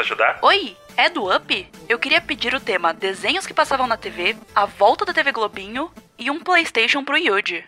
[0.00, 0.38] ajudar?
[0.42, 1.66] Oi, é do Up?
[1.88, 5.90] Eu queria pedir o tema desenhos que passavam na TV, a volta da TV Globinho
[6.18, 7.64] e um PlayStation pro Yuji.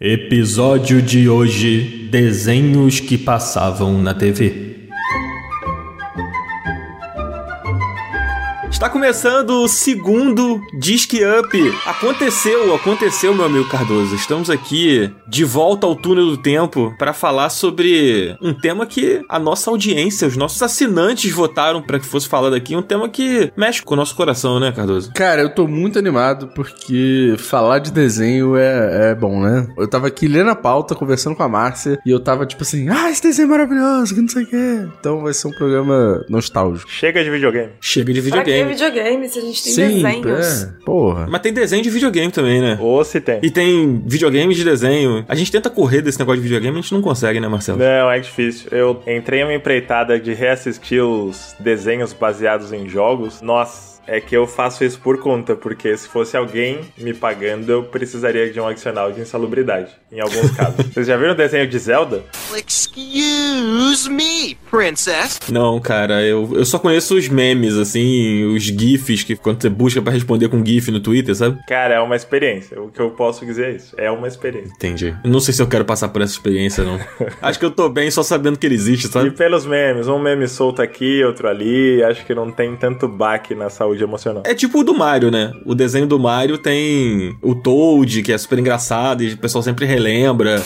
[0.00, 4.73] Episódio de hoje: Desenhos que passavam na TV.
[8.84, 11.58] Está começando o segundo Disque Up.
[11.86, 14.14] Aconteceu, aconteceu, meu amigo Cardoso.
[14.14, 19.38] Estamos aqui de volta ao túnel do tempo para falar sobre um tema que a
[19.38, 23.80] nossa audiência, os nossos assinantes votaram para que fosse falado aqui, um tema que mexe
[23.82, 25.14] com o nosso coração, né, Cardoso?
[25.14, 29.66] Cara, eu tô muito animado porque falar de desenho é, é bom, né?
[29.78, 32.90] Eu tava aqui lendo a pauta, conversando com a Márcia, e eu tava tipo assim,
[32.90, 34.88] ah, esse desenho é maravilhoso, que não sei o quê.
[35.00, 36.90] Então vai ser um programa nostálgico.
[36.90, 37.72] Chega de videogame.
[37.80, 38.73] Chega de Pra que videogame.
[38.74, 40.62] Videogame se a gente tem Sim, desenhos?
[40.62, 41.26] é, porra.
[41.30, 42.78] Mas tem desenho de videogame também, né?
[42.80, 43.40] Ou se tem.
[43.42, 45.24] E tem videogame de desenho.
[45.28, 47.78] A gente tenta correr desse negócio de videogame, a gente não consegue, né, Marcelo?
[47.78, 48.68] Não, é difícil.
[48.72, 53.40] Eu entrei em uma empreitada de reassistir os desenhos baseados em jogos.
[53.40, 53.93] Nossa.
[54.06, 58.50] É que eu faço isso por conta, porque se fosse alguém me pagando, eu precisaria
[58.52, 60.86] de um adicional de insalubridade, em alguns casos.
[60.92, 62.22] Vocês já viram o desenho de Zelda?
[62.56, 65.38] Excuse me, princess.
[65.50, 70.00] Não, cara, eu, eu só conheço os memes, assim, os GIFs que quando você busca
[70.02, 71.58] pra responder com GIF no Twitter, sabe?
[71.66, 72.80] Cara, é uma experiência.
[72.80, 73.94] O que eu posso dizer é isso.
[73.98, 74.72] É uma experiência.
[74.74, 75.14] Entendi.
[75.24, 76.98] Eu não sei se eu quero passar por essa experiência, não.
[77.40, 79.30] Acho que eu tô bem só sabendo que ele existe, E sabe?
[79.30, 83.70] pelos memes, um meme solto aqui, outro ali, acho que não tem tanto baque na
[83.70, 84.42] saúde emocional.
[84.46, 85.52] É tipo o do Mario, né?
[85.64, 89.86] O desenho do Mario tem o Toad, que é super engraçado e o pessoal sempre
[89.86, 90.62] relembra.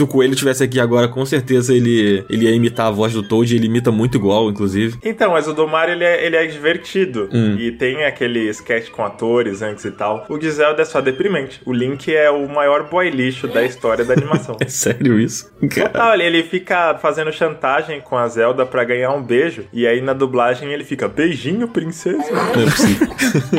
[0.00, 3.22] Se o Coelho tivesse aqui agora, com certeza ele, ele ia imitar a voz do
[3.22, 4.98] Toad, ele imita muito igual, inclusive.
[5.04, 7.28] Então, mas o do Mario ele é, ele é divertido.
[7.30, 7.56] Hum.
[7.58, 10.24] E tem aquele sketch com atores antes e tal.
[10.30, 11.60] O de Zelda é só deprimente.
[11.66, 14.56] O Link é o maior boy lixo da história da animação.
[14.64, 15.52] É sério isso?
[15.70, 15.90] Cara.
[15.90, 19.64] Total, ele, ele fica fazendo chantagem com a Zelda pra ganhar um beijo.
[19.70, 22.24] E aí na dublagem ele fica, beijinho, princesa.
[22.32, 23.08] Não é possível.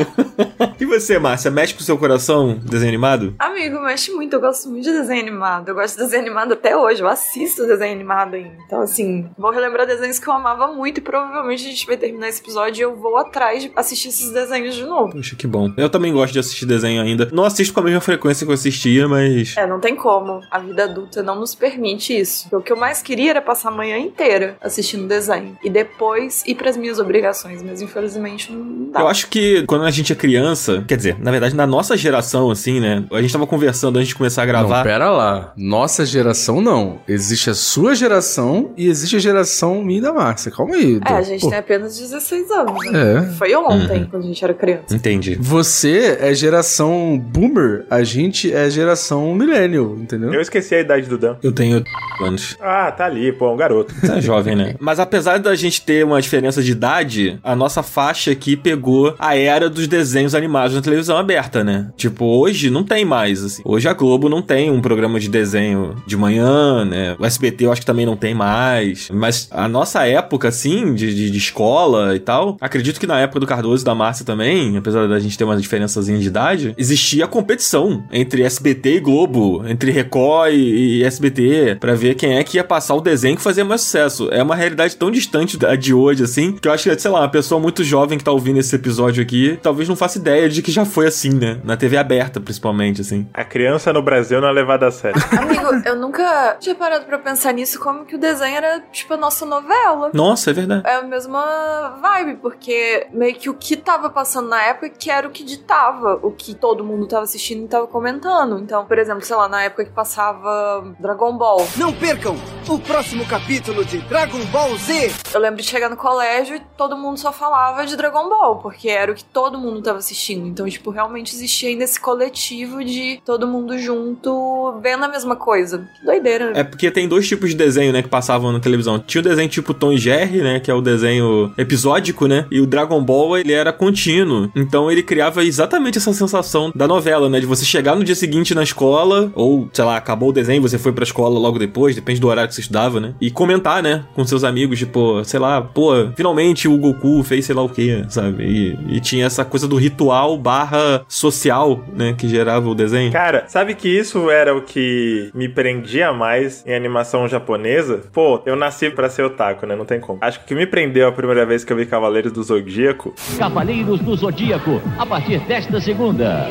[0.80, 3.36] e você, Márcia, mexe com o seu coração, desenho animado?
[3.38, 4.34] Amigo, mexe muito.
[4.34, 5.70] Eu gosto muito de desenho animado.
[5.70, 7.02] Eu gosto de desenho animado até hoje.
[7.02, 8.52] Eu assisto desenho animado ainda.
[8.66, 11.00] Então, assim, vou relembrar desenhos que eu amava muito.
[11.00, 14.32] E provavelmente a gente vai terminar esse episódio e eu vou atrás de assistir esses
[14.32, 15.14] desenhos de novo.
[15.14, 15.72] Poxa, que bom.
[15.78, 17.30] Eu também gosto de assistir desenho ainda.
[17.32, 19.56] Não assisto com a mesma frequência que eu assistia, mas.
[19.58, 20.42] É, não tem como.
[20.50, 22.48] A vida adulta não nos permite isso.
[22.52, 25.58] O que eu mais queria era passar a manhã inteira assistindo desenho.
[25.64, 27.62] E depois ir pras minhas obrigações.
[27.64, 29.02] Mas infelizmente não dá.
[29.02, 32.50] Eu acho que quando a gente é criança, quer dizer, na verdade, na nossa geração,
[32.52, 33.06] assim, né?
[33.12, 34.84] A gente tava conversando antes de começar a Não, gravar.
[34.84, 35.54] pera lá.
[35.58, 36.21] Nossa geração
[36.62, 37.00] não.
[37.08, 40.52] Existe a sua geração e existe a geração minha e da Márcia.
[40.52, 41.00] Calma aí.
[41.06, 42.92] É, a gente Pô, tem apenas 16 anos.
[42.92, 43.18] Né?
[43.18, 43.34] É.
[43.34, 44.08] Foi ontem, Uhum.
[44.10, 44.96] quando a gente era criança.
[44.96, 45.38] Entendi.
[45.40, 50.34] Você é geração boomer, a gente é geração millennial, entendeu?
[50.34, 51.36] Eu esqueci a idade do Dan.
[51.44, 51.84] Eu tenho
[52.22, 52.58] anos.
[52.62, 53.94] Ah, tá ali, pô, um garoto.
[53.94, 54.76] Você é jovem, né?
[54.80, 59.36] Mas apesar da gente ter uma diferença de idade, a nossa faixa aqui pegou a
[59.36, 61.90] era dos desenhos animados na televisão aberta, né?
[61.96, 63.62] Tipo, hoje não tem mais, assim.
[63.66, 67.16] Hoje a Globo não tem um programa de desenho de manhã, né?
[67.18, 69.10] O SBT eu acho que também não tem mais.
[69.12, 73.40] Mas a nossa época, assim, de, de, de escola e tal, acredito que na época
[73.40, 77.28] do Cardoso e da Márcia também, apesar da gente ter uma diferençazinha de idade, existia
[77.28, 82.58] competição entre SBT e Globo, entre Record e, e SBT, pra ver quem é que
[82.58, 84.30] ia passar o desenho que fazia mais sucesso.
[84.32, 87.22] É uma realidade tão distante da de hoje, assim, que eu acho que, sei lá,
[87.22, 90.62] uma pessoa muito jovem que tá ouvindo esse episódio aqui, talvez não faça ideia de
[90.62, 91.58] que já foi assim, né?
[91.64, 93.26] Na TV aberta, principalmente, assim.
[93.34, 95.22] A criança no Brasil não é levada a sério.
[95.32, 99.18] Amigo, eu nunca tinha parado pra pensar nisso, como que o desenho era, tipo, a
[99.18, 100.10] nossa novela.
[100.14, 100.88] Nossa, é verdade.
[100.88, 105.28] É a mesma vibe, porque meio que o que tava passando na época que era
[105.28, 108.60] o que ditava, o que todo mundo tava assistindo e tava comentando.
[108.60, 112.36] Então, por exemplo, sei lá, na época que passava Dragon Ball, Não percam
[112.68, 115.12] o próximo capítulo de Dragon Ball Z.
[115.34, 118.90] eu lembro de chegar no colégio e todo mundo só falava de Dragon Ball, porque
[118.90, 120.48] era o que todo mundo tava assistindo.
[120.48, 125.81] Então, tipo, realmente existia ainda esse coletivo de todo mundo junto vendo a mesma coisa.
[126.00, 126.52] Que doideira.
[126.56, 129.00] É porque tem dois tipos de desenho, né, que passavam na televisão.
[129.00, 132.60] Tinha o desenho tipo Tom e Jerry, né, que é o desenho episódico, né, e
[132.60, 134.50] o Dragon Ball, ele era contínuo.
[134.56, 138.54] Então ele criava exatamente essa sensação da novela, né, de você chegar no dia seguinte
[138.54, 142.20] na escola, ou, sei lá, acabou o desenho, você foi pra escola logo depois, depende
[142.20, 145.62] do horário que você estudava, né, e comentar, né, com seus amigos, tipo, sei lá,
[145.62, 149.68] pô, finalmente o Goku fez sei lá o que, sabe, e, e tinha essa coisa
[149.68, 153.12] do ritual barra social, né, que gerava o desenho.
[153.12, 158.02] Cara, sabe que isso era o que me prendia mais em animação japonesa?
[158.12, 159.76] Pô, eu nasci pra ser otaku, né?
[159.76, 160.20] Não tem como.
[160.22, 163.14] Acho que o que me prendeu a primeira vez que eu vi Cavaleiros do Zodíaco
[163.38, 166.50] Cavaleiros do Zodíaco, a partir desta segunda.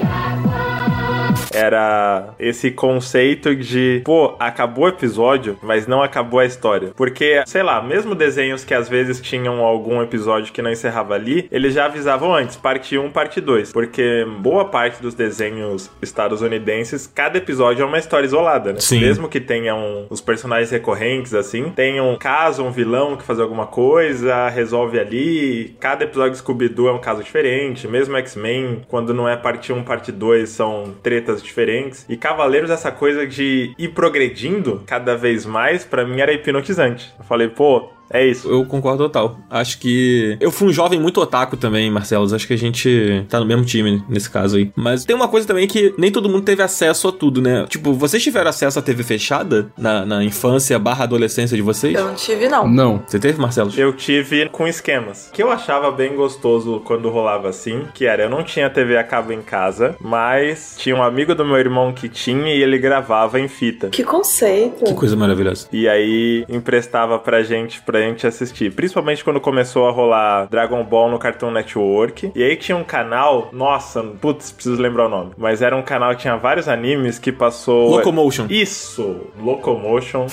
[1.53, 6.93] Era esse conceito de, pô, acabou o episódio, mas não acabou a história.
[6.97, 11.49] Porque, sei lá, mesmo desenhos que às vezes tinham algum episódio que não encerrava ali,
[11.51, 13.73] eles já avisavam antes, parte 1, parte 2.
[13.73, 18.81] Porque boa parte dos desenhos estadunidenses, cada episódio é uma história isolada, né?
[18.81, 19.01] Sim.
[19.01, 23.67] Mesmo que tenham os personagens recorrentes, assim, tem um caso, um vilão que faz alguma
[23.67, 25.77] coisa, resolve ali.
[25.81, 27.89] Cada episódio de Scooby-Doo é um caso diferente.
[27.89, 32.05] Mesmo X-Men, quando não é parte 1, parte 2, são tretas diferentes.
[32.09, 37.13] E Cavaleiros, essa coisa de ir progredindo cada vez mais, pra mim era hipnotizante.
[37.19, 38.49] Eu falei, pô, é isso.
[38.49, 39.39] Eu concordo total.
[39.49, 40.37] Acho que.
[40.41, 42.35] Eu fui um jovem muito otaku também, Marcelo.
[42.35, 44.73] Acho que a gente tá no mesmo time nesse caso aí.
[44.75, 47.67] Mas tem uma coisa também que nem todo mundo teve acesso a tudo, né?
[47.69, 51.95] Tipo, vocês tiveram acesso à TV fechada na, na infância barra adolescência de vocês?
[51.95, 52.67] Eu não tive, não.
[52.69, 53.03] Não.
[53.07, 53.73] Você teve, Marcelo?
[53.77, 55.31] Eu tive com esquemas.
[55.33, 59.05] Que eu achava bem gostoso quando rolava assim, que era, eu não tinha TV a
[59.05, 63.39] cabo em casa, mas tinha um amigo do meu irmão que tinha e ele gravava
[63.39, 63.89] em fita.
[63.89, 64.85] Que conceito.
[64.85, 65.69] Que coisa maravilhosa.
[65.73, 68.73] E aí emprestava pra gente, pra gente assistir.
[68.73, 72.33] Principalmente quando começou a rolar Dragon Ball no Cartoon Network.
[72.35, 75.33] E aí tinha um canal, nossa, putz, preciso lembrar o nome.
[75.37, 77.91] Mas era um canal que tinha vários animes que passou.
[77.91, 78.47] Locomotion.
[78.49, 79.27] Isso!
[79.39, 80.27] Locomotion.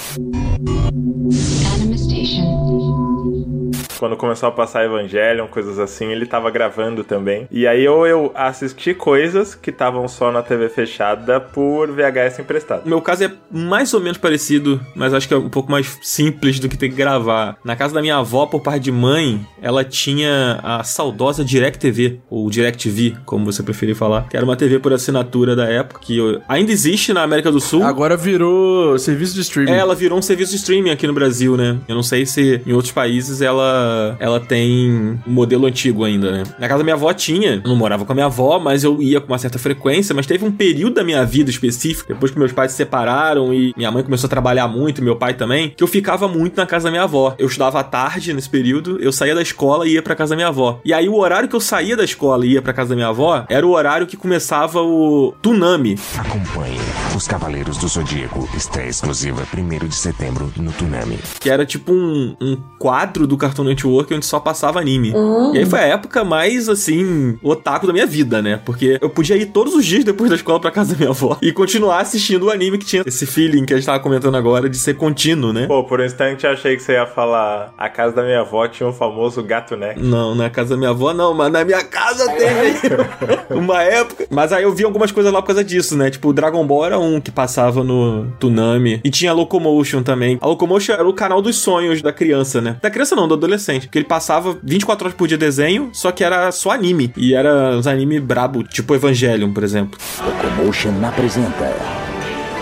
[4.00, 7.48] Quando começou a passar Evangelion, coisas assim, ele tava gravando também.
[7.52, 12.88] E aí ou eu assisti coisas que estavam só na TV fechada por VHS emprestado.
[12.88, 16.60] Meu caso é mais ou menos parecido, mas acho que é um pouco mais simples
[16.60, 17.58] do que ter que gravar.
[17.64, 22.20] Na casa da minha avó, por parte de mãe, ela tinha a saudosa Direct TV,
[22.30, 26.00] ou Direct V, como você preferir falar, que era uma TV por assinatura da época,
[26.02, 27.84] que ainda existe na América do Sul.
[27.84, 29.72] Agora virou serviço de streaming.
[29.72, 31.78] É, ela virou um serviço de streaming aqui no Brasil, né?
[31.88, 33.87] Eu não sei se em outros países ela
[34.20, 34.92] ela tem
[35.26, 36.44] um modelo antigo ainda, né?
[36.60, 39.02] Na casa da minha avó tinha, eu não morava com a minha avó, mas eu
[39.02, 42.40] ia com uma certa frequência, mas teve um período da minha vida específico, depois que
[42.40, 45.84] meus pais se separaram e minha mãe começou a trabalhar muito, meu pai também, que
[45.84, 47.36] eu ficava muito na casa da minha avó.
[47.38, 50.36] Eu estudava à tarde nesse período, eu saía da escola e ia pra casa da
[50.36, 50.80] minha avó.
[50.84, 53.08] E aí o horário que eu saía da escola e ia pra casa da minha
[53.08, 56.78] avó era o horário que começava o Tsunami, Acompanhe
[57.16, 61.20] Os Cavaleiros do Zodíaco, estreia exclusiva 1 de setembro no Tunami.
[61.40, 65.14] que era tipo um, um quadro do Cartoon Network onde só passava anime.
[65.54, 68.60] E aí foi a época mais, assim, otaku da minha vida, né?
[68.66, 71.38] Porque eu podia ir todos os dias depois da escola pra casa da minha avó
[71.42, 74.70] e continuar assistindo o anime que tinha esse feeling que a gente tava comentando agora
[74.70, 75.68] de ser contínuo, né?
[75.68, 78.68] Pô, por um instante eu achei que você ia falar a casa da minha avó
[78.68, 80.02] tinha um famoso gato neck.
[80.02, 82.96] Não, na casa da minha avó não, mas na minha casa teve
[83.54, 84.26] uma época.
[84.30, 86.10] Mas aí eu vi algumas coisas lá por causa disso, né?
[86.10, 89.02] Tipo, o Dragon Ball era um que passava no Tunami.
[89.04, 90.38] E tinha a Locomotion também.
[90.42, 92.78] A Locomotion era o canal dos sonhos da criança, né?
[92.82, 93.67] Da criança não, do adolescente.
[93.74, 97.12] Porque ele passava 24 horas por dia desenho, só que era só anime.
[97.18, 100.00] E era uns anime brabo, tipo Evangelion, por exemplo.
[100.26, 102.07] Locomotion apresenta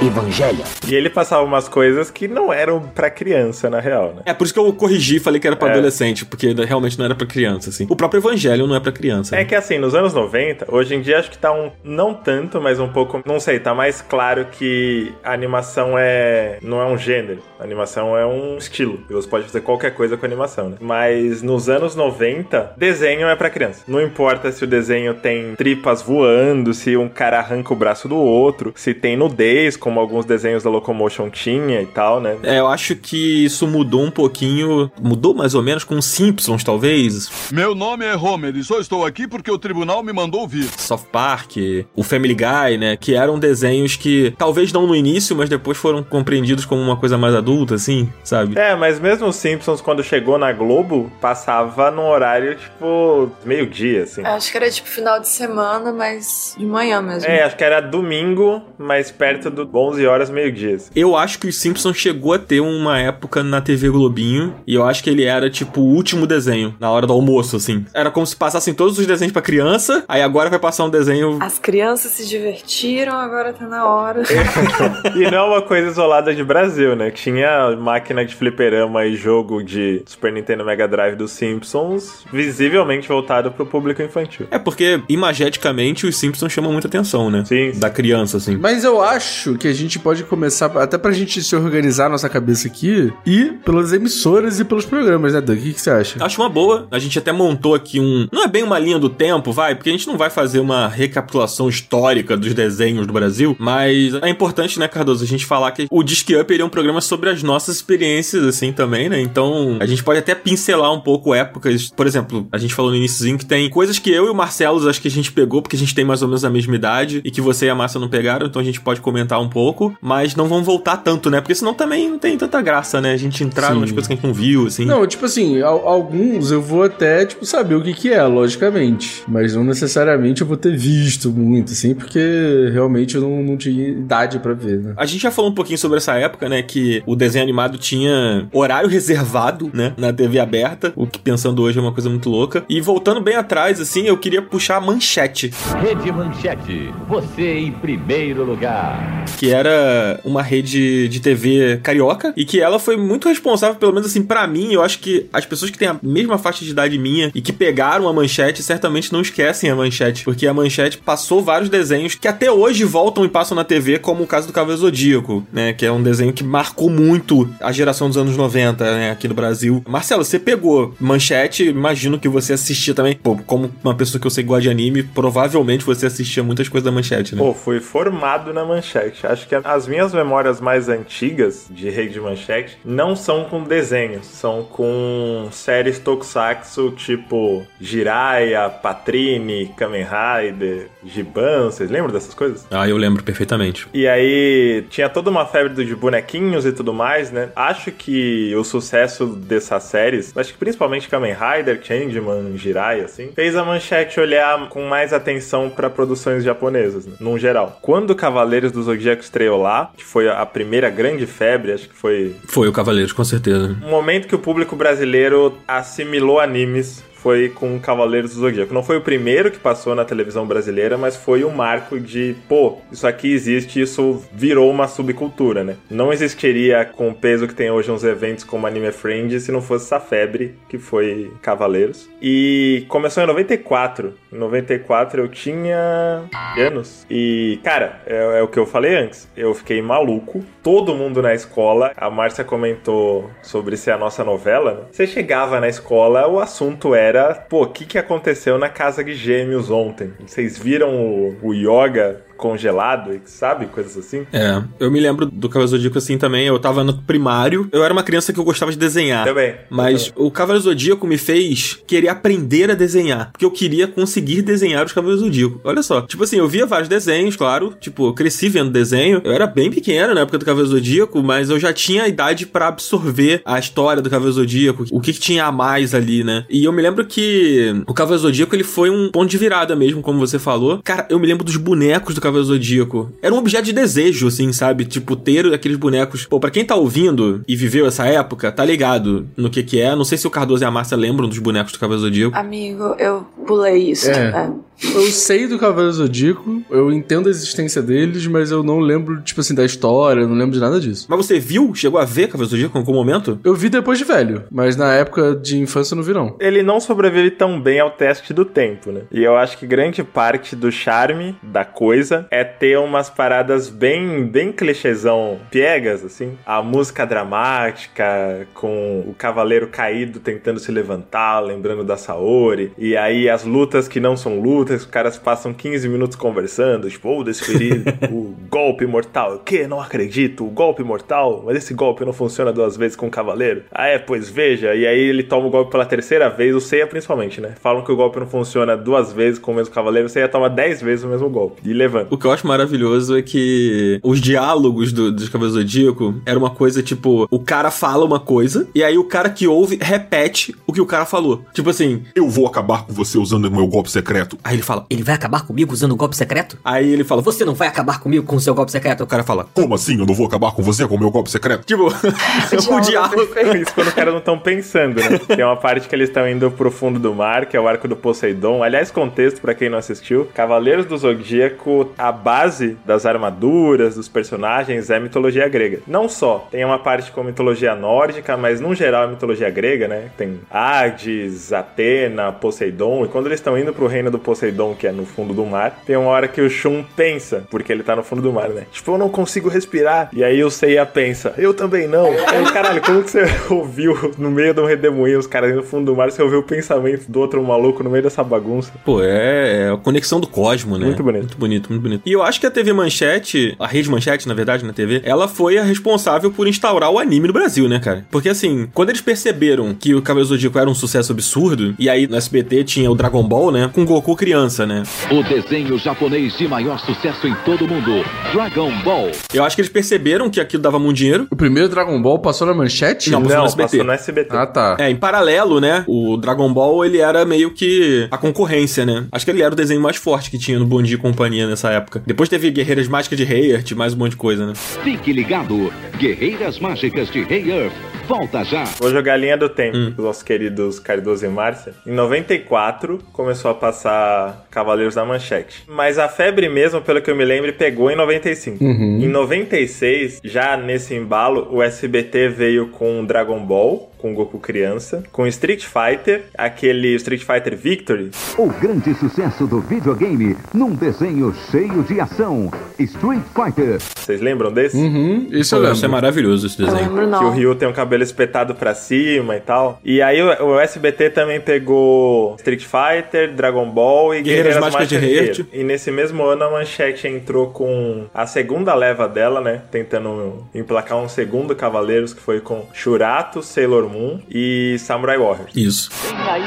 [0.01, 0.63] Evangelho.
[0.87, 4.21] E ele passava umas coisas que não eram pra criança, na real, né?
[4.25, 5.71] É por isso que eu corrigi e falei que era pra É.
[5.71, 7.87] adolescente, porque realmente não era pra criança, assim.
[7.89, 9.35] O próprio Evangelion não é pra criança.
[9.35, 9.45] É né?
[9.45, 11.71] que assim, nos anos 90, hoje em dia acho que tá um.
[11.83, 13.21] Não tanto, mas um pouco.
[13.25, 16.57] Não sei, tá mais claro que a animação é.
[16.61, 17.39] Não é um gênero.
[17.59, 18.99] A animação é um estilo.
[19.09, 20.77] E você pode fazer qualquer coisa com animação, né?
[20.81, 23.83] Mas nos anos 90, desenho é pra criança.
[23.87, 28.17] Não importa se o desenho tem tripas voando, se um cara arranca o braço do
[28.17, 32.37] outro, se tem nudez, como alguns desenhos da Locomotion tinha e tal, né?
[32.41, 34.91] É, eu acho que isso mudou um pouquinho.
[34.99, 37.29] Mudou mais ou menos com os Simpsons, talvez.
[37.51, 40.67] Meu nome é Homer e só estou aqui porque o tribunal me mandou vir.
[40.75, 41.57] South Park,
[41.95, 42.97] o Family Guy, né?
[42.97, 47.15] Que eram desenhos que talvez não no início, mas depois foram compreendidos como uma coisa
[47.15, 48.57] mais adulta, assim, sabe?
[48.57, 54.23] É, mas mesmo os Simpsons, quando chegou na Globo, passava num horário, tipo, meio-dia, assim.
[54.25, 57.29] Acho que era tipo final de semana, mas de manhã mesmo.
[57.29, 60.75] É, acho que era domingo, mas perto do 11 horas, meio-dia.
[60.75, 60.89] assim.
[60.95, 64.83] Eu acho que os Simpsons chegou a ter uma época na TV Globinho, e eu
[64.85, 67.85] acho que ele era, tipo, o último desenho, na hora do almoço, assim.
[67.93, 71.37] Era como se passassem todos os desenhos pra criança, aí agora vai passar um desenho.
[71.41, 74.23] As crianças se divertiram, agora tá na hora.
[75.15, 77.11] E não é uma coisa isolada de Brasil, né?
[77.11, 83.51] Tinha máquina de fliperama e jogo de Super Nintendo Mega Drive dos Simpsons, visivelmente voltado
[83.51, 84.47] pro público infantil.
[84.51, 87.43] É porque, imageticamente, os Simpsons chamam muita atenção, né?
[87.45, 87.79] Sim, sim.
[87.79, 88.57] Da criança, assim.
[88.57, 92.29] Mas eu acho que que a gente pode começar, até pra gente se organizar nossa
[92.29, 95.57] cabeça aqui, e pelas emissoras e pelos programas, né, Doug?
[95.57, 96.23] O que, que você acha?
[96.23, 96.87] Acho uma boa.
[96.91, 98.27] A gente até montou aqui um.
[98.31, 100.87] Não é bem uma linha do tempo, vai, porque a gente não vai fazer uma
[100.87, 105.87] recapitulação histórica dos desenhos do Brasil, mas é importante, né, Cardoso, a gente falar que
[105.89, 109.19] o Disque Up é um programa sobre as nossas experiências, assim, também, né?
[109.19, 111.89] Então, a gente pode até pincelar um pouco épocas.
[111.89, 114.87] Por exemplo, a gente falou no iníciozinho que tem coisas que eu e o Marcelo
[114.87, 117.19] acho que a gente pegou, porque a gente tem mais ou menos a mesma idade,
[117.25, 119.95] e que você e a Márcia não pegaram, então a gente pode comentar um pouco,
[120.01, 121.39] mas não vamos voltar tanto, né?
[121.39, 123.13] Porque senão também não tem tanta graça, né?
[123.13, 123.79] A gente entrar Sim.
[123.79, 124.83] nas coisas que a gente não viu, assim.
[124.83, 129.23] Não, tipo assim, al- alguns eu vou até, tipo, saber o que que é, logicamente.
[129.27, 133.87] Mas não necessariamente eu vou ter visto muito, assim, porque realmente eu não, não tinha
[133.87, 134.93] idade pra ver, né?
[134.97, 136.61] A gente já falou um pouquinho sobre essa época, né?
[136.61, 139.93] Que o desenho animado tinha horário reservado, né?
[139.97, 142.65] Na TV aberta, o que pensando hoje é uma coisa muito louca.
[142.67, 148.43] E voltando bem atrás, assim, eu queria puxar a manchete, Rede Manchete, você em primeiro
[148.43, 149.25] lugar.
[149.37, 154.09] que era uma rede de TV carioca e que ela foi muito responsável, pelo menos
[154.09, 154.73] assim, pra mim.
[154.73, 157.53] Eu acho que as pessoas que têm a mesma faixa de idade minha e que
[157.53, 162.27] pegaram a manchete certamente não esquecem a manchete, porque a manchete passou vários desenhos que
[162.27, 165.73] até hoje voltam e passam na TV, como o caso do Cavaleiro Zodíaco, né?
[165.73, 169.11] Que é um desenho que marcou muito a geração dos anos 90, né?
[169.11, 169.83] Aqui no Brasil.
[169.87, 173.15] Marcelo, você pegou manchete, imagino que você assistia também.
[173.15, 176.69] Pô, como uma pessoa que eu sei que gosta de anime, provavelmente você assistia muitas
[176.69, 177.41] coisas da manchete, né?
[177.41, 179.25] Pô, fui formado na manchete.
[179.35, 184.63] Acho que as minhas memórias mais antigas de Rede Manchete não são com desenhos, são
[184.63, 191.65] com séries tokusatsu tipo Jiraiya, Patrine, Kamen Rider, Giban.
[191.65, 192.65] Vocês lembram dessas coisas?
[192.71, 193.89] Ah, eu lembro perfeitamente.
[193.93, 197.49] E aí tinha toda uma febre de bonequinhos e tudo mais, né?
[197.57, 203.53] Acho que o sucesso dessas séries, acho que principalmente Kamen Rider, Changeman, Jiraiya, assim, fez
[203.57, 207.15] a manchete olhar com mais atenção pra produções japonesas, né?
[207.19, 207.79] Num geral.
[207.81, 212.35] Quando Cavaleiros do Zodíaco estreou lá, que foi a primeira grande febre, acho que foi
[212.47, 213.75] Foi o Cavaleiros, com certeza.
[213.83, 218.71] um momento que o público brasileiro assimilou animes foi com Cavaleiros do Zodíaco.
[218.71, 222.77] Não foi o primeiro que passou na televisão brasileira, mas foi um marco de, pô,
[222.91, 225.75] isso aqui existe, isso virou uma subcultura, né?
[225.89, 229.59] Não existiria com o peso que tem hoje uns eventos como Anime Friend se não
[229.59, 232.07] fosse essa febre que foi Cavaleiros.
[232.21, 234.13] E começou em 94.
[234.35, 236.25] Em 94 eu tinha
[236.57, 237.05] anos.
[237.09, 239.29] E, cara, é, é o que eu falei antes.
[239.35, 240.43] Eu fiquei maluco.
[240.61, 244.81] Todo mundo na escola, a Márcia comentou sobre ser a nossa novela, né?
[244.91, 249.13] Você chegava na escola, o assunto era, pô, o que, que aconteceu na casa de
[249.13, 250.11] gêmeos ontem?
[250.19, 253.65] Vocês viram o, o yoga congelado, sabe?
[253.67, 254.25] Coisas assim.
[254.31, 256.47] É, eu me lembro do Cavaleiro Zodíaco assim também.
[256.47, 257.67] Eu tava no primário.
[257.71, 259.25] Eu era uma criança que eu gostava de desenhar.
[259.25, 259.55] Também.
[259.69, 263.31] Mas o Cavaleiro Zodíaco me fez querer aprender a desenhar.
[263.31, 265.59] Porque eu queria conseguir desenhar os Cavaleiros Zodíaco.
[265.63, 266.01] Olha só.
[266.01, 267.73] Tipo assim, eu via vários desenhos, claro.
[267.79, 269.21] Tipo, eu cresci vendo desenho.
[269.23, 272.45] Eu era bem pequeno na época do Cavaleiro Zodíaco, mas eu já tinha a idade
[272.45, 274.85] pra absorver a história do Cavaleiro Zodíaco.
[274.91, 276.45] O que, que tinha a mais ali, né?
[276.49, 280.01] E eu me lembro que o Cavaleiro Zodíaco, ele foi um ponto de virada mesmo,
[280.01, 280.81] como você falou.
[280.83, 283.11] Cara, eu me lembro dos bonecos do Cavaleiro Zodíaco.
[283.21, 284.85] Era um objeto de desejo, assim, sabe?
[284.85, 286.25] Tipo, ter aqueles bonecos.
[286.25, 289.95] Pô, pra quem tá ouvindo e viveu essa época, tá ligado no que que é.
[289.95, 292.35] Não sei se o Cardoso e a Márcia lembram dos bonecos do Cavaleiro Zodíaco.
[292.35, 294.09] Amigo, eu pulei isso.
[294.09, 294.29] É.
[294.29, 294.51] É.
[294.83, 299.41] Eu sei do Cavaleiro Zodíaco, eu entendo a existência deles, mas eu não lembro, tipo
[299.41, 301.07] assim, da história, não lembro de nada disso.
[301.09, 301.73] Mas você viu?
[301.73, 303.39] Chegou a ver Cavaleiro Zodíaco em algum momento?
[303.43, 306.35] Eu vi depois de velho, mas na época de infância eu não vi, não.
[306.39, 309.01] Ele não sobrevive tão bem ao teste do tempo, né?
[309.11, 314.25] E eu acho que grande parte do charme da coisa é ter umas paradas bem,
[314.25, 316.37] bem clichêzão piegas, assim.
[316.45, 322.71] A música dramática, com o cavaleiro caído tentando se levantar, lembrando da Saori.
[322.77, 327.07] E aí as lutas que não são lutas, os caras passam 15 minutos conversando, tipo,
[327.07, 329.35] vou desferir o golpe mortal.
[329.35, 329.67] O quê?
[329.67, 331.43] Não acredito, o golpe mortal?
[331.45, 333.63] Mas esse golpe não funciona duas vezes com o cavaleiro?
[333.71, 334.73] Ah, é, pois veja.
[334.75, 337.55] E aí ele toma o golpe pela terceira vez, o Seiya principalmente, né?
[337.61, 340.49] Falam que o golpe não funciona duas vezes com o mesmo cavaleiro, o Seiya toma
[340.49, 341.61] dez vezes o mesmo golpe.
[341.63, 342.13] E levanta.
[342.13, 346.37] O que eu acho maravilhoso é que os diálogos do, dos Cavaleiros do Zodíaco era
[346.37, 350.55] uma coisa tipo: o cara fala uma coisa, e aí o cara que ouve repete
[350.67, 351.43] o que o cara falou.
[351.53, 354.37] Tipo assim, Eu vou acabar com você usando o meu golpe secreto.
[354.43, 354.85] aí ele fala.
[354.89, 356.57] Ele vai acabar comigo usando o golpe secreto?
[356.63, 359.03] Aí ele fala, Você não vai acabar comigo com o seu golpe secreto?
[359.03, 359.47] o cara fala.
[359.53, 361.65] Como assim eu não vou acabar com você com o meu golpe secreto?
[361.65, 361.87] Tipo,
[362.73, 363.21] o diálogo.
[363.55, 365.19] Isso quando os caras não estão pensando, né?
[365.35, 367.87] Tem uma parte que eles estão indo pro fundo do mar, que é o arco
[367.87, 368.63] do Poseidon.
[368.63, 374.89] Aliás, contexto pra quem não assistiu: Cavaleiros do Zodíaco, a base das armaduras, dos personagens
[374.89, 375.79] é mitologia grega.
[375.87, 380.09] Não só, tem uma parte com mitologia nórdica, mas no geral é mitologia grega, né?
[380.17, 383.05] Tem Hades, Atena, Poseidon.
[383.05, 385.45] E quando eles estão indo pro reino do Poseidon, Poseidon, que é no fundo do
[385.45, 385.81] mar.
[385.85, 388.65] Tem uma hora que o Shun pensa, porque ele tá no fundo do mar, né?
[388.71, 390.09] Tipo, eu não consigo respirar.
[390.13, 392.07] E aí o Seiya pensa, eu também não.
[392.07, 395.85] Aí, caralho, como que você ouviu no meio de um redemoinho, os caras no fundo
[395.85, 398.71] do mar, você ouviu o pensamento do outro maluco no meio dessa bagunça?
[398.83, 400.85] Pô, é, é a conexão do cosmo, né?
[400.85, 401.21] Muito bonito.
[401.21, 402.01] Muito bonito, muito bonito.
[402.05, 405.27] E eu acho que a TV Manchete, a Rede Manchete, na verdade, na TV, ela
[405.27, 408.05] foi a responsável por instaurar o anime no Brasil, né, cara?
[408.11, 412.07] Porque assim, quando eles perceberam que o Cavaleiro Zodíaco era um sucesso absurdo, e aí
[412.07, 413.69] no SBT tinha o Dragon Ball, né?
[413.73, 414.83] Com Goku criança, né?
[415.09, 419.09] O desenho japonês de maior sucesso em todo o mundo, Dragon Ball.
[419.33, 421.25] Eu acho que eles perceberam que aquilo dava muito dinheiro.
[421.31, 423.09] O primeiro Dragon Ball passou na manchete?
[423.09, 423.69] Não, passou Não, no SBT.
[423.77, 424.35] passou no SBT.
[424.35, 424.77] Ah, tá.
[424.77, 425.85] É, em paralelo, né?
[425.87, 429.05] O Dragon Ball, ele era meio que a concorrência, né?
[429.11, 431.47] Acho que ele era o desenho mais forte que tinha no Bom Dia e Companhia
[431.47, 432.03] nessa época.
[432.05, 434.53] Depois teve Guerreiras Mágicas de Heart, mais um monte de coisa, né?
[434.55, 437.73] Fique ligado, Guerreiras Mágicas de Rei Earth.
[438.07, 438.65] Volta já.
[438.79, 441.73] Vou jogar a linha do tempo dos nossos queridos Cardoso e Márcia.
[441.87, 445.63] Em 94, começou a passar Cavaleiros da Manchete.
[445.67, 448.63] Mas a febre mesmo, pelo que eu me lembro, pegou em 95.
[448.63, 455.25] Em 96, já nesse embalo, o SBT veio com Dragon Ball, com Goku criança, com
[455.27, 461.99] Street Fighter, aquele Street Fighter Victory, O grande sucesso do videogame num desenho cheio de
[461.99, 462.51] ação.
[462.79, 463.79] Street Fighter.
[463.95, 464.77] Vocês lembram desse?
[464.77, 465.75] Uhum, isso eu Pô, lembro.
[465.77, 466.83] Isso é maravilhoso esse Eu desenho.
[466.89, 467.31] lembro Que o não.
[467.31, 469.79] Ryu tem um cabelo espetado pra cima e tal.
[469.83, 474.87] E aí o, o SBT também pegou Street Fighter, Dragon Ball e Guerreiras Guerreiras Mágicas
[474.89, 475.39] de Heart.
[475.53, 479.61] E nesse mesmo ano a Manchete entrou com a segunda leva dela, né?
[479.71, 485.51] Tentando emplacar um segundo Cavaleiros, que foi com Shurato, Sailor Moon e Samurai Warriors.
[485.55, 485.89] Isso.
[486.03, 486.43] Vem aí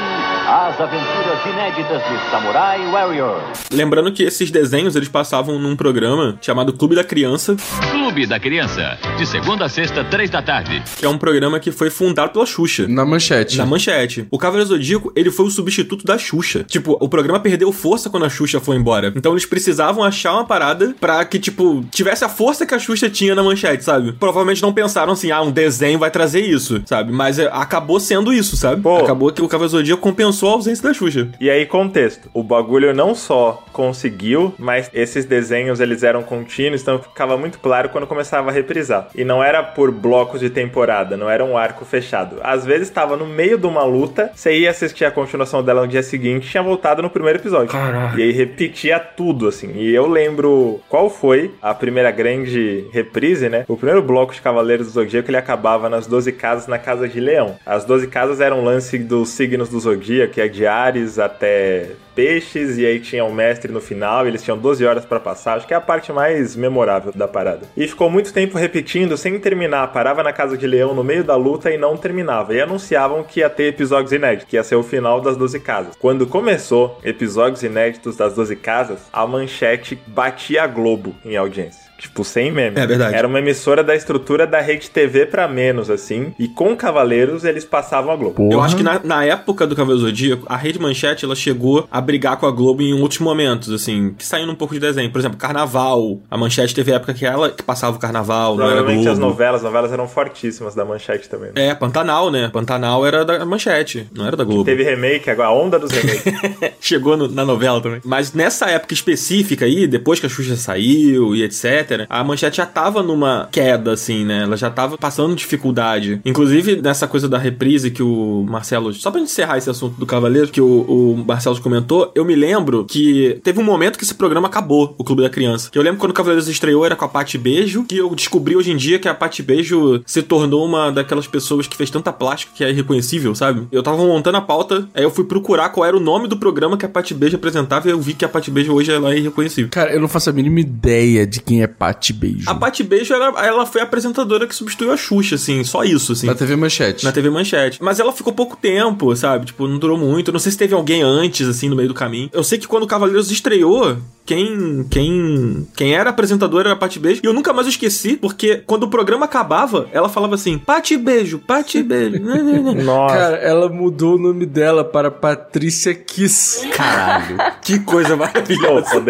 [0.47, 3.39] as aventuras inéditas de Samurai Warrior.
[3.71, 7.55] Lembrando que esses desenhos, eles passavam num programa chamado Clube da Criança,
[7.91, 10.81] Clube da Criança, de segunda a sexta, três da tarde.
[10.97, 12.87] que é um programa que foi fundado pela Xuxa.
[12.87, 13.57] Na manchete.
[13.57, 14.25] Na manchete.
[14.31, 16.63] O Cavaleiro Zodíaco, ele foi o substituto da Xuxa.
[16.63, 19.13] Tipo, o programa perdeu força quando a Xuxa foi embora.
[19.15, 23.09] Então eles precisavam achar uma parada pra que, tipo, tivesse a força que a Xuxa
[23.09, 24.13] tinha na manchete, sabe?
[24.13, 27.11] Provavelmente não pensaram assim, ah, um desenho vai trazer isso, sabe?
[27.11, 28.81] Mas é, acabou sendo isso, sabe?
[28.81, 28.97] Pô.
[28.97, 31.29] Acabou que o Cavaleiro Zodíaco compensou a ausência da Xuxa.
[31.39, 32.29] E aí, contexto.
[32.33, 37.89] O bagulho não só conseguiu, mas esses desenhos eles eram contínuos, então ficava muito claro
[37.89, 39.09] quando começava a reprisar.
[39.13, 42.37] E não era por blocos de temporada, não era um arco fechado.
[42.41, 45.87] Às vezes estava no meio de uma luta, você ia assistir a continuação dela no
[45.87, 47.75] dia seguinte tinha voltado no primeiro episódio.
[48.17, 49.73] E aí repetia tudo, assim.
[49.75, 53.65] E eu lembro qual foi a primeira grande reprise, né?
[53.67, 57.18] O primeiro bloco de Cavaleiros do Zodíaco ele acabava nas 12 casas na Casa de
[57.19, 57.55] Leão.
[57.65, 61.91] As 12 casas eram um lance dos signos do Zodíaco, que é de Ares até
[62.19, 65.65] peixes, e aí tinha o mestre no final, eles tinham 12 horas pra passar, acho
[65.65, 67.61] que é a parte mais memorável da parada.
[67.77, 71.37] E ficou muito tempo repetindo sem terminar, parava na casa de leão no meio da
[71.37, 72.53] luta e não terminava.
[72.53, 75.95] E anunciavam que ia ter episódios inéditos, que ia ser o final das 12 casas.
[75.97, 81.88] Quando começou episódios inéditos das 12 casas, a manchete batia a Globo em audiência.
[81.99, 82.79] Tipo, sem meme.
[82.79, 83.13] É verdade.
[83.15, 86.33] Era uma emissora da estrutura da rede TV pra menos, assim.
[86.39, 88.49] E com Cavaleiros, eles passavam a Globo.
[88.51, 91.99] Eu acho que na, na época do Cavaleiro Zodíaco, a Rede Manchete, ela chegou a
[91.99, 95.11] brigar com a Globo em outros momentos, assim, que saindo um pouco de desenho.
[95.11, 96.19] Por exemplo, Carnaval.
[96.31, 99.91] A Manchete teve época que ela que passava o Carnaval, Provavelmente as novelas, as novelas
[99.91, 101.51] eram fortíssimas da Manchete também.
[101.55, 101.67] né?
[101.67, 102.49] É, Pantanal, né?
[102.51, 104.63] Pantanal era da Manchete, não era da Globo.
[104.63, 106.23] Teve remake, agora a onda dos remakes.
[106.79, 107.99] Chegou no- na novela também.
[108.05, 112.65] Mas nessa época específica aí, depois que a Xuxa saiu e etc., a Manchete já
[112.65, 114.43] tava numa queda, assim, né?
[114.43, 116.21] Ela já tava passando dificuldade.
[116.25, 118.93] Inclusive, nessa coisa da reprise que o Marcelo.
[118.93, 122.35] Só pra gente encerrar esse assunto do Cavaleiro, que o, o Marcelo comentou, eu me
[122.35, 125.69] lembro que teve um momento que esse programa acabou, o Clube da Criança.
[125.71, 128.55] Que eu lembro quando o Cavaleiros estreou, era com a Pati Beijo, que eu descobri
[128.55, 132.11] hoje em dia que a Pati Beijo se tornou uma daquelas pessoas que fez tanta
[132.11, 133.67] plástica que é irreconhecível, sabe?
[133.71, 136.77] Eu tava montando a pauta, aí eu fui procurar qual era o nome do programa
[136.77, 139.17] que a Pati Beijo apresentava e eu vi que a Pati Beijo hoje ela é
[139.17, 139.69] irreconhecível.
[139.71, 142.49] Cara, eu não faço a mínima ideia de quem é Pati Beijo.
[142.49, 146.11] A Pati Beijo, ela, ela foi a apresentadora que substituiu a Xuxa, assim, só isso,
[146.11, 146.27] assim.
[146.27, 147.05] Na TV Manchete.
[147.05, 147.81] Na TV Manchete.
[147.81, 149.45] Mas ela ficou pouco tempo, sabe?
[149.45, 150.31] Tipo, não durou muito.
[150.31, 152.29] Não sei se teve alguém antes, assim, no meio do caminho.
[152.33, 156.99] Eu sei que quando o Cavaleiros estreou, quem quem quem era apresentadora era a Pati
[156.99, 157.21] Beijo.
[157.23, 161.39] E eu nunca mais esqueci, porque quando o programa acabava, ela falava assim, Pati Beijo,
[161.39, 162.19] Pati Beijo.
[162.83, 163.15] Nossa.
[163.15, 166.67] Cara, ela mudou o nome dela para Patrícia Kiss.
[166.69, 167.37] Caralho.
[167.61, 169.01] que coisa maravilhosa.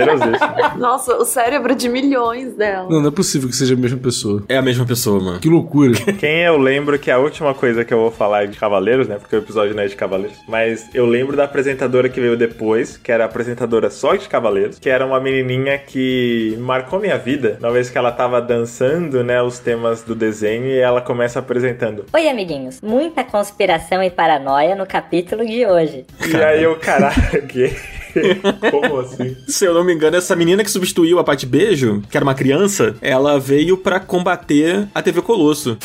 [0.78, 2.88] Nossa, o cérebro de milhões dela.
[2.90, 4.44] Não, não é possível que seja a mesma pessoa.
[4.48, 5.40] É a mesma pessoa, mano.
[5.40, 5.94] Que loucura.
[6.20, 9.18] Quem eu lembro que a última coisa que eu vou falar é de Cavaleiros, né?
[9.18, 10.38] Porque o episódio não é de Cavaleiros.
[10.48, 14.78] Mas eu lembro da apresentadora que veio depois, que era a apresentadora só de Cavaleiros,
[14.78, 17.58] que era uma menininha que marcou minha vida.
[17.60, 22.06] Uma vez que ela tava dançando, né, os temas do desenho e ela começa apresentando.
[22.14, 22.82] Oi, amiguinhos.
[22.82, 26.06] Muita conspiração e paranoia no capítulo de hoje.
[26.28, 27.99] E aí eu, caralho, que...
[28.72, 29.36] Como assim?
[29.48, 32.36] Se eu não me engano, essa menina que substituiu a Pati Beijo, que era uma
[32.36, 35.78] criança, ela veio pra combater a TV Colosso.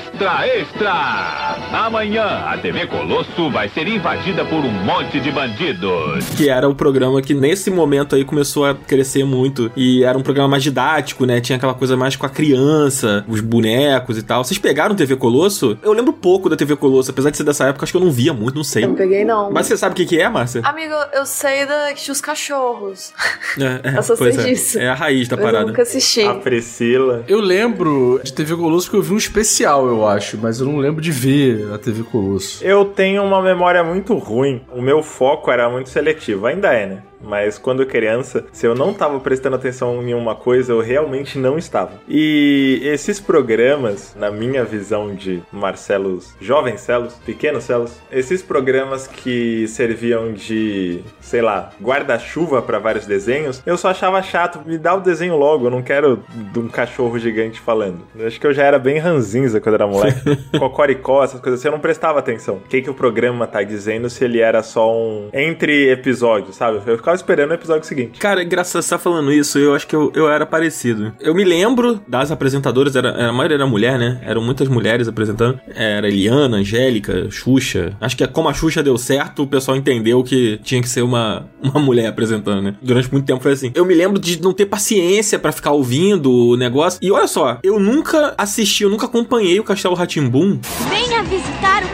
[0.00, 1.56] Extra, extra!
[1.72, 6.24] Amanhã, a TV Colosso vai ser invadida por um monte de bandidos.
[6.36, 9.70] Que era o programa que nesse momento aí começou a crescer muito.
[9.76, 11.40] E era um programa mais didático, né?
[11.40, 14.42] Tinha aquela coisa mais com a criança, os bonecos e tal.
[14.42, 15.76] Vocês pegaram TV Colosso?
[15.82, 18.10] Eu lembro pouco da TV Colosso, apesar de ser dessa época, acho que eu não
[18.10, 18.84] via muito, não sei.
[18.84, 19.50] Eu não peguei, não.
[19.50, 20.62] Mas você sabe o que, que é, Márcia?
[20.64, 23.12] Amigo, eu sei da que tinha os cachorros.
[23.58, 24.32] É, é, Eu só sei é.
[24.44, 24.78] disso.
[24.78, 25.66] É a raiz da Mas eu parada.
[25.68, 26.22] nunca assisti.
[26.22, 27.24] A Priscila.
[27.28, 30.78] Eu lembro de TV Colosso que eu vi um especial, eu acho, mas eu não
[30.78, 32.64] lembro de ver a TV Colosso.
[32.64, 34.62] Eu tenho uma memória muito ruim.
[34.72, 37.02] O meu foco era muito seletivo, ainda é, né?
[37.22, 41.58] Mas quando criança, se eu não tava prestando atenção em uma coisa, eu realmente não
[41.58, 41.92] estava.
[42.08, 49.66] E esses programas, na minha visão de Marcelos, jovens celos, pequenos celos, esses programas que
[49.68, 54.60] serviam de, sei lá, guarda-chuva para vários desenhos, eu só achava chato.
[54.64, 58.00] Me dá o desenho logo, eu não quero de um cachorro gigante falando.
[58.16, 60.20] Eu acho que eu já era bem ranzinza quando era moleque.
[60.58, 62.56] Cocoricó, essas coisas assim, eu não prestava atenção.
[62.56, 66.80] O que, que o programa tá dizendo se ele era só um entre episódios, sabe?
[66.86, 68.18] Eu ficava esperando o episódio seguinte.
[68.18, 71.12] Cara, engraçado você tá falando isso, eu acho que eu, eu era parecido.
[71.20, 74.20] Eu me lembro das apresentadoras, era, era- a maioria era mulher, né?
[74.24, 75.58] Eram muitas mulheres apresentando.
[75.74, 77.92] Era Eliana, Angélica, Xuxa.
[78.00, 81.48] Acho que como a Xuxa deu certo, o pessoal entendeu que tinha que ser uma,
[81.62, 82.74] uma mulher apresentando, né?
[82.82, 83.70] Durante muito tempo foi assim.
[83.74, 86.98] Eu me lembro de não ter paciência pra ficar ouvindo o negócio.
[87.02, 91.88] E olha só, eu nunca assisti, eu nunca acompanhei o Castelo Ratimbum Venha visitar o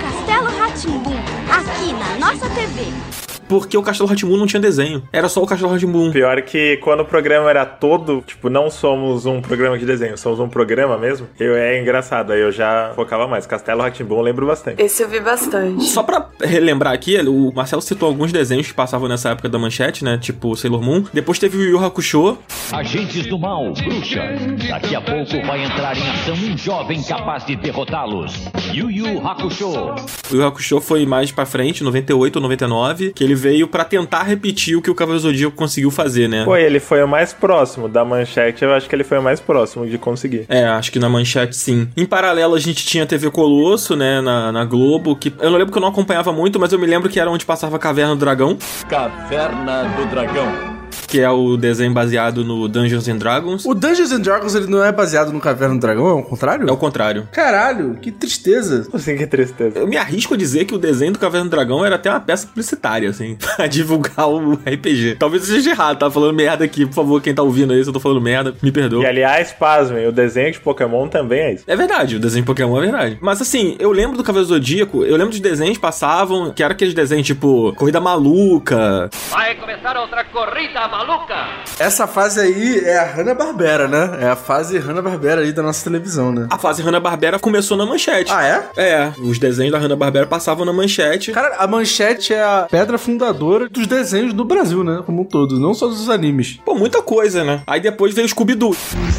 [3.48, 5.02] porque o Castelo Ratimbum não tinha desenho.
[5.12, 6.10] Era só o Castelo Ratimbum.
[6.10, 10.40] Pior que quando o programa era todo, tipo, não somos um programa de desenho, somos
[10.40, 13.46] um programa mesmo, eu é engraçado, aí eu já focava mais.
[13.46, 14.82] Castelo Ratimbum eu lembro bastante.
[14.82, 15.84] Esse eu vi bastante.
[15.84, 20.04] Só pra relembrar aqui, o Marcelo citou alguns desenhos que passavam nessa época da manchete,
[20.04, 20.18] né?
[20.18, 21.04] Tipo Sailor Moon.
[21.12, 22.38] Depois teve o Yu Hakusho.
[22.72, 24.68] Agentes do mal, bruxas.
[24.68, 28.34] Daqui a pouco vai entrar em ação um jovem capaz de derrotá-los.
[28.72, 29.94] Yu Yu Hakusho.
[30.30, 34.22] O Yu Hakusho foi mais pra frente, 98 ou 99, que ele veio pra tentar
[34.22, 36.44] repetir o que o Cavaleiro Zodíaco conseguiu fazer, né?
[36.44, 39.40] Pô, ele foi o mais próximo da manchete, eu acho que ele foi o mais
[39.40, 40.46] próximo de conseguir.
[40.48, 41.88] É, acho que na manchete sim.
[41.96, 45.58] Em paralelo, a gente tinha a TV Colosso, né, na, na Globo, que eu não
[45.58, 47.78] lembro que eu não acompanhava muito, mas eu me lembro que era onde passava a
[47.78, 50.75] Caverna do Dragão, Caverna do Dragão.
[51.06, 53.64] Que é o desenho baseado no Dungeons and Dragons.
[53.64, 56.68] O Dungeons and Dragons ele não é baseado no Caverna do Dragão, é o contrário?
[56.68, 57.28] É o contrário.
[57.32, 58.86] Caralho, que tristeza.
[58.92, 59.78] Assim, que tristeza.
[59.78, 62.20] Eu me arrisco a dizer que o desenho do Caverna do Dragão era até uma
[62.20, 65.16] peça publicitária, assim, pra divulgar o RPG.
[65.18, 66.86] Talvez eu esteja errado, tá falando merda aqui.
[66.86, 69.02] Por favor, quem tá ouvindo aí, se eu tô falando merda, me perdoa.
[69.02, 71.64] E aliás, pasmem, o desenho de Pokémon também é isso.
[71.66, 73.18] É verdade, o desenho de Pokémon é verdade.
[73.20, 76.72] Mas assim, eu lembro do Cavaleiro Zodíaco, eu lembro de desenhos que passavam, que era
[76.72, 79.10] aqueles desenhos tipo Corrida Maluca.
[79.30, 81.34] Vai começar outra corrida maluca!
[81.78, 84.18] Essa fase aí é a Hanna-Barbera, né?
[84.20, 86.46] É a fase Hanna-Barbera aí da nossa televisão, né?
[86.50, 88.32] A fase Hanna-Barbera começou na manchete.
[88.32, 88.70] Ah, é?
[88.76, 91.32] É, os desenhos da Hanna-Barbera passavam na manchete.
[91.32, 95.02] Cara, a manchete é a pedra fundadora dos desenhos do Brasil, né?
[95.04, 96.58] Como um todo, não só dos animes.
[96.64, 97.62] Pô, muita coisa, né?
[97.66, 98.74] Aí depois veio o Scooby-Doo.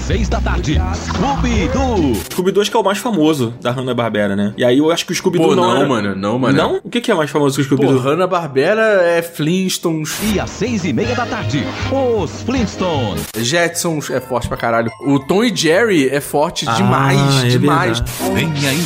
[0.05, 0.81] Seis da tarde.
[0.93, 2.15] Scooby-Doo.
[2.31, 4.53] Scooby-Doo acho que é o mais famoso da Hanna-Barbera, né?
[4.57, 5.87] E aí eu acho que o Scooby-Doo não, não, era...
[5.87, 6.57] mano, não, mano.
[6.57, 6.81] Não?
[6.83, 7.99] O que é mais famoso que o Scooby-Doo?
[7.99, 10.17] Hanna-Barbera é Flintstones.
[10.33, 11.56] E às seis e meia da tarde,
[11.91, 13.23] os Flintstones.
[13.37, 14.91] Jetsons é forte pra caralho.
[15.01, 17.99] O Tom e Jerry é forte Ah, demais, é demais.
[18.33, 18.83] Vem aí,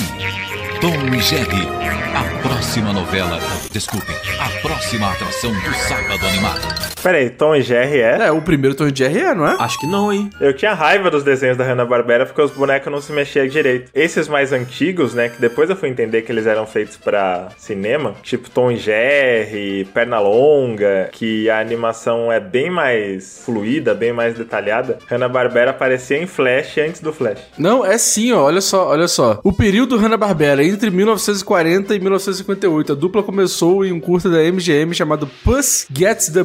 [0.79, 1.67] Tom e Jerry.
[2.13, 3.39] A próxima novela,
[3.71, 6.90] desculpem, a próxima atração do Sábado Animado.
[7.01, 8.27] Peraí, Tom e Jerry é?
[8.27, 9.55] É, o primeiro Tom e Jerry é, não é?
[9.59, 10.29] Acho que não, hein?
[10.39, 13.89] Eu tinha raiva dos desenhos da Hanna-Barbera porque os bonecos não se mexiam direito.
[13.93, 18.13] Esses mais antigos, né, que depois eu fui entender que eles eram feitos pra cinema,
[18.21, 24.99] tipo Tom e Jerry, Pernalonga, que a animação é bem mais fluida, bem mais detalhada.
[25.07, 27.39] Hanna-Barbera aparecia em Flash antes do Flash.
[27.57, 28.43] Não, é sim, ó.
[28.43, 29.39] Olha só, olha só.
[29.43, 32.91] O período Hanna-Barbera entre 1940 e 1958.
[32.91, 36.43] A dupla começou em um curta da MGM chamado Puss Gets the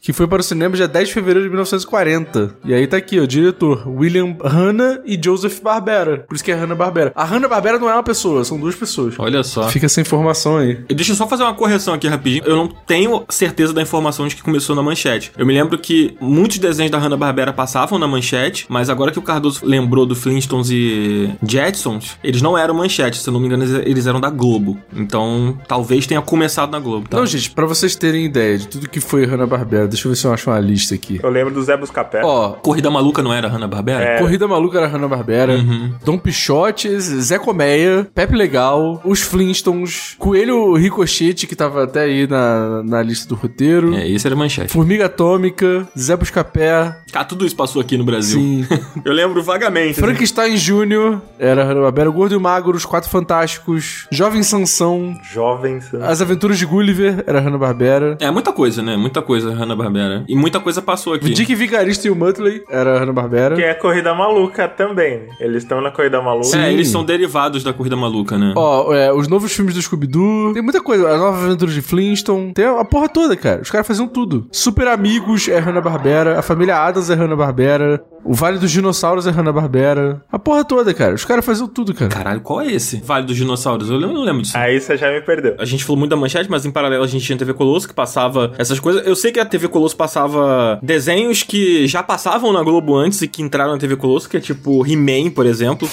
[0.00, 2.56] Que foi para o cinema dia 10 de fevereiro de 1940.
[2.64, 6.24] E aí tá aqui, ó, diretor William Hanna e Joseph Barbera.
[6.28, 7.12] Por isso que é Hanna-Barbera.
[7.14, 9.14] A Hanna-Barbera não é uma pessoa, são duas pessoas.
[9.18, 9.68] Olha só.
[9.68, 10.78] Fica essa informação aí.
[10.88, 12.42] E Deixa eu só fazer uma correção aqui rapidinho.
[12.44, 15.32] Eu não tenho certeza da informação de que começou na manchete.
[15.38, 19.22] Eu me lembro que muitos desenhos da Hanna-Barbera passavam na manchete, mas agora que o
[19.22, 23.64] Cardoso lembrou do Flintstones e Jetsons, eles não eram manchete, se eu não me engano,
[23.84, 24.78] eles- eram da Globo.
[24.96, 27.18] Então, talvez tenha começado na Globo, tá?
[27.18, 29.88] Não, gente, pra vocês terem ideia de tudo que foi Hanna-Barbera Hanna-Barbera.
[29.88, 31.20] Deixa eu ver se eu acho uma lista aqui.
[31.22, 32.20] Eu lembro do Zé Buscapé.
[32.24, 34.04] Ó, Corrida Maluca não era Hanna-Barbera?
[34.04, 34.18] É.
[34.18, 35.92] Corrida Maluca era Hanna-Barbera, Uhum.
[36.04, 42.82] Dom Pichotes, Zé Colmeia, Pepe Legal, Os Flintstones, Coelho Ricochete, que tava até aí na,
[42.82, 44.72] na lista do roteiro, É, esse era manchete.
[44.72, 48.38] Formiga Atômica, Zé Buscapé, Ah, tudo isso passou aqui no Brasil.
[48.38, 48.66] sim,
[49.04, 49.92] Eu lembro vagamente.
[49.92, 50.00] assim.
[50.00, 51.18] Frankenstein Jr.
[51.38, 55.92] era Hanna-Barbera, O Gordo e o Magro, Os Quatro Fantásticos, Jovem Sansão, Jovens.
[56.02, 58.96] As Aventuras de Gulliver era Hanna-Barbera, É, muita coisa, né?
[58.96, 60.24] Muita coisa Hanna-Barbera.
[60.28, 61.30] E muita coisa passou aqui.
[61.30, 63.54] Dick Vigarista e o Muttley era Hanna-Barbera.
[63.56, 65.18] Que é a Corrida Maluca também.
[65.18, 65.28] né?
[65.40, 66.56] Eles estão na Corrida Maluca.
[66.56, 68.52] É, eles são derivados da Corrida Maluca, né?
[68.56, 70.52] Ó, é, os novos filmes do Scooby-Doo.
[70.54, 71.08] Tem muita coisa.
[71.08, 72.52] As novas aventuras de Flintstone.
[72.52, 73.60] Tem a porra toda, cara.
[73.62, 74.46] Os caras faziam tudo.
[74.50, 76.38] Super Amigos é Hanna-Barbera.
[76.38, 78.02] A família Adams é Hanna-Barbera.
[78.24, 80.22] O Vale dos Dinossauros é Hanna-Barbera.
[80.30, 81.14] A porra toda, cara.
[81.14, 82.10] Os caras faziam tudo, cara.
[82.10, 83.00] Caralho, qual é esse?
[83.04, 83.88] Vale dos Dinossauros.
[83.88, 84.56] Eu lembro- não lembro disso.
[84.56, 85.54] Aí você já me perdeu.
[85.58, 87.88] A gente falou muito da manchete, mas em paralelo a gente tinha a TV Colosso
[87.88, 89.06] que passava essas coisas.
[89.06, 93.28] Eu sei que a TV Colosso passava desenhos que já passavam na Globo antes e
[93.28, 95.88] que entraram na TV Colosso, que é tipo He-Man, por exemplo.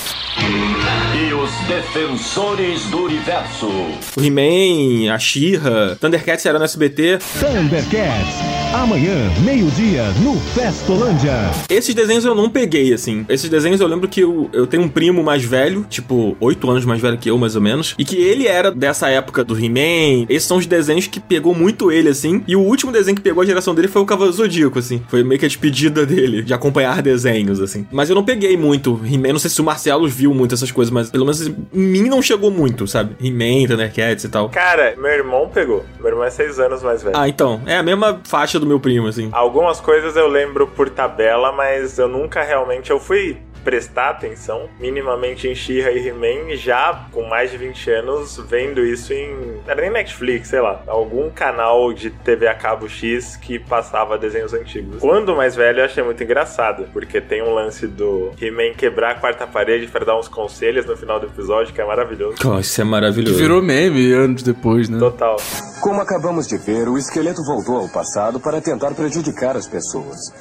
[1.67, 3.65] Defensores do universo.
[3.67, 7.17] O He-Man, a She-Ra, Thundercats era no SBT.
[7.39, 8.35] Thundercats.
[8.71, 11.31] Amanhã, meio-dia, no Festolândia.
[11.69, 13.25] Esses desenhos eu não peguei, assim.
[13.27, 16.85] Esses desenhos eu lembro que eu, eu tenho um primo mais velho, tipo, oito anos
[16.85, 20.25] mais velho que eu, mais ou menos, e que ele era dessa época do He-Man.
[20.29, 22.43] Esses são os desenhos que pegou muito ele, assim.
[22.47, 25.01] E o último desenho que pegou a geração dele foi o Cavaleiro Zodíaco, assim.
[25.07, 27.87] Foi meio que a despedida dele, de acompanhar desenhos, assim.
[27.91, 29.33] Mas eu não peguei muito He-Man.
[29.33, 32.21] Não sei se o Marcelo viu muito essas coisas, mas pelo menos em mim não
[32.21, 33.15] chegou muito, sabe?
[33.21, 34.49] He-Man, Thundercats e tal.
[34.49, 35.85] Cara, meu irmão pegou.
[35.99, 37.17] Meu irmão é seis anos mais velho.
[37.17, 37.61] Ah, então.
[37.65, 39.29] É a mesma faixa do meu primo, assim.
[39.31, 42.91] Algumas coisas eu lembro por tabela, mas eu nunca realmente.
[42.91, 48.37] Eu fui prestar atenção minimamente em She-Ra e He-Man já com mais de 20 anos
[48.47, 49.59] vendo isso em.
[49.67, 50.83] Era nem Netflix, sei lá.
[50.87, 54.99] Algum canal de TV a cabo X que passava desenhos antigos.
[55.01, 59.15] Quando mais velho eu achei muito engraçado, porque tem um lance do He-Man quebrar a
[59.15, 62.37] quarta parede pra dar uns conselhos no final do episódio que é maravilhoso.
[62.45, 63.33] Oh, isso é maravilhoso.
[63.33, 64.99] Que virou meme anos depois, né?
[64.99, 65.37] Total.
[65.81, 70.31] Como acabamos de ver, o esqueleto voltou ao passado para tentar prejudicar as pessoas.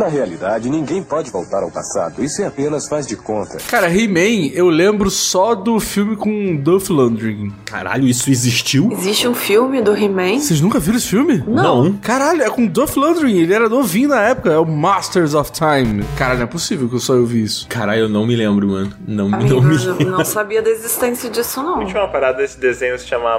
[0.00, 2.24] Na realidade, ninguém pode voltar ao passado.
[2.24, 3.58] Isso é apenas faz de conta.
[3.68, 7.52] Cara, He-Man, eu lembro só do filme com Duff Lundgren.
[7.66, 8.90] Caralho, isso existiu?
[8.92, 10.38] Existe um filme do He-Man?
[10.38, 11.44] Vocês nunca viram esse filme?
[11.46, 11.92] Não.
[11.98, 13.36] Caralho, é com Duff Lundgren.
[13.36, 14.50] Ele era novinho na época.
[14.50, 16.02] É o Masters of Time.
[16.16, 17.68] Cara, não é possível que eu só ouvi isso.
[17.68, 18.94] Caralho, eu não me lembro, mano.
[19.06, 21.84] Não, não Amigo, me eu não sabia da existência disso, não.
[21.84, 23.38] Tinha uma parada desse desenho se chama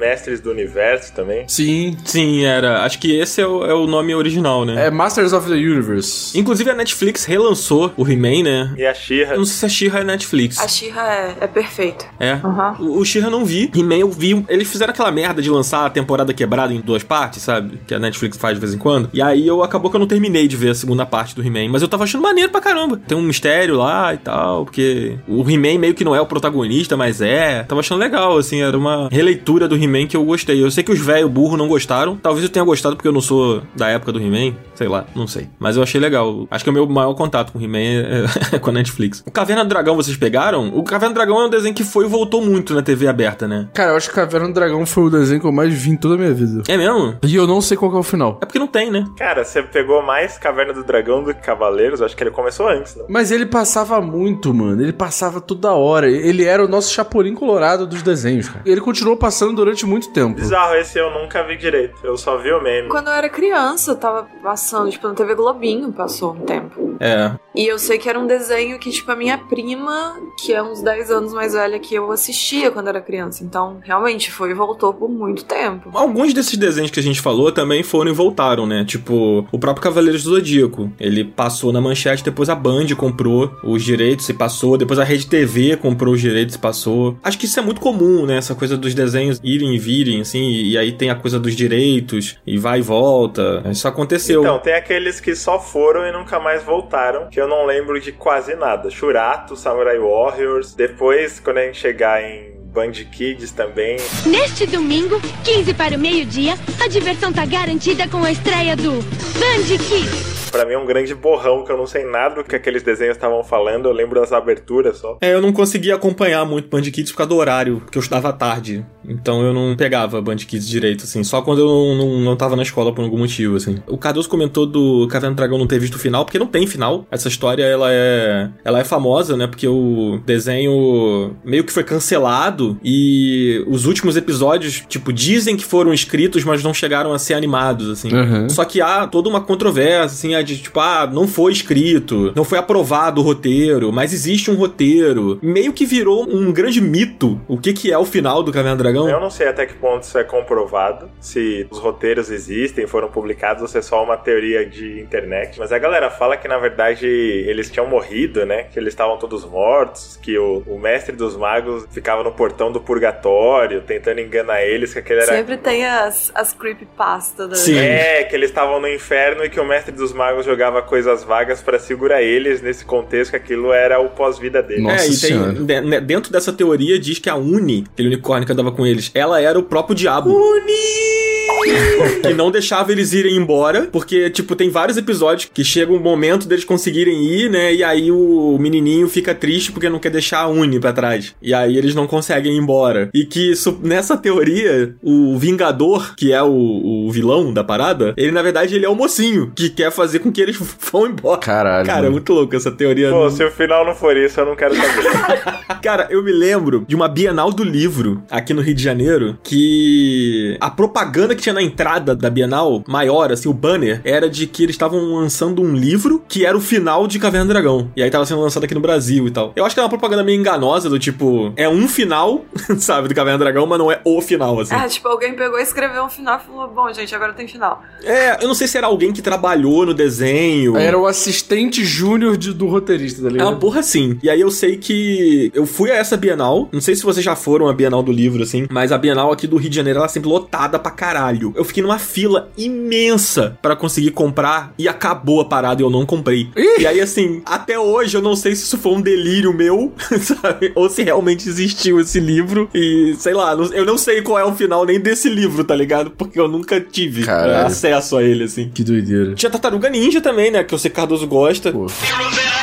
[0.00, 1.44] Mestres do Universo também.
[1.46, 1.96] Sim.
[2.04, 2.82] Sim, era.
[2.84, 4.86] Acho que esse é o, é o nome original, né?
[4.86, 6.36] É Masters of the Universe.
[6.38, 8.74] Inclusive a Netflix relançou o He-Man, né?
[8.78, 9.34] E a She-Ra.
[9.34, 10.58] Eu não sei se a She-Ra é Netflix.
[10.58, 12.06] A She-Ra é, é perfeito.
[12.18, 12.34] É.
[12.34, 12.96] Uhum.
[12.96, 13.70] O, o She-Ra não vi.
[13.76, 14.44] He-Man eu vi.
[14.48, 17.78] Eles fizeram aquela merda de lançar a temporada quebrada em duas partes, sabe?
[17.86, 19.10] Que a Netflix faz de vez em quando.
[19.12, 21.68] E aí eu acabou que eu não terminei de ver a segunda parte do He-Man.
[21.70, 22.98] Mas eu tava achando maneiro pra caramba.
[23.06, 24.64] Tem um mistério lá e tal.
[24.64, 27.64] Porque o He-Man meio que não é o protagonista, mas é.
[27.64, 28.62] Tava achando legal, assim.
[28.62, 30.62] Era uma releitura do He-Man que eu gostei.
[30.62, 32.16] Eu sei que os velho burro não gostaram.
[32.16, 34.54] Talvez eu tenha gostado porque eu não sou da época do He-Man.
[34.74, 35.48] Sei lá, não sei.
[35.58, 36.46] Mas eu achei legal.
[36.50, 39.22] Acho que o meu maior contato com o He-Man é, é com a Netflix.
[39.26, 40.68] O Caverna do Dragão vocês pegaram?
[40.68, 43.46] O Caverna do Dragão é um desenho que foi e voltou muito na TV aberta,
[43.46, 43.68] né?
[43.74, 45.96] Cara, eu acho que Caverna do Dragão foi o desenho que eu mais vi em
[45.96, 46.62] toda a minha vida.
[46.68, 47.16] É mesmo?
[47.22, 48.38] E eu não sei qual que é o final.
[48.42, 49.04] É porque não tem, né?
[49.16, 52.00] Cara, você pegou mais Caverna do Dragão do que Cavaleiros?
[52.00, 53.06] Acho que ele começou antes, não?
[53.08, 54.80] Mas ele passava muito, mano.
[54.82, 56.10] Ele passava toda hora.
[56.10, 58.62] Ele era o nosso Chapolin Colorado dos desenhos, cara.
[58.64, 60.34] Ele continuou passando durante muito tempo.
[60.34, 61.98] Bizarro, esse eu nunca vi direito.
[62.04, 62.88] Eu só vi o meme.
[62.88, 66.89] Quando eu era criança, tava passando, tipo, na TV Globinho passou um tempo.
[67.00, 67.32] É.
[67.54, 70.82] E eu sei que era um desenho que, tipo, a minha prima, que é uns
[70.82, 73.42] 10 anos mais velha que eu, assistia quando era criança.
[73.42, 75.90] Então, realmente, foi e voltou por muito tempo.
[75.94, 78.84] Alguns desses desenhos que a gente falou também foram e voltaram, né?
[78.84, 80.92] Tipo, o próprio Cavaleiros do Zodíaco.
[81.00, 85.26] Ele passou na manchete, depois a Band comprou os direitos e passou, depois a Rede
[85.26, 87.16] TV comprou os direitos e passou.
[87.22, 88.36] Acho que isso é muito comum, né?
[88.36, 92.36] Essa coisa dos desenhos irem e virem, assim, e aí tem a coisa dos direitos,
[92.46, 93.62] e vai e volta.
[93.70, 94.42] Isso aconteceu.
[94.42, 96.89] Então, tem aqueles que só foram e nunca mais voltaram,
[97.30, 98.90] que eu não lembro de quase nada.
[98.90, 100.74] Shurato, Samurai Warriors.
[100.74, 103.96] Depois, quando a gente chegar em Band Kids também.
[104.24, 109.76] Neste domingo, 15 para o meio-dia, a diversão tá garantida com a estreia do Band
[109.88, 110.40] Kids.
[110.50, 113.16] Pra mim é um grande borrão que eu não sei nada do que aqueles desenhos
[113.16, 115.16] estavam falando, eu lembro das aberturas só.
[115.20, 118.32] É, eu não conseguia acompanhar muito Band Kids por causa do horário, porque eu estudava
[118.32, 118.84] tarde.
[119.08, 121.22] Então eu não pegava Band Kids direito, assim.
[121.22, 123.80] Só quando eu não, não, não tava na escola por algum motivo, assim.
[123.86, 126.66] O Cardoso comentou do Caverna do Dragão não ter visto o final, porque não tem
[126.66, 127.06] final.
[127.10, 129.46] Essa história, ela é, ela é famosa, né?
[129.46, 135.92] Porque o desenho meio que foi cancelado e os últimos episódios, tipo, dizem que foram
[135.92, 138.12] escritos, mas não chegaram a ser animados, assim.
[138.12, 138.48] Uhum.
[138.48, 142.44] Só que há toda uma controvérsia, assim, é de tipo, ah, não foi escrito, não
[142.44, 145.38] foi aprovado o roteiro, mas existe um roteiro.
[145.42, 148.82] Meio que virou um grande mito o que, que é o final do Caverna do
[148.82, 149.08] Dragão.
[149.08, 153.62] Eu não sei até que ponto isso é comprovado, se os roteiros existem, foram publicados
[153.62, 155.58] ou se é só uma teoria de internet.
[155.58, 158.64] Mas a galera fala que na verdade eles tinham morrido, né?
[158.64, 162.80] Que eles estavam todos mortos, que o, o mestre dos magos ficava no portão do
[162.80, 165.32] purgatório, tentando enganar eles, que aquele era.
[165.32, 169.64] Sempre tem as, as creepypasta da É, que eles estavam no inferno e que o
[169.64, 174.08] mestre dos magos jogava coisas vagas pra segurar eles nesse contexto, que aquilo era o
[174.10, 174.86] pós-vida deles.
[174.88, 178.72] é, e tem, né, dentro dessa teoria diz que a Uni, aquele unicórnio que andava
[178.72, 180.30] com eles, ela era o próprio diabo.
[180.30, 181.19] Uni!
[182.22, 186.46] que não deixava eles irem embora, porque, tipo, tem vários episódios que chega um momento
[186.46, 187.74] deles conseguirem ir, né?
[187.74, 191.34] E aí o menininho fica triste porque não quer deixar a Uni pra trás.
[191.42, 193.10] E aí eles não conseguem ir embora.
[193.14, 198.32] E que isso- nessa teoria, o Vingador, que é o, o vilão da parada, ele
[198.32, 200.56] na verdade ele é o mocinho que quer fazer com que eles
[200.90, 201.40] vão embora.
[201.40, 201.86] Caralho.
[201.86, 203.10] Cara, é muito louco essa teoria.
[203.10, 205.42] Pô, se o final não for isso, eu não quero saber.
[205.82, 210.56] Cara, eu me lembro de uma Bienal do Livro aqui no Rio de Janeiro que
[210.60, 214.62] a propaganda que tinha na entrada da Bienal, maior, assim, o banner, era de que
[214.62, 217.90] eles estavam lançando um livro que era o final de Caverna do Dragão.
[217.96, 219.52] E aí tava sendo lançado aqui no Brasil e tal.
[219.56, 222.44] Eu acho que é uma propaganda meio enganosa, do tipo, é um final,
[222.78, 224.74] sabe, do Caverna do Dragão, mas não é o final, assim.
[224.74, 227.82] É, tipo, alguém pegou e escreveu um final e falou: Bom, gente, agora tem final.
[228.04, 230.76] É, eu não sei se era alguém que trabalhou no desenho.
[230.76, 233.48] Era o assistente júnior de- do roteirista, tá É ligado?
[233.48, 234.18] uma porra assim.
[234.22, 236.68] E aí eu sei que eu fui a essa Bienal.
[236.72, 239.46] Não sei se vocês já foram à Bienal do livro, assim, mas a Bienal aqui
[239.46, 241.39] do Rio de Janeiro ela é sempre lotada pra caralho.
[241.54, 246.04] Eu fiquei numa fila imensa pra conseguir comprar e acabou a parada e eu não
[246.06, 246.48] comprei.
[246.78, 250.72] E aí, assim, até hoje eu não sei se isso foi um delírio meu, sabe?
[250.74, 252.68] Ou se realmente existiu esse livro.
[252.74, 256.10] E sei lá, eu não sei qual é o final nem desse livro, tá ligado?
[256.10, 257.52] Porque eu nunca tive Caralho.
[257.52, 258.70] é, acesso a ele, assim.
[258.72, 259.34] Que doideira.
[259.34, 260.64] Tinha Tartaruga Ninja também, né?
[260.64, 260.90] Que o C.
[260.90, 261.70] Cardoso gosta.
[261.70, 262.59] As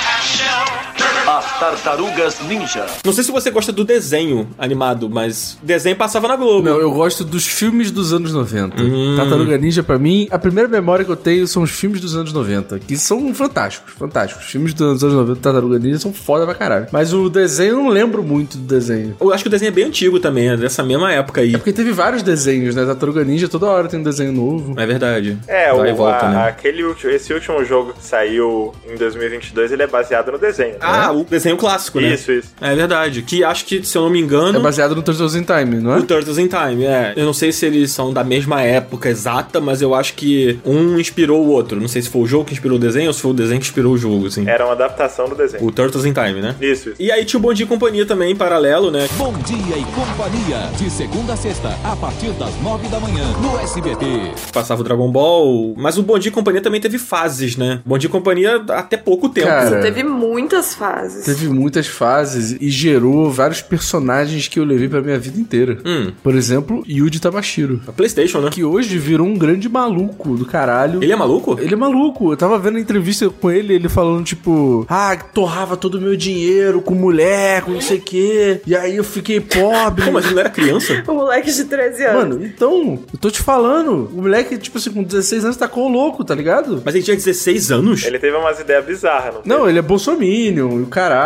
[1.60, 2.86] Tartarugas Ninja.
[3.04, 6.62] Não sei se você gosta do desenho animado, mas desenho passava na Globo.
[6.70, 8.80] Não, eu gosto dos filmes dos anos 90.
[8.82, 9.16] Hum.
[9.18, 12.32] Tartaruga Ninja, pra mim, a primeira memória que eu tenho são os filmes dos anos
[12.32, 14.46] 90, que são fantásticos, fantásticos.
[14.46, 16.88] Os filmes dos anos 90 do Tartaruga Ninja são foda pra caralho.
[16.92, 19.16] Mas o desenho, eu não lembro muito do desenho.
[19.20, 21.56] Eu acho que o desenho é bem antigo também, é dessa mesma época aí.
[21.56, 22.86] É porque teve vários desenhos, né?
[22.86, 24.80] Tartaruga Ninja, toda hora tem um desenho novo.
[24.80, 25.38] É verdade.
[25.48, 26.48] É, Vai o, volta, a- né?
[26.50, 30.76] aquele último, esse último jogo que saiu em 2022, ele é baseado no desenho.
[30.80, 31.20] Ah, né?
[31.20, 32.14] o desenho clássico, né?
[32.14, 32.50] Isso, isso.
[32.60, 33.22] É verdade.
[33.22, 34.58] Que acho que, se eu não me engano.
[34.58, 36.00] É baseado no Turtles in Time, não é?
[36.00, 37.14] O Turtles in Time, é.
[37.16, 41.00] Eu não sei se eles são da mesma época exata, mas eu acho que um
[41.00, 41.80] inspirou o outro.
[41.80, 43.60] Não sei se foi o jogo que inspirou o desenho ou se foi o desenho
[43.62, 44.48] que inspirou o jogo, assim.
[44.48, 45.64] Era uma adaptação do desenho.
[45.64, 46.56] O Turtles in Time, né?
[46.60, 46.96] Isso, isso.
[47.00, 49.08] E aí tinha o Bom Dia e Companhia também, em paralelo, né?
[49.18, 50.70] Bom dia e companhia.
[50.78, 54.06] De segunda a sexta, a partir das nove da manhã, no SBT.
[54.52, 55.74] Passava o Dragon Ball.
[55.78, 57.82] Mas o Bom Dia e Companhia também teve fases, né?
[57.86, 59.48] Bom Dia e Companhia até pouco tempo.
[59.48, 61.26] Cara, Teve muitas fases.
[61.26, 65.78] Teve muitas fases e gerou vários personagens que eu levei pra minha vida inteira.
[65.86, 66.12] Hum.
[66.24, 67.82] Por exemplo, Yuji Tamashiro.
[67.88, 68.50] A PlayStation, né?
[68.52, 71.04] Que hoje virou um grande maluco do caralho.
[71.04, 71.58] Ele é maluco?
[71.60, 72.32] Ele é maluco.
[72.32, 76.16] Eu tava vendo a entrevista com ele, ele falando, tipo, ah, torrava todo o meu
[76.16, 78.62] dinheiro com mulher, com não sei o quê.
[78.66, 80.06] E aí eu fiquei pobre.
[80.06, 81.04] Pô, mas ele não era criança?
[81.08, 82.24] O moleque de 13 anos.
[82.24, 86.24] Mano, então, eu tô te falando, o moleque, tipo assim, com 16 anos tacou louco,
[86.24, 86.82] tá ligado?
[86.86, 88.04] Mas ele tinha 16 anos?
[88.06, 91.18] Ele teve umas ideias bizarras, não Não, ele é bolsominion, e o caralho,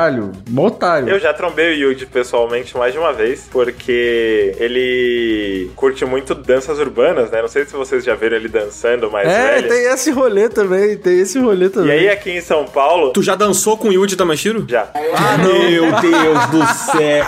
[0.50, 1.10] mó otário.
[1.10, 6.80] Eu já trombei o Yuji pessoalmente mais de uma vez, porque ele curte muito danças
[6.80, 7.42] urbanas, né?
[7.42, 9.68] Não sei se vocês já viram ele dançando mais É, velho.
[9.70, 11.92] tem esse rolê também, tem esse rolê E também.
[12.00, 13.12] aí aqui em São Paulo...
[13.12, 14.66] Tu já dançou com o Yuji Tamashiro?
[14.68, 14.88] Já.
[14.94, 17.26] Ah, meu Deus do céu.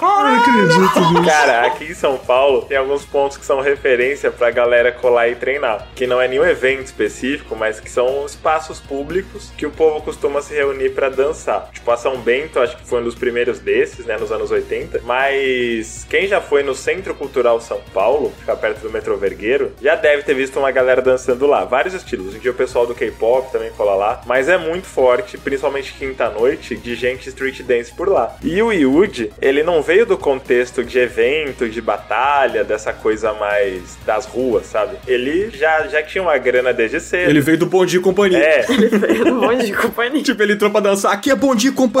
[0.00, 1.24] Eu não acredito nisso.
[1.24, 5.34] Cara, aqui em São Paulo tem alguns pontos que são referência pra galera colar e
[5.34, 5.86] treinar.
[5.94, 10.40] Que não é nenhum evento específico, mas que são espaços públicos que o povo costuma
[10.42, 11.68] se reunir pra dançar.
[11.72, 14.50] Tipo, a São São Bento, acho que foi um dos primeiros desses, né, nos anos
[14.50, 15.00] 80.
[15.04, 19.94] Mas quem já foi no Centro Cultural São Paulo, fica perto do metrô Vergueiro, já
[19.94, 21.64] deve ter visto uma galera dançando lá.
[21.64, 22.28] Vários estilos.
[22.28, 24.20] Hoje em dia o pessoal do K-pop também cola lá.
[24.26, 28.36] Mas é muito forte, principalmente quinta-noite, de gente street dance por lá.
[28.42, 33.96] E o Yuji, ele não veio do contexto de evento, de batalha, dessa coisa mais
[34.04, 34.96] das ruas, sabe?
[35.06, 37.30] Ele já, já tinha uma grana desde cedo.
[37.30, 38.38] Ele veio do Bom Dia e Companhia.
[38.38, 38.66] É.
[38.68, 40.22] Ele veio do monte de companhia.
[40.24, 41.12] tipo, ele entrou pra dançar.
[41.12, 41.99] Aqui é Bom Dia e Companhia,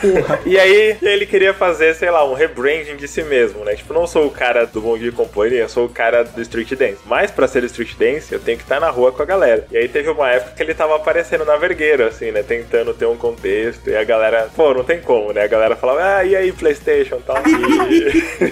[0.00, 0.40] porra.
[0.44, 3.74] E aí ele queria fazer, sei lá, um rebranding de si mesmo, né?
[3.74, 6.72] Tipo, não sou o cara do Bom Dia Companhia, eu sou o cara do Street
[6.74, 6.98] Dance.
[7.06, 9.66] Mas pra ser Street Dance, eu tenho que estar na rua com a galera.
[9.70, 12.42] E aí teve uma época que ele tava aparecendo na vergueira, assim, né?
[12.42, 13.88] Tentando ter um contexto.
[13.88, 15.42] E a galera, pô, não tem como, né?
[15.42, 17.36] A galera falava, ah, e aí, PlayStation tal.
[17.46, 18.50] E...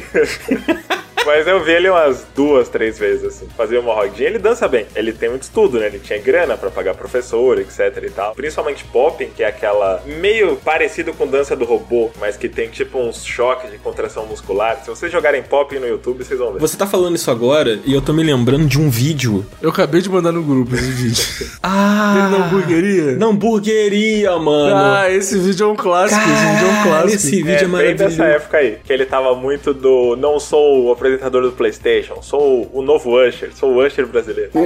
[1.29, 3.47] Mas eu vi ele umas duas, três vezes, assim.
[3.55, 4.31] Fazia uma rodinha.
[4.31, 4.87] Ele dança bem.
[4.97, 5.85] Ele tem muito estudo, né?
[5.85, 8.35] Ele tinha grana pra pagar professor, etc e tal.
[8.35, 10.57] Principalmente popping, que é aquela meio
[10.89, 14.79] parecido com dança do robô, mas que tem tipo uns choques de contração muscular.
[14.83, 16.61] Se vocês jogarem popping no YouTube, vocês vão ver.
[16.61, 19.45] Você tá falando isso agora e eu tô me lembrando de um vídeo.
[19.61, 21.25] Eu acabei de mandar no grupo esse vídeo.
[21.63, 22.15] Ah!
[22.17, 23.17] Ele na hamburgueria?
[23.17, 24.75] Na hamburgueria, mano.
[24.77, 26.21] Ah, esse vídeo é um clássico.
[26.21, 27.15] esse vídeo é um clássico.
[27.15, 28.05] Esse vídeo é, É, bem maravilhoso.
[28.05, 28.79] dessa época aí.
[28.85, 30.17] Que ele tava muito do.
[30.17, 34.51] Não sou o apresentador do PlayStation, sou o novo Usher, sou o Usher brasileiro.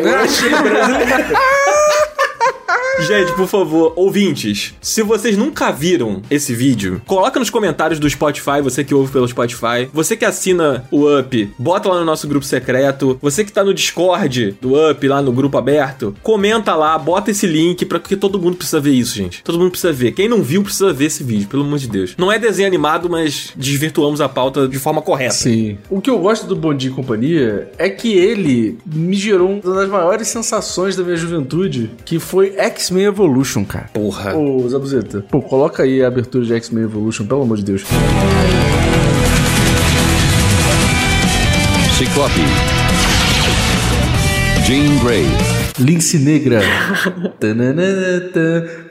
[3.07, 8.61] Gente, por favor, ouvintes, se vocês nunca viram esse vídeo, coloca nos comentários do Spotify,
[8.62, 12.45] você que ouve pelo Spotify, você que assina o Up, bota lá no nosso grupo
[12.45, 17.30] secreto, você que tá no Discord do Up, lá no grupo aberto, comenta lá, bota
[17.30, 19.43] esse link, pra, porque todo mundo precisa ver isso, gente.
[19.43, 20.12] Todo mundo precisa ver.
[20.12, 22.14] Quem não viu precisa ver esse vídeo, pelo amor de Deus.
[22.18, 25.34] Não é desenho animado, mas desvirtuamos a pauta de forma correta.
[25.34, 25.78] Sim.
[25.88, 29.74] O que eu gosto do Bom Dia e Companhia é que ele me gerou uma
[29.74, 33.88] das maiores sensações da minha juventude, que foi X-Men Evolution, cara.
[33.93, 34.36] Porra.
[34.36, 37.82] Ô, Zabuzeta, pô, coloca aí a abertura de X-Men Evolution, pelo amor de Deus.
[41.97, 42.40] Ciclope.
[44.66, 45.61] Jean Grey.
[45.78, 46.60] Lince Negra.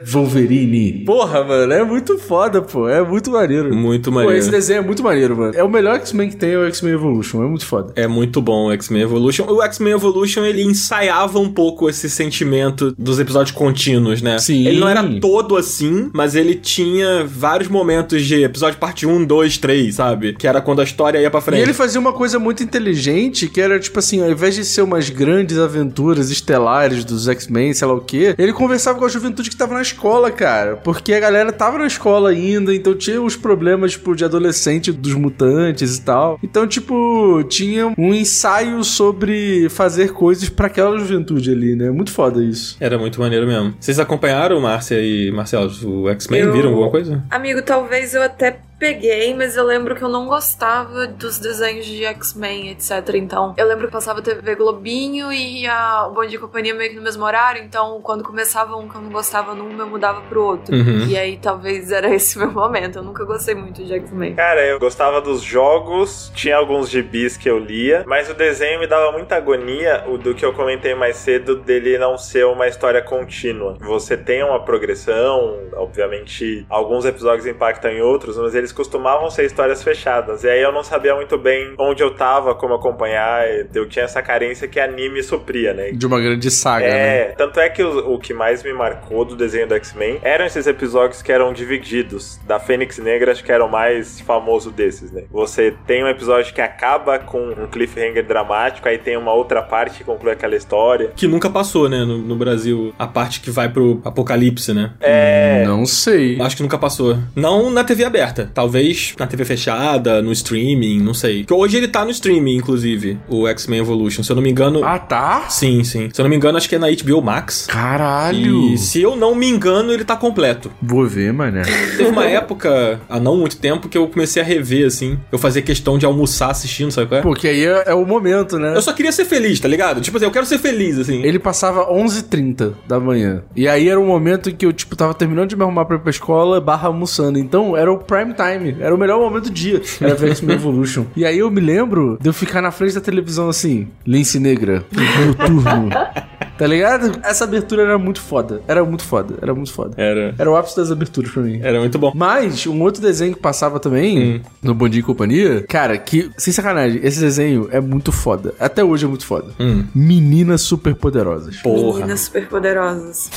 [0.04, 1.04] Wolverine.
[1.04, 2.88] Porra, mano, é muito foda, pô.
[2.88, 3.74] É muito maneiro.
[3.74, 4.38] Muito Pô, maneiro.
[4.38, 5.52] esse desenho é muito maneiro, mano.
[5.54, 7.42] É o melhor X-Men que tem, é o X-Men Evolution.
[7.42, 7.92] É muito foda.
[7.94, 9.46] É muito bom o X-Men Evolution.
[9.48, 14.38] O X-Men Evolution, ele ensaiava um pouco esse sentimento dos episódios contínuos, né?
[14.38, 14.66] Sim.
[14.66, 19.58] Ele não era todo assim, mas ele tinha vários momentos de episódio parte 1, 2,
[19.58, 20.34] 3, sabe?
[20.34, 21.60] Que era quando a história ia pra frente.
[21.60, 24.82] E ele fazia uma coisa muito inteligente, que era tipo assim, ao invés de ser
[24.82, 26.71] umas grandes aventuras estelares
[27.04, 30.30] dos X-Men, sei lá o quê, ele conversava com a juventude que tava na escola,
[30.30, 30.76] cara.
[30.76, 35.14] Porque a galera tava na escola ainda, então tinha os problemas, tipo, de adolescente dos
[35.14, 36.38] mutantes e tal.
[36.42, 41.90] Então, tipo, tinha um ensaio sobre fazer coisas pra aquela juventude ali, né?
[41.90, 42.76] Muito foda isso.
[42.80, 43.74] Era muito maneiro mesmo.
[43.78, 46.40] Vocês acompanharam, Márcia e Marcelo, o X-Men?
[46.42, 47.22] Eu- Viram alguma coisa?
[47.30, 52.04] Amigo, talvez eu até peguei, mas eu lembro que eu não gostava dos desenhos de
[52.04, 53.14] X-Men, etc.
[53.14, 56.90] Então, eu lembro que passava TV Globinho e a o Bom Dia e Companhia meio
[56.90, 57.62] que no mesmo horário.
[57.62, 60.74] Então, quando começava um que eu não gostava num, eu mudava pro outro.
[60.74, 61.06] Uhum.
[61.06, 62.98] E aí, talvez era esse meu momento.
[62.98, 64.34] Eu nunca gostei muito de X-Men.
[64.34, 68.88] Cara, eu gostava dos jogos, tinha alguns gibis que eu lia, mas o desenho me
[68.88, 73.00] dava muita agonia, o do que eu comentei mais cedo, dele não ser uma história
[73.00, 73.76] contínua.
[73.80, 79.82] Você tem uma progressão, obviamente, alguns episódios impactam em outros, mas eles costumavam ser histórias
[79.82, 80.44] fechadas.
[80.44, 83.44] E aí eu não sabia muito bem onde eu tava, como acompanhar,
[83.74, 85.90] eu tinha essa carência que anime supria, né?
[85.92, 87.34] De uma grande saga, É, né?
[87.36, 90.66] tanto é que o, o que mais me marcou do desenho do X-Men eram esses
[90.66, 92.38] episódios que eram divididos.
[92.46, 95.24] Da Fênix Negra, acho que era o mais famoso desses, né?
[95.30, 99.98] Você tem um episódio que acaba com um cliffhanger dramático, aí tem uma outra parte
[99.98, 101.10] que conclui aquela história.
[101.14, 104.92] Que nunca passou, né, no, no Brasil, a parte que vai pro apocalipse, né?
[105.00, 105.64] É.
[105.66, 106.40] Não sei.
[106.40, 107.18] Acho que nunca passou.
[107.34, 108.50] Não na TV aberta.
[108.62, 111.42] Talvez na TV fechada, no streaming, não sei.
[111.42, 114.22] Que hoje ele tá no streaming, inclusive, o X-Men Evolution.
[114.22, 114.84] Se eu não me engano.
[114.84, 115.46] Ah, tá?
[115.48, 116.08] Sim, sim.
[116.12, 117.66] Se eu não me engano, acho que é na HBO Max.
[117.66, 118.72] Caralho!
[118.72, 120.70] E se eu não me engano, ele tá completo.
[120.80, 121.62] Vou ver, mané.
[121.96, 125.18] Teve uma época, há não muito tempo, que eu comecei a rever, assim.
[125.32, 127.22] Eu fazia questão de almoçar assistindo, sabe qual é?
[127.22, 128.76] Porque aí é, é o momento, né?
[128.76, 130.00] Eu só queria ser feliz, tá ligado?
[130.00, 131.20] Tipo assim, eu quero ser feliz, assim.
[131.24, 133.42] Ele passava 11h30 da manhã.
[133.56, 135.96] E aí era o momento em que eu, tipo, tava terminando de me arrumar pra
[135.96, 137.40] ir pra escola, barra almoçando.
[137.40, 138.51] Então era o prime time.
[138.80, 139.80] Era o melhor momento do dia.
[140.00, 141.06] Era ver X-Men Evolution.
[141.16, 144.84] E aí eu me lembro de eu ficar na frente da televisão assim, Lince Negra,
[144.92, 145.90] noturno.
[146.62, 147.18] Tá ligado?
[147.24, 148.62] Essa abertura era muito foda.
[148.68, 149.34] Era muito foda.
[149.42, 149.94] Era muito foda.
[150.00, 150.32] Era.
[150.38, 151.58] Era o ápice das aberturas pra mim.
[151.60, 152.12] Era muito bom.
[152.14, 156.52] Mas, um outro desenho que passava também, no Bom Dia e Companhia, cara, que, sem
[156.52, 158.54] sacanagem, esse desenho é muito foda.
[158.60, 159.52] Até hoje é muito foda.
[159.58, 159.84] Hum.
[159.92, 161.56] Meninas Superpoderosas.
[161.56, 161.98] Porra.
[161.98, 163.30] Meninas superpoderosas.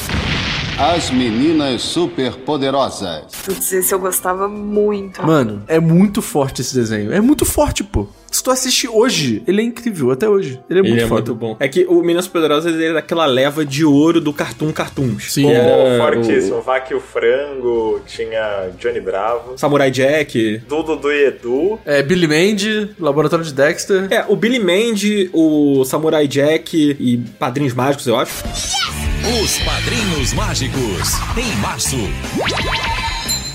[0.78, 3.24] As Meninas Superpoderosas.
[3.46, 5.26] Putz, esse eu gostava muito.
[5.26, 7.14] Mano, é muito forte esse desenho.
[7.14, 8.08] É muito forte, pô.
[8.30, 10.60] Se tu assiste hoje, ele é incrível, até hoje.
[10.70, 11.32] Ele é muito Ele é foda.
[11.32, 11.56] muito bom.
[11.62, 15.32] É que o Minas Poderosas ele é daquela leva de ouro do Cartoon Cartoons.
[15.32, 15.44] Sim.
[15.44, 16.62] Pô, Era fortíssimo.
[16.62, 19.54] Vaca e o Frango, tinha Johnny Bravo.
[19.54, 20.58] o Samurai Jack.
[20.68, 21.80] Dudu do Edu.
[21.86, 24.08] É, Billy Mandy, Laboratório de Dexter.
[24.12, 28.44] É, o Billy Mandy, o Samurai Jack e Padrinhos Mágicos, eu acho.
[29.28, 31.98] Os Padrinhos Mágicos, em março.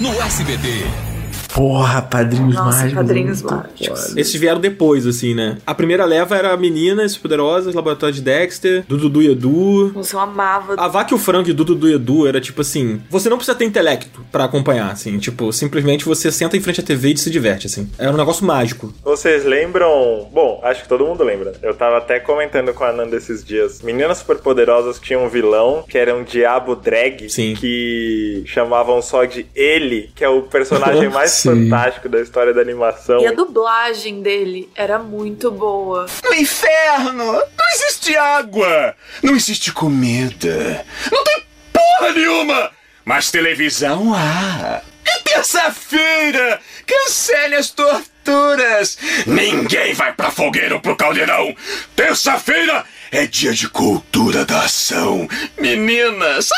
[0.00, 1.09] No SBT.
[1.54, 2.94] Porra, Padrinhos Nossa, Mágicos.
[2.94, 3.86] Padrinhos Mágicos.
[3.86, 4.20] foda.
[4.20, 5.58] Esses vieram depois, assim, né?
[5.66, 9.92] A primeira leva era Meninas Poderosas, Laboratório de Dexter, Dudu do Edu.
[9.94, 10.74] Nossa, eu amava.
[10.76, 13.56] A Vaca e o Frango e Dudu do Edu era tipo assim: você não precisa
[13.56, 15.18] ter intelecto pra acompanhar, assim.
[15.18, 17.90] Tipo, simplesmente você senta em frente à TV e se diverte, assim.
[17.98, 18.92] Era um negócio mágico.
[19.02, 20.28] Vocês lembram?
[20.32, 21.52] Bom, acho que todo mundo lembra.
[21.62, 23.82] Eu tava até comentando com a Nanda esses dias.
[23.82, 27.54] Meninas Superpoderosas tinham um vilão que era um diabo drag Sim.
[27.54, 31.68] que chamavam só de ele, que é o personagem mais Sim.
[31.70, 33.20] fantástico da história da animação.
[33.20, 36.06] E a dublagem dele era muito boa.
[36.24, 42.70] No inferno não existe água, não existe comida, não tem porra nenhuma,
[43.04, 44.82] mas televisão há.
[45.04, 48.98] É terça-feira, cancele as torturas.
[49.26, 51.54] Ninguém vai pra fogueira ou pro caldeirão.
[51.96, 55.26] Terça-feira é dia de cultura da ação.
[55.58, 56.50] Meninas,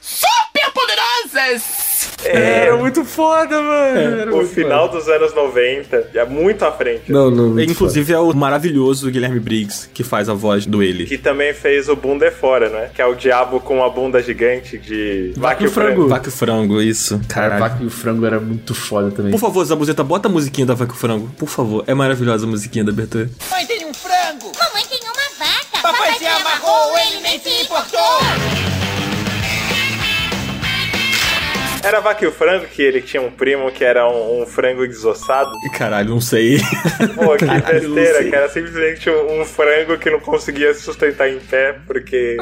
[0.00, 1.62] super poderosas.
[2.24, 4.20] Era muito foda, mano.
[4.20, 7.10] Era o final dos anos 90, é muito à frente.
[7.10, 7.50] Não, não.
[7.50, 11.06] muito Inclusive é o maravilhoso Guilherme Briggs que faz a voz do ele.
[11.06, 12.90] Que também fez o Bunda é Fora, né?
[12.94, 16.08] Que é o diabo com a bunda gigante de Vaca e o Frango.
[16.08, 17.20] Vaca e o Frango, isso.
[17.28, 17.60] Cara, Caralho.
[17.60, 19.30] Vaca e o Frango era muito foda também.
[19.32, 21.30] Por favor, Zabuzeta, bota a musiquinha da Vaca e o Frango.
[21.38, 21.84] Por favor.
[21.86, 23.30] É maravilhosa a musiquinha da abertura.
[23.50, 24.52] Mãe tem um frango.
[24.58, 25.82] Mamãe tem uma vaca.
[25.82, 28.77] Papai se amarrou, ele nem se importou.
[31.82, 34.86] Era Vaca e o Frango que ele tinha um primo que era um, um frango
[34.86, 35.50] desossado.
[35.72, 36.58] Caralho, não sei.
[37.14, 38.30] Pô, que Caralho, não besteira, sei.
[38.30, 42.36] que era simplesmente um, um frango que não conseguia se sustentar em pé, porque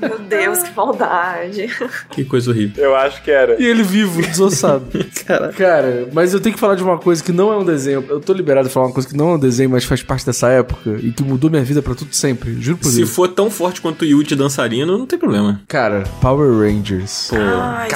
[0.00, 1.68] Meu Deus, que maldade.
[2.10, 2.82] Que coisa horrível.
[2.84, 3.60] eu acho que era.
[3.60, 4.86] E ele vivo, desossado.
[5.26, 5.52] Cara.
[5.52, 8.04] Cara, mas eu tenho que falar de uma coisa que não é um desenho.
[8.08, 10.24] Eu tô liberado de falar uma coisa que não é um desenho, mas faz parte
[10.26, 12.56] dessa época e que mudou minha vida pra tudo sempre.
[12.60, 13.10] Juro por Se Deus.
[13.10, 15.60] for tão forte quanto o Yuji dançarino, não tem problema.
[15.68, 17.28] Cara, Power Rangers.
[17.30, 17.36] Pô.
[17.38, 17.88] Ai,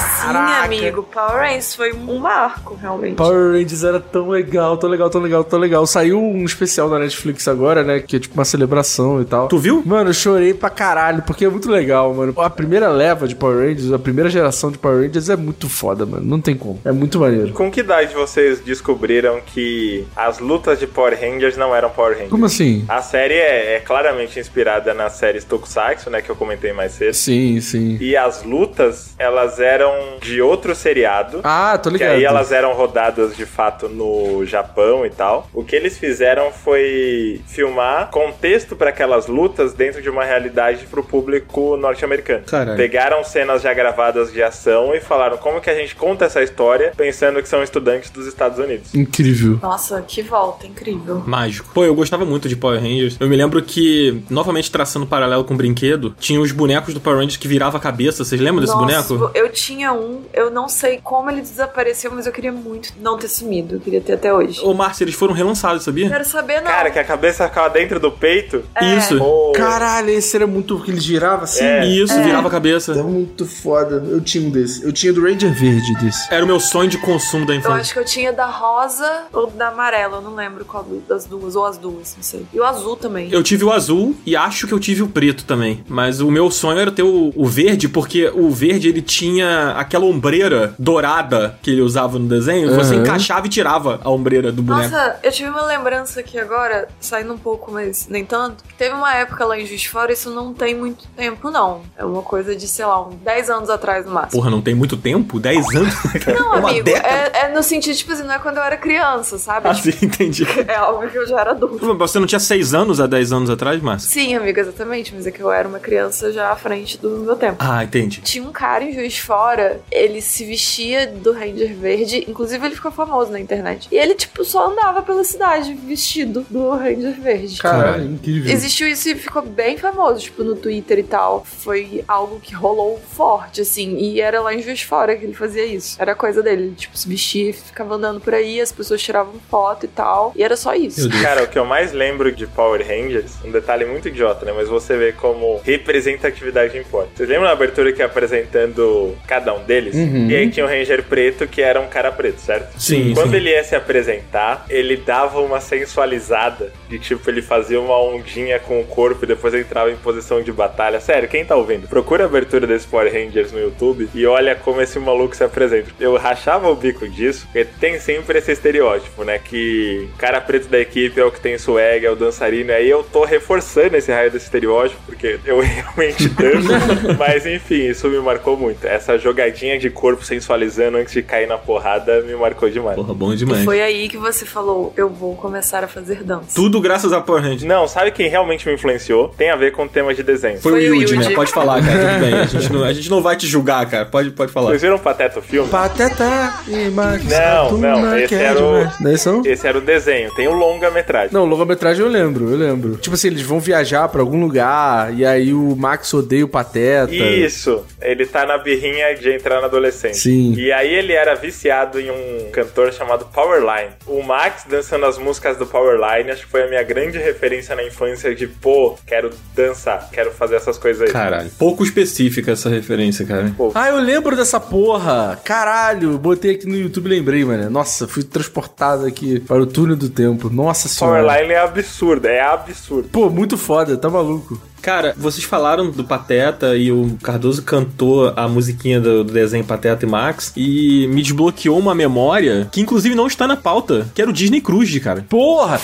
[0.50, 1.02] sim, amigo.
[1.02, 3.14] Power Rangers foi um marco, realmente.
[3.14, 5.86] Power Rangers era tão legal, tão legal, tão legal, tão legal.
[5.86, 8.00] Saiu um especial na Netflix agora, né?
[8.00, 9.48] Que é tipo uma celebração e tal.
[9.48, 9.82] Tu viu?
[9.84, 12.34] Mano, eu chorei pra caralho, porque é muito legal, mano.
[12.38, 16.04] A primeira leva de Power Rangers, a primeira geração de Power Rangers é muito foda,
[16.06, 16.24] mano.
[16.24, 16.80] Não tem como.
[16.84, 17.52] É muito maneiro.
[17.52, 22.30] Com que idade vocês descobriram que as lutas de Power Rangers não eram Power Rangers?
[22.30, 22.84] Como assim?
[22.88, 27.14] A série é, é claramente inspirada nas séries Tokusatsu, né, que eu comentei mais cedo.
[27.14, 27.98] Sim, sim.
[28.00, 31.40] E as lutas, elas eram de outro seriado.
[31.44, 32.12] Ah, tô Que ligado.
[32.12, 35.48] aí elas eram rodadas de fato no Japão e tal.
[35.52, 41.02] O que eles fizeram foi filmar contexto para aquelas lutas dentro de uma realidade pro
[41.02, 42.44] público norte-americano.
[42.46, 42.76] Caralho.
[42.76, 46.92] Pegaram cenas já gravadas de ação e falaram como que a gente conta essa história
[46.96, 48.94] pensando que são estudantes dos Estados Unidos.
[48.94, 49.58] Incrível.
[49.62, 51.22] Nossa, que volta, incrível.
[51.26, 51.70] Mágico.
[51.72, 53.16] Pô, eu gostava muito de Power Rangers.
[53.20, 57.18] Eu me lembro que, novamente traçando paralelo com o brinquedo, tinha os bonecos do Power
[57.18, 58.24] Rangers que virava a cabeça.
[58.24, 59.30] Vocês lembram desse Nossa, boneco?
[59.34, 63.28] Eu tinha um, eu não sei como ele desapareceu, mas eu queria muito não ter
[63.28, 63.76] sumido.
[63.76, 64.60] Eu queria ter até hoje.
[64.62, 66.08] Ô, Márcio, eles foram relançados, sabia?
[66.08, 66.70] Quero saber, não.
[66.70, 68.62] Cara, que a cabeça ficava dentro do peito.
[68.74, 68.96] É.
[68.96, 69.18] Isso.
[69.18, 70.80] Pô, Caralho, esse era muito.
[70.80, 71.64] que ele girava assim?
[71.64, 71.86] É.
[71.86, 72.92] Isso, virava a cabeça.
[72.92, 74.02] É muito foda.
[74.08, 74.84] Eu tinha um desse.
[74.84, 76.32] Eu tinha do Ranger Verde desse.
[76.32, 77.80] Era o meu sonho de consumo da Eu infância.
[77.80, 81.56] acho que eu tinha da rosa ou da amarela, eu não lembro qual das duas,
[81.56, 82.46] ou as duas, não sei.
[82.52, 83.28] E o azul também.
[83.30, 85.84] Eu tive o azul e acho que eu tive o preto também.
[85.88, 90.04] Mas o meu sonho era ter o, o verde, porque o verde ele tinha aquela
[90.20, 92.74] ombreira dourada que ele usava no desenho.
[92.74, 93.00] Você Uhum.
[93.02, 94.90] encaixava e tirava a ombreira do boneco.
[94.90, 98.62] Nossa, eu tive uma lembrança aqui agora, saindo um pouco, mas nem tanto.
[98.64, 101.80] que Teve uma época lá em Juiz de Fora, isso não tem muito tempo, não.
[101.96, 104.32] É uma coisa de, sei lá, uns 10 anos atrás no máximo.
[104.40, 105.38] Porra, não tem muito tempo?
[105.40, 105.94] 10 anos?
[106.26, 107.08] Não, Uma amigo, década?
[107.08, 109.68] é, é no sentido, tipo assim, não é quando eu era criança, sabe?
[109.68, 110.46] Ah, sim, entendi.
[110.68, 111.94] É algo que eu já era adulto.
[111.96, 114.08] Você não tinha 6 anos há 10 anos atrás, Márcio?
[114.10, 117.36] Sim, amigo, exatamente, mas é que eu era uma criança já à frente do meu
[117.36, 117.56] tempo.
[117.58, 118.20] Ah, entendi.
[118.22, 122.74] Tinha um cara em Juiz de Fora, ele se vestia do Ranger Verde, inclusive ele
[122.74, 123.88] ficou famoso na internet.
[123.92, 127.58] E ele, tipo, só andava pela cidade vestido do Ranger Verde.
[127.58, 128.50] Caralho, incrível.
[128.50, 131.44] Existiu isso e ficou bem famoso, tipo, no Twitter e tal.
[131.44, 133.98] Foi algo que rolou forte, assim.
[133.98, 136.00] E era lá em Juiz Fora que ele fazia isso.
[136.00, 139.84] Era coisa dele, tipo, se vestia e ficava andando por aí, as pessoas tiravam foto
[139.84, 140.32] e tal.
[140.34, 141.08] E era só isso.
[141.22, 144.52] Cara, o que eu mais lembro de Power Rangers, um detalhe muito idiota, né?
[144.52, 147.10] Mas você vê como representatividade importa.
[147.16, 149.94] Vocês lembram da abertura que ia apresentando cada um deles?
[150.00, 150.30] Uhum.
[150.30, 152.80] E aí tinha um Ranger preto que era um cara preto, certo?
[152.80, 153.36] Sim, Quando sim.
[153.36, 156.72] ele ia se apresentar, ele dava uma sensualizada.
[156.88, 160.52] De tipo, ele fazia uma ondinha com o corpo e depois entrava em posição de
[160.52, 161.00] batalha.
[161.00, 161.88] Sério, quem tá ouvindo?
[161.88, 165.90] Procura a abertura desse Power Rangers no YouTube e olha como esse maluco se apresenta.
[165.98, 169.38] Eu rachava o bico disso, porque tem sempre esse estereótipo, né?
[169.38, 172.70] Que o cara preto da equipe é o que tem swag, é o dançarino.
[172.70, 176.68] E aí eu tô reforçando esse raio desse estereótipo, porque eu realmente danço.
[177.18, 178.86] Mas enfim, isso me marcou muito.
[178.86, 182.96] Essa jogadinha de corpo sensualizando antes de cair na porrada me marcou demais.
[182.96, 183.64] Porra, bom E demais.
[183.64, 186.48] foi aí que você falou, eu vou começar a fazer dança.
[186.54, 187.62] Tudo graças a Rangers.
[187.62, 189.28] Não, sabe quem realmente me influenciou?
[189.28, 190.60] Tem a ver com o tema de desenho.
[190.60, 191.30] Foi, o Yuji, né?
[191.30, 191.98] Pode falar, cara.
[191.98, 192.34] Tudo bem.
[192.34, 194.04] A gente, não, a gente não vai te julgar, cara.
[194.06, 194.70] Pode, pode falar.
[194.70, 195.68] Vocês viram Pateta o filme?
[195.68, 197.24] Pateta e Max.
[197.24, 198.84] Não, não, esse era o.
[199.00, 199.42] Não é isso não?
[199.44, 201.30] Esse era o desenho, tem o longa-metragem.
[201.32, 202.96] Não, longa-metragem eu lembro, eu lembro.
[202.96, 207.12] Tipo assim, eles vão viajar pra algum lugar e aí o Max odeia o Pateta.
[207.12, 210.22] Isso, ele tá na birrinha de entrar na adolescência.
[210.22, 210.54] Sim.
[210.54, 213.92] E aí ele era viciado em um cantor chamado Powerline.
[214.06, 217.82] O Max dançando as músicas do Powerline, acho que foi a minha grande referência na
[217.82, 221.12] infância de, pô, quero dançar, quero fazer essas coisas aí.
[221.12, 221.50] Caralho.
[221.58, 223.52] Pouco específica essa referência, cara.
[223.74, 225.40] Ah, eu lembro dessa porra.
[225.44, 227.70] Caralho, botei aqui no YouTube e lembrei, mano.
[227.70, 230.50] Nossa, fui transportado aqui para o túnel do tempo.
[230.50, 231.22] Nossa senhora.
[231.22, 233.08] Powerline é absurdo, é absurdo.
[233.08, 234.60] Pô, muito foda, tá maluco.
[234.82, 240.06] Cara, vocês falaram do Pateta e o Cardoso cantou a musiquinha do, do desenho Pateta
[240.06, 244.30] e Max e me desbloqueou uma memória que inclusive não está na pauta, que era
[244.30, 245.24] o Disney Cruise, cara.
[245.28, 245.78] Porra!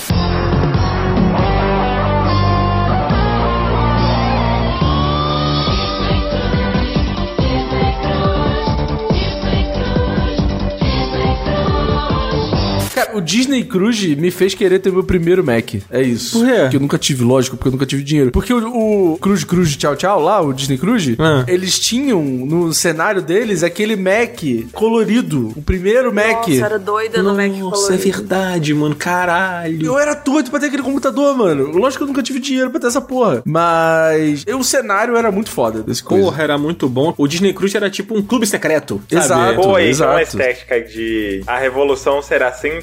[13.17, 15.75] Cara, o Disney Cruise me fez querer ter meu primeiro Mac.
[15.91, 16.39] É isso.
[16.39, 16.61] Por quê?
[16.61, 18.31] Porque eu nunca tive, lógico, porque eu nunca tive dinheiro.
[18.31, 21.45] Porque o, o Cruise Cruise Tchau Tchau lá, o Disney Cruise, Ah.
[21.49, 24.41] eles tinham no cenário deles aquele Mac
[24.73, 25.53] colorido.
[25.57, 26.47] O primeiro Mac.
[26.49, 28.03] Nossa, era doida no Mac Nossa, é colorido.
[28.19, 28.95] verdade, mano.
[28.95, 29.85] Caralho.
[29.87, 31.71] Eu era doido pra ter aquele computador, mano.
[31.73, 33.43] Lógico que eu nunca tive dinheiro pra ter essa porra.
[33.45, 36.25] Mas eu- o cenário era muito foda desse coisa.
[36.25, 37.15] Porra, era muito bom.
[37.17, 39.01] O Disney Cruise era tipo um clube secreto.
[39.11, 39.25] sabe?
[39.25, 39.61] Exato.
[39.61, 40.11] Pô, aí exato.
[40.11, 42.81] tinha uma estética de a revolução será assim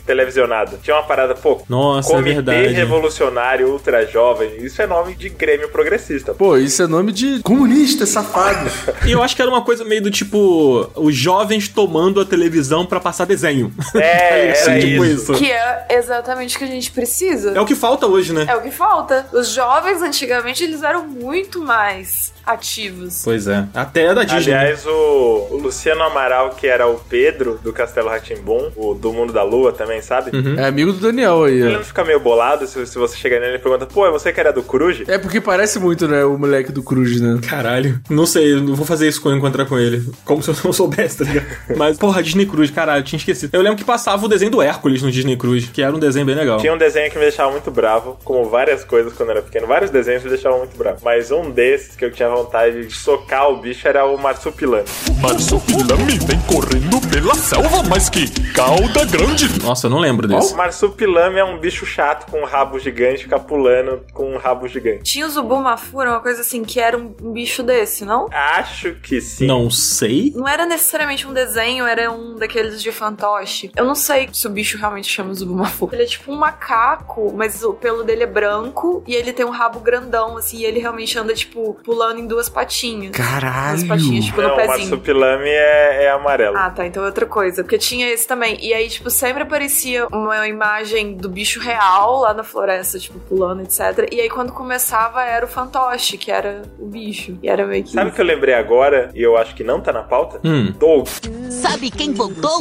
[0.82, 2.74] Tinha uma parada, pô, Nossa, é Comitê verdade.
[2.74, 4.58] Revolucionário Ultra Jovem.
[4.58, 6.34] Isso é nome de Grêmio Progressista.
[6.34, 8.70] Pô, isso é nome de comunista, safado.
[9.06, 12.86] E eu acho que era uma coisa meio do tipo os jovens tomando a televisão
[12.86, 13.74] pra passar desenho.
[13.96, 15.34] É, era tipo isso.
[15.34, 15.34] isso.
[15.34, 17.52] Que é exatamente o que a gente precisa.
[17.52, 18.46] É o que falta hoje, né?
[18.48, 19.26] É o que falta.
[19.34, 23.22] Os jovens, antigamente, eles eram muito mais ativos.
[23.24, 23.66] Pois é.
[23.74, 24.54] Até a da Disney.
[24.54, 29.34] Aliás, o, o Luciano Amaral, que era o Pedro do Castelo Ratimbum, o do Mundo
[29.34, 30.36] da Lua também, sabe?
[30.36, 30.60] Uhum.
[30.60, 33.56] É amigo do Daniel aí, Ele não fica meio bolado se, se você chegar nele
[33.56, 35.04] e pergunta, pô, é você que era do Coruja?
[35.08, 37.40] É porque parece muito, né, o moleque do Cruz, né?
[37.48, 38.00] Caralho.
[38.10, 40.04] Não sei, eu não vou fazer isso quando eu encontrar com ele.
[40.26, 41.46] Como se eu não soubesse, tá ligado?
[41.78, 43.54] Mas, porra, Disney Cruise, caralho, tinha esquecido.
[43.54, 46.26] Eu lembro que passava o desenho do Hércules no Disney Cruise, que era um desenho
[46.26, 46.58] bem legal.
[46.58, 49.68] Tinha um desenho que me deixava muito bravo, como várias coisas quando eu era pequeno.
[49.68, 51.00] Vários desenhos me deixavam muito bravo.
[51.04, 54.86] Mas um desses que eu tinha vontade de socar o bicho era o Marsupilame.
[55.22, 59.48] Marsupilame vem correndo pela selva, mas que cauda grande.
[59.62, 60.54] Nossa, eu não lembro desse.
[60.54, 64.68] O Marsupilame é um bicho chato com um rabo gigante, fica pulando com um rabo
[64.68, 65.04] gigante.
[65.04, 68.28] Tinha o Zubumafura, uma coisa assim, que era um, bicho desse, não?
[68.32, 69.46] Acho que sim.
[69.48, 70.32] Não sei.
[70.36, 73.72] Não era necessariamente um desenho, era um daqueles de fantoche.
[73.76, 75.96] Eu não sei se o bicho realmente chama Zubumafura.
[75.96, 79.50] Ele é tipo um macaco, mas o pelo dele é branco e ele tem um
[79.50, 83.12] rabo grandão, assim, e ele realmente anda, tipo, pulando em duas patinhas.
[83.12, 83.78] Caralho.
[83.78, 84.78] Duas patinhas, tipo, Não, no o pezinho.
[84.78, 86.58] Marsupilame é, é amarelo.
[86.58, 86.86] Ah, tá.
[86.86, 87.64] Então é outra coisa.
[87.64, 88.58] Porque tinha esse também.
[88.62, 93.62] E aí, tipo, sempre aparecia uma imagem do bicho real lá na floresta, tipo, pulando,
[93.62, 94.08] etc.
[94.12, 97.38] E aí, quando começava, era o fantoche, que era o bicho.
[97.42, 97.92] E era meio que.
[97.92, 100.40] Sabe o que eu lembrei agora, e eu acho que não tá na pauta?
[100.44, 100.74] Hum.
[100.80, 101.08] Doug.
[101.50, 102.60] Sabe quem voltou?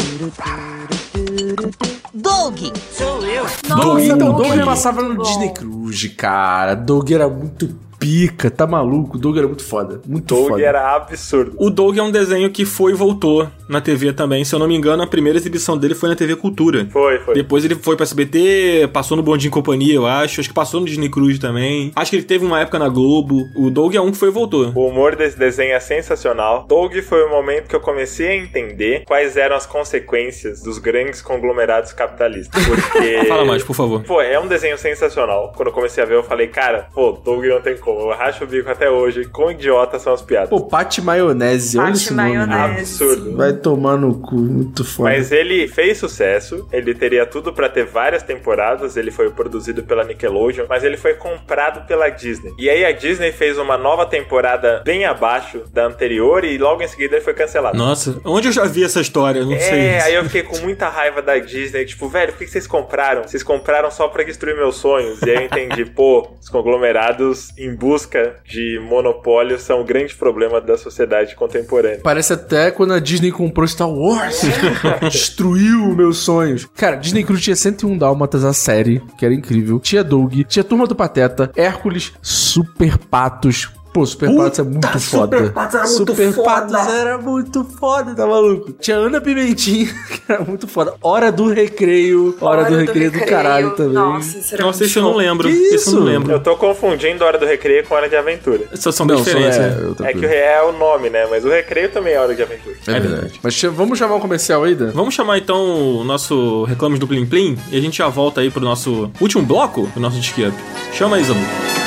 [2.15, 2.59] Doug!
[2.91, 3.45] Sou eu!
[3.69, 5.23] Doug, então, Doug era passava no.
[5.23, 6.75] Disney Cruise, cara.
[6.75, 9.17] Doug era muito pica, tá maluco?
[9.17, 10.01] Doug era muito foda.
[10.07, 10.63] Muito Doug foda.
[10.63, 11.55] era absurdo.
[11.57, 14.45] O Doug é um desenho que foi e voltou na TV também.
[14.45, 16.89] Se eu não me engano, a primeira exibição dele foi na TV Cultura.
[16.91, 17.35] Foi, foi.
[17.35, 20.41] Depois ele foi pra SBT, passou no Bondinho Companhia, eu acho.
[20.41, 21.93] Acho que passou no Disney Cruise também.
[21.95, 23.49] Acho que ele teve uma época na Globo.
[23.55, 24.73] O Doug é um que foi e voltou.
[24.75, 26.65] O humor desse desenho é sensacional.
[26.69, 31.23] Doug foi o momento que eu comecei a entender quais eram as consequências dos grandes
[31.23, 32.65] conglomerados capitalistas.
[32.67, 33.25] Porque.
[33.29, 34.03] Fala mais, por favor.
[34.03, 35.53] Pô, é um desenho sensacional.
[35.57, 37.92] Quando eu comecei a ver, eu falei, cara, pô, Doug não tem como.
[37.93, 39.27] Pô, eu racho o bico até hoje.
[39.27, 40.49] Quão idiota são as piadas.
[40.49, 42.37] Pô, Pate Maionese, olha esse nome.
[42.37, 42.81] Maionese.
[42.81, 43.37] Absurdo.
[43.37, 45.11] Vai tomar no cu, muito foda.
[45.11, 50.05] Mas ele fez sucesso, ele teria tudo pra ter várias temporadas, ele foi produzido pela
[50.05, 52.55] Nickelodeon, mas ele foi comprado pela Disney.
[52.59, 56.89] E aí a Disney fez uma nova temporada bem abaixo da anterior e logo em
[56.89, 57.77] seguida ele foi cancelado.
[57.77, 59.45] Nossa, onde eu já vi essa história?
[59.45, 59.81] Não sei.
[59.81, 62.67] É, aí eu fiquei com muita raiva da Disney, tipo, velho, por que que vocês
[62.67, 63.23] compraram?
[63.23, 65.21] Vocês compraram só pra destruir meus sonhos.
[65.23, 70.61] E aí eu entendi, pô, os conglomerados em busca de monopólio são um grande problema
[70.61, 71.99] da sociedade contemporânea.
[72.01, 74.41] Parece até quando a Disney comprou Star Wars.
[75.11, 76.65] Destruiu meus sonhos.
[76.77, 79.81] Cara, Disney Cruise tinha 101 Dálmatas, a série, que era incrível.
[79.81, 83.69] Tinha Doug, tinha Turma do Pateta, Hércules, Super Patos.
[83.93, 85.37] Pô, Super Patos é muito foda.
[85.39, 86.45] Super Patos era muito Super foda.
[86.49, 88.73] Patos era muito foda, tá maluco?
[88.81, 90.95] Tinha Ana Pimentinha, que era muito foda.
[91.03, 92.35] Hora do Recreio.
[92.41, 93.93] Hora, do, recreio do caralho também.
[93.93, 95.47] Nossa, isso era Nossa, isso eu não lembro.
[95.47, 95.97] Que Isso eu isso?
[95.97, 96.33] não lembro.
[96.33, 98.65] Eu tô confundindo Hora do Recreio com Hora de Aventura.
[98.75, 99.95] Só são Não, só diferentes, é, né?
[100.05, 101.27] É que o é o nome, né?
[101.29, 102.75] Mas o Recreio também é Hora de Aventura.
[102.87, 103.41] É verdade.
[103.43, 104.91] Mas che- vamos chamar um comercial aí, Dan?
[104.93, 108.51] Vamos chamar então o nosso Reclames do Plim Plim e a gente já volta aí
[108.51, 110.57] pro nosso último bloco do nosso Disque Up.
[110.95, 111.82] Chama aí, Zabu.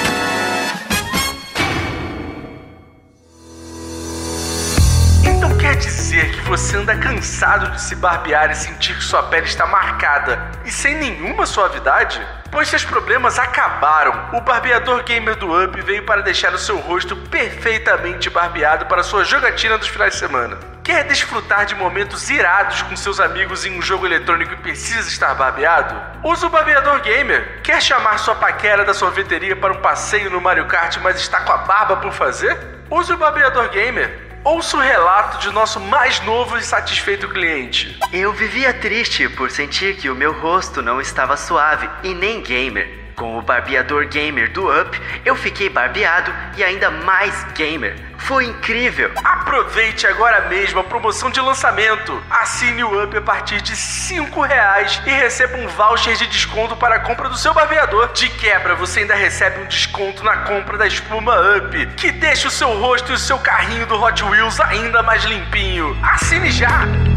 [6.66, 10.96] Você anda cansado de se barbear e sentir que sua pele está marcada e sem
[10.96, 12.20] nenhuma suavidade?
[12.52, 14.36] Pois seus problemas acabaram.
[14.36, 19.24] O barbeador gamer do Up veio para deixar o seu rosto perfeitamente barbeado para sua
[19.24, 20.58] jogatina dos finais de semana.
[20.84, 25.36] Quer desfrutar de momentos irados com seus amigos em um jogo eletrônico e precisa estar
[25.36, 25.96] barbeado?
[26.24, 27.62] Use o barbeador gamer.
[27.62, 31.52] Quer chamar sua paquera da sorveteria para um passeio no Mario Kart, mas está com
[31.52, 32.58] a barba por fazer?
[32.90, 34.25] Use o barbeador gamer.
[34.46, 37.98] Ouça o relato de nosso mais novo e satisfeito cliente.
[38.14, 43.05] Eu vivia triste por sentir que o meu rosto não estava suave e nem gamer.
[43.16, 47.96] Com o barbeador gamer do Up, eu fiquei barbeado e ainda mais gamer.
[48.18, 49.10] Foi incrível!
[49.24, 52.22] Aproveite agora mesmo a promoção de lançamento.
[52.30, 56.96] Assine o Up a partir de 5 reais e receba um voucher de desconto para
[56.96, 58.12] a compra do seu barbeador.
[58.12, 62.52] De quebra, você ainda recebe um desconto na compra da espuma Up, que deixa o
[62.52, 65.98] seu rosto e o seu carrinho do Hot Wheels ainda mais limpinho.
[66.04, 67.15] Assine já!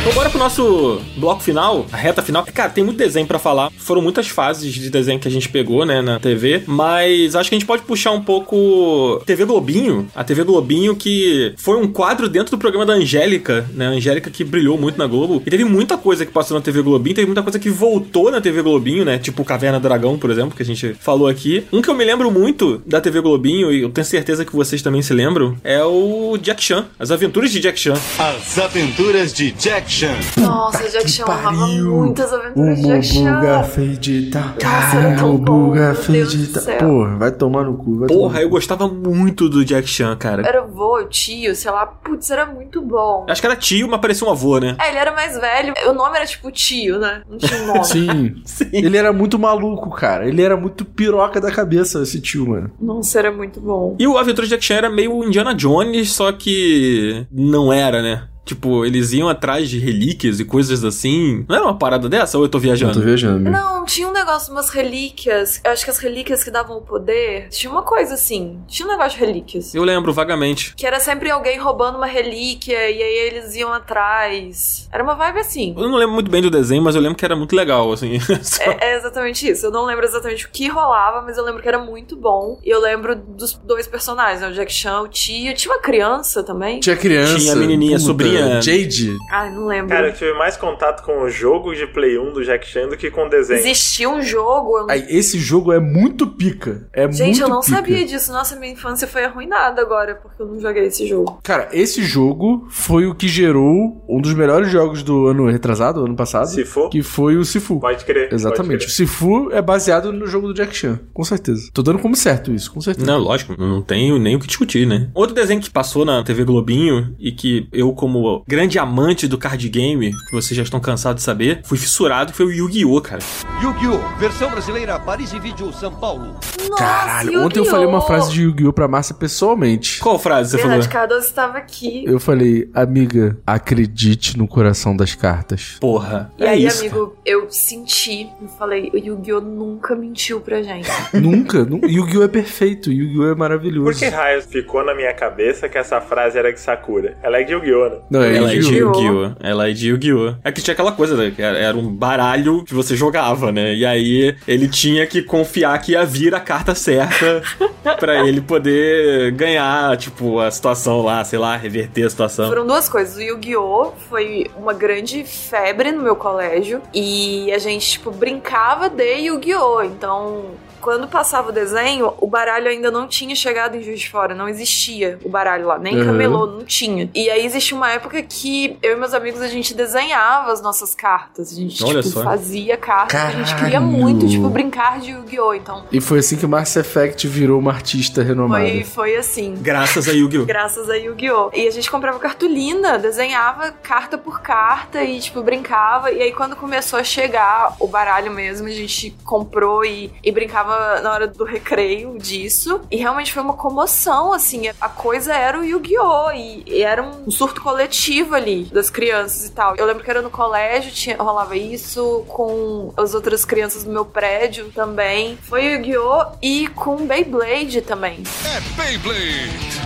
[0.00, 2.42] Então bora pro nosso bloco final, a reta final.
[2.54, 3.70] Cara, tem muito desenho pra falar.
[3.76, 6.62] Foram muitas fases de desenho que a gente pegou, né, na TV.
[6.66, 10.08] Mas acho que a gente pode puxar um pouco TV Globinho.
[10.14, 13.88] A TV Globinho que foi um quadro dentro do programa da Angélica, né?
[13.88, 15.42] A Angélica que brilhou muito na Globo.
[15.44, 18.40] E teve muita coisa que passou na TV Globinho, teve muita coisa que voltou na
[18.40, 19.18] TV Globinho, né?
[19.18, 21.64] Tipo Caverna do Dragão, por exemplo, que a gente falou aqui.
[21.70, 24.80] Um que eu me lembro muito da TV Globinho, e eu tenho certeza que vocês
[24.80, 26.86] também se lembram, é o Jack Chan.
[26.98, 27.98] As aventuras de Jack Chan.
[28.18, 30.16] As aventuras de Jack Chan.
[30.36, 33.62] Nossa, Jack Chan amava muitas O aventuras de Jack Chan.
[33.64, 34.38] fedita.
[34.38, 36.60] era Cara, tão bom, Mobuga meu Deus do fedita.
[36.76, 37.98] Porra, vai tomar no cu.
[37.98, 40.46] Vai tomar Porra, eu gostava muito do Jack Chan, cara.
[40.46, 41.86] Era avô, tio, sei lá.
[41.86, 43.26] Putz, era muito bom.
[43.28, 44.76] Acho que era tio, mas parecia um avô, né?
[44.80, 45.74] É, ele era mais velho.
[45.88, 47.22] O nome era tipo tio, né?
[47.28, 47.84] Não tinha um nome.
[48.44, 48.70] Sim.
[48.72, 50.26] Ele era muito maluco, cara.
[50.28, 52.70] Ele era muito piroca da cabeça, esse tio, mano.
[52.80, 53.96] Nossa, era muito bom.
[53.98, 58.24] E o Aventura de Jack Chan era meio Indiana Jones, só que não era, né?
[58.44, 61.44] Tipo, eles iam atrás de relíquias e coisas assim.
[61.48, 62.92] Não era uma parada dessa ou eu tô viajando?
[62.92, 63.50] Eu tô viajando.
[63.50, 65.60] Não, tinha um negócio, umas relíquias.
[65.64, 67.48] Eu acho que as relíquias que davam o poder.
[67.50, 68.58] Tinha uma coisa assim.
[68.66, 69.74] Tinha um negócio de relíquias.
[69.74, 70.74] Eu lembro vagamente.
[70.74, 74.88] Que era sempre alguém roubando uma relíquia e aí eles iam atrás.
[74.92, 75.74] Era uma vibe assim.
[75.76, 78.18] Eu não lembro muito bem do desenho, mas eu lembro que era muito legal, assim.
[78.60, 79.66] É, é exatamente isso.
[79.66, 82.58] Eu não lembro exatamente o que rolava, mas eu lembro que era muito bom.
[82.64, 84.48] E eu lembro dos dois personagens, né?
[84.48, 85.54] O Jack Chan, o tio.
[85.54, 86.80] Tinha uma criança também.
[86.80, 87.38] Tinha criança.
[87.38, 88.29] Tinha a menininha, puta,
[88.62, 89.16] Jade.
[89.30, 89.88] Ai, não lembro.
[89.88, 92.96] Cara, eu tive mais contato com o jogo de Play 1 do Jack Chan do
[92.96, 93.60] que com o desenho.
[93.60, 94.78] Existia um jogo.
[94.78, 94.90] Eu não...
[94.90, 96.88] Aí, esse jogo é muito pica.
[96.92, 97.76] É muito Gente, eu não pica.
[97.76, 98.32] sabia disso.
[98.32, 101.40] Nossa, minha infância foi arruinada agora, porque eu não joguei esse jogo.
[101.42, 106.16] Cara, esse jogo foi o que gerou um dos melhores jogos do ano retrasado, ano
[106.16, 106.46] passado.
[106.48, 106.88] Sifu?
[106.88, 107.80] Que foi o Sifu.
[107.80, 108.32] Pode crer.
[108.32, 108.86] Exatamente.
[108.86, 111.70] O Sifu é baseado no jogo do Jack Chan, com certeza.
[111.72, 113.06] Tô dando como certo isso, com certeza.
[113.06, 115.10] Não, lógico, não tenho nem o que discutir, né?
[115.14, 119.68] Outro desenho que passou na TV Globinho e que eu, como grande amante do card
[119.68, 123.22] game, que vocês já estão cansados de saber, fui fissurado, foi o Yu-Gi-Oh, cara.
[123.62, 124.18] Yu-Gi-Oh!
[124.18, 126.36] Versão brasileira Paris e Vídeo São Paulo.
[126.76, 128.72] Caralho, ontem eu falei uma frase de Yu-Gi-Oh!
[128.72, 130.00] pra Márcia pessoalmente.
[130.00, 130.80] Qual frase você falou?
[130.88, 132.04] Cardoso estava aqui.
[132.06, 135.76] Eu falei, amiga, acredite no coração das cartas.
[135.80, 136.32] Porra.
[136.38, 139.40] E é aí, isso, amigo, eu senti, eu falei, o Yu-Gi-Oh!
[139.40, 140.88] nunca mentiu pra gente.
[141.14, 141.64] Nunca.
[141.64, 142.22] nu- Yu-Gi-Oh!
[142.24, 142.90] é perfeito.
[142.90, 143.32] Yu-Gi-Oh!
[143.32, 143.84] é maravilhoso.
[143.90, 147.16] Por que raios ficou na minha cabeça que essa frase era de Sakura?
[147.22, 147.88] Ela é de Yu-Gi-Oh!
[148.09, 148.09] Né?
[148.10, 149.32] Não, é Ela é de Yu-Gi-Oh!
[149.40, 150.34] Ela é de Yu-Gi-Oh!
[150.42, 151.32] É que tinha aquela coisa, né?
[151.34, 153.74] Que era era um baralho que você jogava, né?
[153.74, 157.42] E aí ele tinha que confiar que ia vir a carta certa
[158.00, 162.48] pra ele poder ganhar, tipo, a situação lá, sei lá, reverter a situação.
[162.48, 163.16] Foram duas coisas.
[163.16, 163.92] O Yu-Gi-Oh!
[164.08, 166.82] foi uma grande febre no meu colégio.
[166.92, 169.82] E a gente, tipo, brincava de Yu-Gi-Oh!
[169.82, 170.46] Então,
[170.80, 174.48] quando passava o desenho, o baralho ainda não tinha chegado em Juiz de Fora, não
[174.48, 176.06] existia o baralho lá, nem Uhum.
[176.06, 177.08] camelô, não tinha.
[177.14, 180.94] E aí existia uma época que eu e meus amigos a gente desenhava as nossas
[180.94, 182.22] cartas, a gente Olha tipo, só.
[182.24, 183.86] fazia cartas, a gente queria Caralho.
[183.86, 185.54] muito tipo brincar de Yu-Gi-Oh!
[185.54, 188.64] Então, E foi assim que Mass Effect virou uma artista renomada.
[188.64, 189.54] foi, foi assim.
[189.60, 190.46] Graças a Yu-Gi-Oh!
[190.46, 191.50] Graças a Yu-Gi-Oh!
[191.54, 196.10] E a gente comprava cartolina, desenhava carta por carta e, tipo, brincava.
[196.10, 200.69] E aí, quando começou a chegar o baralho mesmo, a gente comprou e, e brincava
[201.02, 202.80] na hora do recreio disso.
[202.90, 204.68] E realmente foi uma comoção, assim.
[204.80, 206.32] A coisa era o Yu-Gi-Oh!
[206.32, 209.76] E, e era um surto coletivo ali das crianças e tal.
[209.76, 214.04] Eu lembro que era no colégio, tinha, rolava isso com as outras crianças do meu
[214.04, 215.38] prédio também.
[215.42, 216.26] Foi Yu-Gi-Oh!
[216.42, 218.22] e com Beyblade também.
[218.44, 219.80] É Beyblade.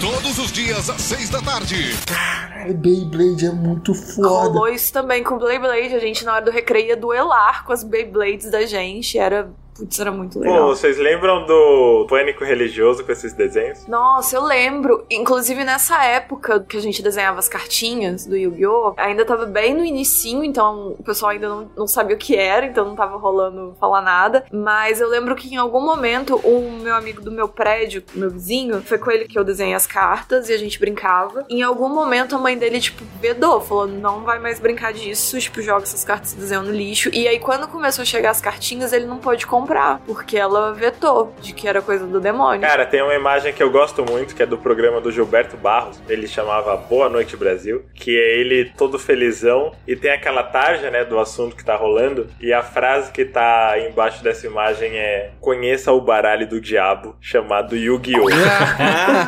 [0.00, 1.96] Todos os dias às seis da tarde.
[2.06, 4.28] Caralho, Beyblade é muito foda.
[4.28, 5.94] Rolou isso também com Beyblade.
[5.94, 9.18] A gente, na hora do recreio, ia duelar com as Beyblades da gente.
[9.18, 9.50] Era.
[9.76, 10.68] Putz, era muito Pô, legal.
[10.68, 13.86] vocês lembram do pânico religioso com esses desenhos?
[13.86, 15.04] Nossa, eu lembro.
[15.10, 18.94] Inclusive nessa época que a gente desenhava as cartinhas do Yu-Gi-Oh!
[18.96, 22.66] Ainda tava bem no inicinho, então o pessoal ainda não, não sabia o que era,
[22.66, 24.44] então não tava rolando falar nada.
[24.52, 28.80] Mas eu lembro que em algum momento o meu amigo do meu prédio, meu vizinho,
[28.82, 31.44] foi com ele que eu desenhei as cartas e a gente brincava.
[31.48, 35.60] Em algum momento a mãe dele, tipo, vedou, falou: não vai mais brincar disso, tipo,
[35.60, 37.10] joga essas cartas e desenha no lixo.
[37.12, 39.65] E aí quando começou a chegar as cartinhas, ele não pôde comprar,
[40.06, 42.60] porque ela vetou de que era coisa do demônio.
[42.60, 46.00] Cara, tem uma imagem que eu gosto muito, que é do programa do Gilberto Barros.
[46.08, 51.04] Ele chamava Boa Noite Brasil, que é ele todo felizão e tem aquela tarja, né,
[51.04, 52.26] do assunto que tá rolando.
[52.40, 57.76] E a frase que tá embaixo dessa imagem é: Conheça o baralho do diabo chamado
[57.76, 58.26] Yu-Gi-Oh!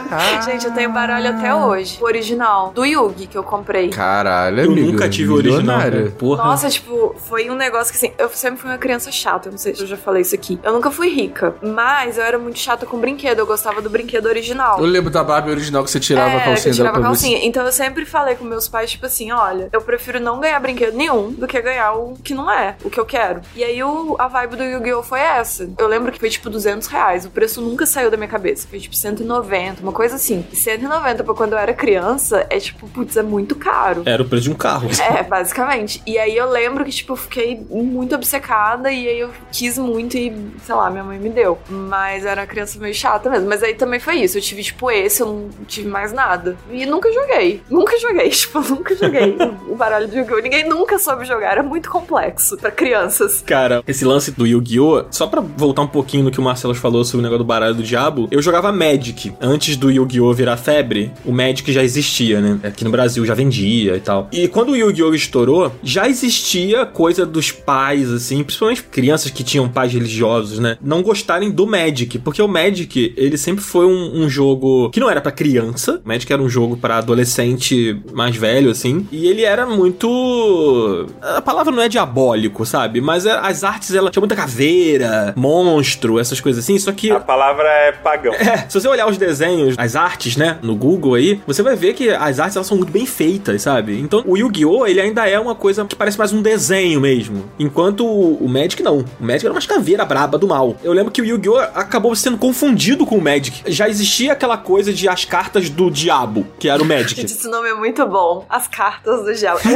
[0.45, 1.99] Gente, eu tenho baralho até hoje.
[2.01, 3.91] O original, do Yugi, que eu comprei.
[3.91, 6.13] Caralho, Eu amigo, nunca tive o original, né?
[6.21, 9.59] Nossa, tipo, foi um negócio que assim, eu sempre fui uma criança chata, eu não
[9.59, 10.59] sei se eu já falei isso aqui.
[10.63, 14.27] Eu nunca fui rica, mas eu era muito chata com brinquedo, eu gostava do brinquedo
[14.27, 14.79] original.
[14.79, 16.99] Eu lembro da Barbie original que você tirava a é, que calcinha eu dela tirava
[16.99, 17.39] a calcinha.
[17.45, 20.95] Então eu sempre falei com meus pais, tipo assim, olha, eu prefiro não ganhar brinquedo
[20.95, 23.41] nenhum do que ganhar o que não é, o que eu quero.
[23.57, 25.03] E aí o, a vibe do Yu-Gi-Oh!
[25.03, 25.69] foi essa.
[25.79, 28.67] Eu lembro que foi tipo 200 reais, o preço nunca saiu da minha cabeça.
[28.69, 30.45] Foi tipo 190, uma coisa assim.
[30.53, 34.03] E 190 pra quando eu era criança é tipo, putz, é muito caro.
[34.05, 34.89] Era o preço de um carro.
[35.09, 36.03] É, basicamente.
[36.07, 40.18] E aí eu lembro que, tipo, eu fiquei muito obcecada e aí eu quis muito
[40.19, 40.33] e,
[40.65, 41.59] sei lá, minha mãe me deu.
[41.69, 43.49] Mas era criança meio chata mesmo.
[43.49, 44.39] Mas aí também foi isso.
[44.39, 46.57] Eu tive, tipo, esse, eu não tive mais nada.
[46.71, 47.63] E nunca joguei.
[47.71, 49.37] Nunca joguei, tipo, nunca joguei
[49.69, 50.41] o baralho do Yu-Gi-Oh!
[50.41, 51.53] Ninguém nunca soube jogar.
[51.53, 53.43] Era muito complexo pra crianças.
[53.47, 55.07] Cara, esse lance do Yu-Gi-Oh!
[55.11, 57.75] Só pra voltar um pouquinho no que o Marcelo falou sobre o negócio do baralho
[57.75, 59.33] do diabo, eu jogava Magic.
[59.41, 60.33] Antes do Yu-Gi-Oh!
[60.33, 62.59] virar febre, o Magic já existia, né?
[62.65, 64.29] Aqui no Brasil já vendia e tal.
[64.33, 65.15] E quando o Yu-Gi-Oh!
[65.15, 70.08] estourou, já existia coisa dos pais, assim, principalmente crianças que tinham pais religiosos,
[70.59, 70.77] né?
[70.83, 75.11] Não gostarem do Magic, porque o Magic, ele sempre foi um, um jogo que não
[75.11, 76.01] era pra criança.
[76.05, 79.07] O Magic era um jogo pra adolescente mais velho, assim.
[79.13, 81.07] E ele era muito.
[81.21, 83.01] A palavra não é diabólico, sabe?
[83.01, 86.79] Mas é- as artes, ela tinha muita caveira, monstro, essas coisas assim.
[86.79, 87.11] Só que.
[87.11, 88.35] A palavra é pagão.
[88.35, 91.95] É, se você olhar os desenhos, as artes, né, no Google aí, você vai ver
[91.95, 93.99] que as artes elas são muito bem feitas, sabe?
[93.99, 94.87] Então o Yu-Gi-Oh!
[94.87, 97.45] ele ainda é uma coisa que parece mais um desenho mesmo.
[97.59, 99.05] Enquanto o Magic não.
[99.21, 99.59] O Magic era uma
[99.99, 100.77] caveira braba do mal.
[100.83, 101.59] Eu lembro que o Yu-Gi-Oh!
[101.75, 103.63] acabou sendo confundido com o Magic.
[103.67, 107.21] Já existia aquela coisa de as cartas do diabo, que era o Magic.
[107.21, 108.45] Gente, esse nome é muito bom.
[108.49, 109.61] As cartas do diabo.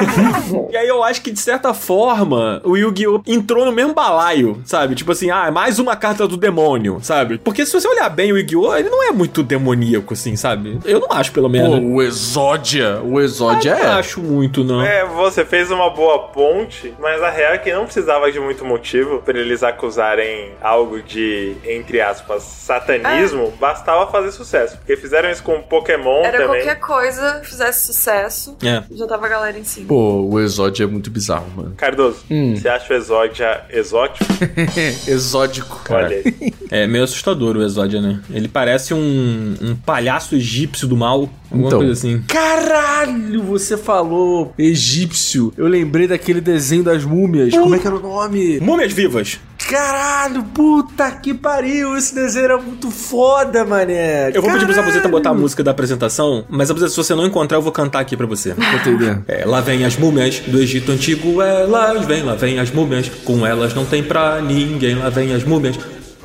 [0.70, 3.23] E aí eu acho que, de certa forma, o Yu-Gi-Oh!
[3.27, 4.95] entrou no mesmo balaio, sabe?
[4.95, 7.39] Tipo assim, ah, é mais uma carta do demônio, sabe?
[7.39, 8.77] Porque se você olhar bem o Yu-Gi-Oh!
[8.77, 10.79] ele não é muito demoníaco, assim, sabe?
[10.85, 11.79] Eu não acho, pelo Pô, menos.
[11.79, 13.01] o Exódia.
[13.03, 13.87] O Exódia Eu é.
[13.87, 14.83] não acho muito, não.
[14.83, 18.64] É, você fez uma boa ponte, mas a real é que não precisava de muito
[18.64, 20.11] motivo pra eles acusarem
[20.60, 23.52] algo de, entre aspas, satanismo.
[23.60, 24.76] Bastava fazer sucesso.
[24.78, 26.62] Porque fizeram isso com Pokémon Era também.
[26.62, 28.56] qualquer coisa que fizesse sucesso.
[28.62, 28.82] É.
[28.92, 29.88] Já tava a galera em cima.
[29.88, 31.74] Pô, o Exódia é muito bizarro, mano.
[31.76, 32.56] Cardoso, Hum.
[32.56, 34.24] você acha o Exódia exótico?
[35.06, 36.06] Exódico, cara.
[36.06, 36.52] Olha aí.
[36.70, 38.20] É meio assustador o Exódia, né?
[38.30, 41.28] Ele parece um, um palhaço egípcio do mal.
[41.53, 41.78] Alguma Então.
[41.80, 42.22] coisa assim.
[42.26, 45.53] Caralho, você falou egípcio.
[45.57, 47.53] Eu lembrei daquele desenho das múmias.
[47.55, 48.59] Como é que era o nome?
[48.61, 49.38] Múmias vivas.
[49.68, 51.96] Caralho, puta que pariu.
[51.96, 54.28] Esse desenho era muito foda, mané.
[54.30, 54.74] Eu vou pedir Caralho.
[54.74, 58.00] Zabuzeta botar a música da apresentação, mas Zabuzeta, se você não encontrar, eu vou cantar
[58.00, 58.55] aqui pra você.
[58.80, 59.18] Entendi.
[59.28, 63.46] É, lá vem as múmias do Egito Antigo, elas vêm, lá vem as múmias, com
[63.46, 65.78] elas não tem pra ninguém, lá vem as múmias,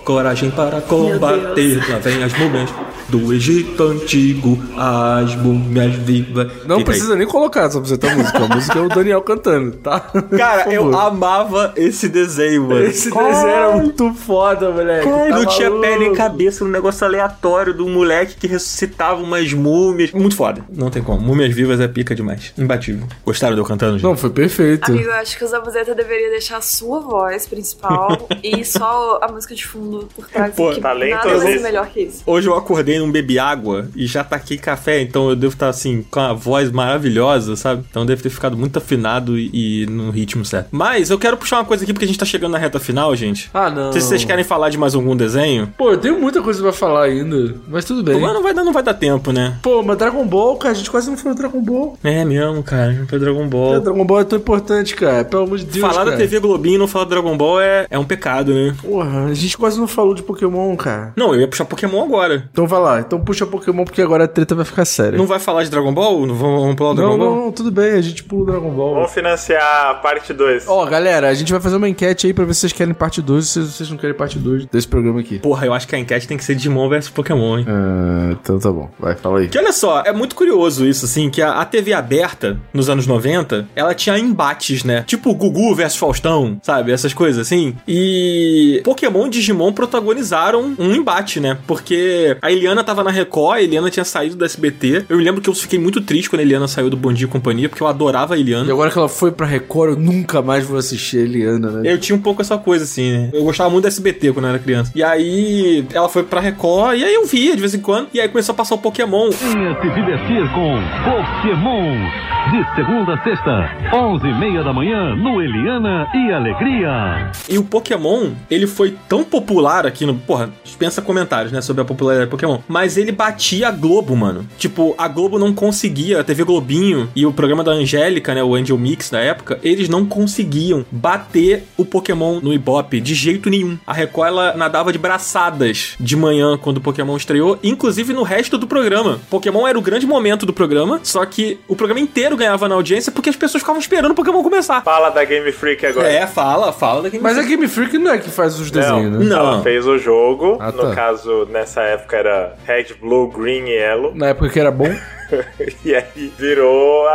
[0.04, 2.70] coragem para combater, lá vem as múmias
[3.10, 6.48] do Egito Antigo, as múmias vivas.
[6.66, 6.84] Não Fica aí.
[6.84, 8.38] precisa nem colocar só pra você ter a música.
[8.38, 10.00] A música é o Daniel cantando, tá?
[10.38, 12.86] Cara, eu amava esse desenho, mano.
[12.86, 15.08] Esse desenho era muito foda, moleque.
[15.08, 20.12] Tá não tinha pé nem cabeça, um negócio aleatório do moleque que ressuscitava umas múmias.
[20.12, 20.64] Muito foda.
[20.70, 21.22] Não tem como.
[21.22, 22.54] Múmias vivas é pica demais.
[22.58, 23.08] Imbatível.
[23.26, 24.04] Gostaram de eu cantando, gente?
[24.04, 24.92] Não, foi perfeito.
[24.92, 29.32] Amigo, eu acho que o Zabuzeta deveria deixar a sua voz principal e só a
[29.32, 30.54] música de fundo por trás.
[30.56, 32.24] Pô, que talento nada vai ser melhor que isso.
[32.26, 36.06] Hoje eu acordei, não bebi água e já taquei café, então eu devo estar assim,
[36.10, 37.84] com a voz maravilhosa, sabe?
[37.90, 40.70] Então deve ter ficado muito afinado e, e no ritmo certo.
[40.72, 43.16] Mas eu quero puxar uma coisa aqui porque a gente tá chegando na reta final,
[43.16, 43.50] gente.
[43.54, 43.92] Ah, não.
[43.92, 45.68] Se vocês querem falar de mais algum desenho.
[45.78, 48.20] Pô, eu tenho muita coisa pra falar ainda, mas tudo bem.
[48.20, 49.58] Mas não vai, dar, não vai dar tempo, né?
[49.62, 51.98] Pô, mas Dragon Ball, cara, a gente quase não falou Dragon Ball.
[52.04, 52.92] É mesmo, cara.
[52.94, 53.80] Não foi Dragon É, Ball.
[53.82, 55.24] Dragon Ball é tão importante, cara.
[55.26, 56.12] Pelo amor de Deus, falar cara.
[56.12, 58.76] da TV Globinho e não falar do Dragon Ball é, é um pecado, né?
[58.82, 61.14] Porra, a gente quase não falou de Pokémon, cara.
[61.16, 62.48] Não, eu ia puxar Pokémon agora.
[62.52, 65.18] Então vai lá, então puxa Pokémon porque agora a treta vai ficar séria.
[65.18, 66.26] Não vai falar de Dragon Ball?
[66.26, 67.36] Não vamos, vamos pular o Dragon não, Ball?
[67.36, 68.96] não, não, tudo bem, a gente pula o Dragon Ball.
[68.96, 70.66] Vamos financiar a parte 2.
[70.68, 73.22] Ó, galera, a gente vai fazer uma enquete aí pra ver se vocês querem parte
[73.22, 75.40] 2 ou se vocês não querem parte 2 desse programa aqui.
[75.40, 77.66] Porra, eu acho que a enquete tem que ser Digimon versus Pokémon, hein?
[77.68, 79.48] Ah, então tá bom, vai, fala aí.
[79.48, 83.08] Que olha só, é muito curioso isso, assim, que a, a TV aberta, nos anos
[83.08, 85.04] 90, ela tinha embates, né?
[85.08, 86.92] Tipo Gugu versus Faustão, sabe?
[86.92, 87.76] Essas coisas assim.
[87.88, 91.58] E Pokémon e Digimon protagonizaram um embate, né?
[91.68, 95.06] Porque a Eliana tava na Record, a Eliana tinha saído do SBT.
[95.10, 97.30] Eu lembro que eu fiquei muito triste quando a Eliana saiu do Bom Dia e
[97.30, 98.72] Companhia, porque eu adorava a E Eliana.
[98.72, 101.92] agora que ela foi pra Record, eu nunca mais vou assistir a Eliana, né?
[101.92, 103.30] Eu tinha um pouco essa coisa, assim, né?
[103.34, 104.92] Eu gostava muito do SBT quando eu era criança.
[104.96, 108.08] E aí, ela foi pra Record, e aí eu via de vez em quando.
[108.14, 109.30] E aí começou a passar o Pokémon.
[109.32, 112.37] Venha se divertir com Pokémon.
[112.50, 117.30] De segunda a sexta, 11h30 da manhã, no Eliana e Alegria.
[117.50, 120.16] E o Pokémon, ele foi tão popular aqui no.
[120.16, 121.60] Porra, dispensa comentários, né?
[121.60, 122.60] Sobre a popularidade do Pokémon.
[122.66, 124.48] Mas ele batia a Globo, mano.
[124.58, 128.42] Tipo, a Globo não conseguia, a TV Globinho e o programa da Angélica, né?
[128.42, 133.50] O Angel Mix da época, eles não conseguiam bater o Pokémon no Ibope de jeito
[133.50, 133.78] nenhum.
[133.86, 138.58] A Record, ela nadava de braçadas de manhã quando o Pokémon estreou, inclusive no resto
[138.58, 139.20] do programa.
[139.30, 143.12] Pokémon era o grande momento do programa, só que o programa inteiro ganhava na audiência
[143.12, 144.82] porque as pessoas ficavam esperando o Pokémon começar.
[144.84, 146.08] Fala da Game Freak agora.
[146.10, 149.12] É, fala, fala da Game Mas a Game Freak não é que faz os desenhos,
[149.12, 149.26] não, né?
[149.26, 149.54] Não.
[149.54, 150.58] Ela fez o jogo.
[150.60, 150.96] Ah, no tá.
[150.96, 154.16] caso, nessa época era Red, Blue, Green e Yellow.
[154.16, 154.94] Na época que era bom.
[155.84, 157.12] e aí virou a,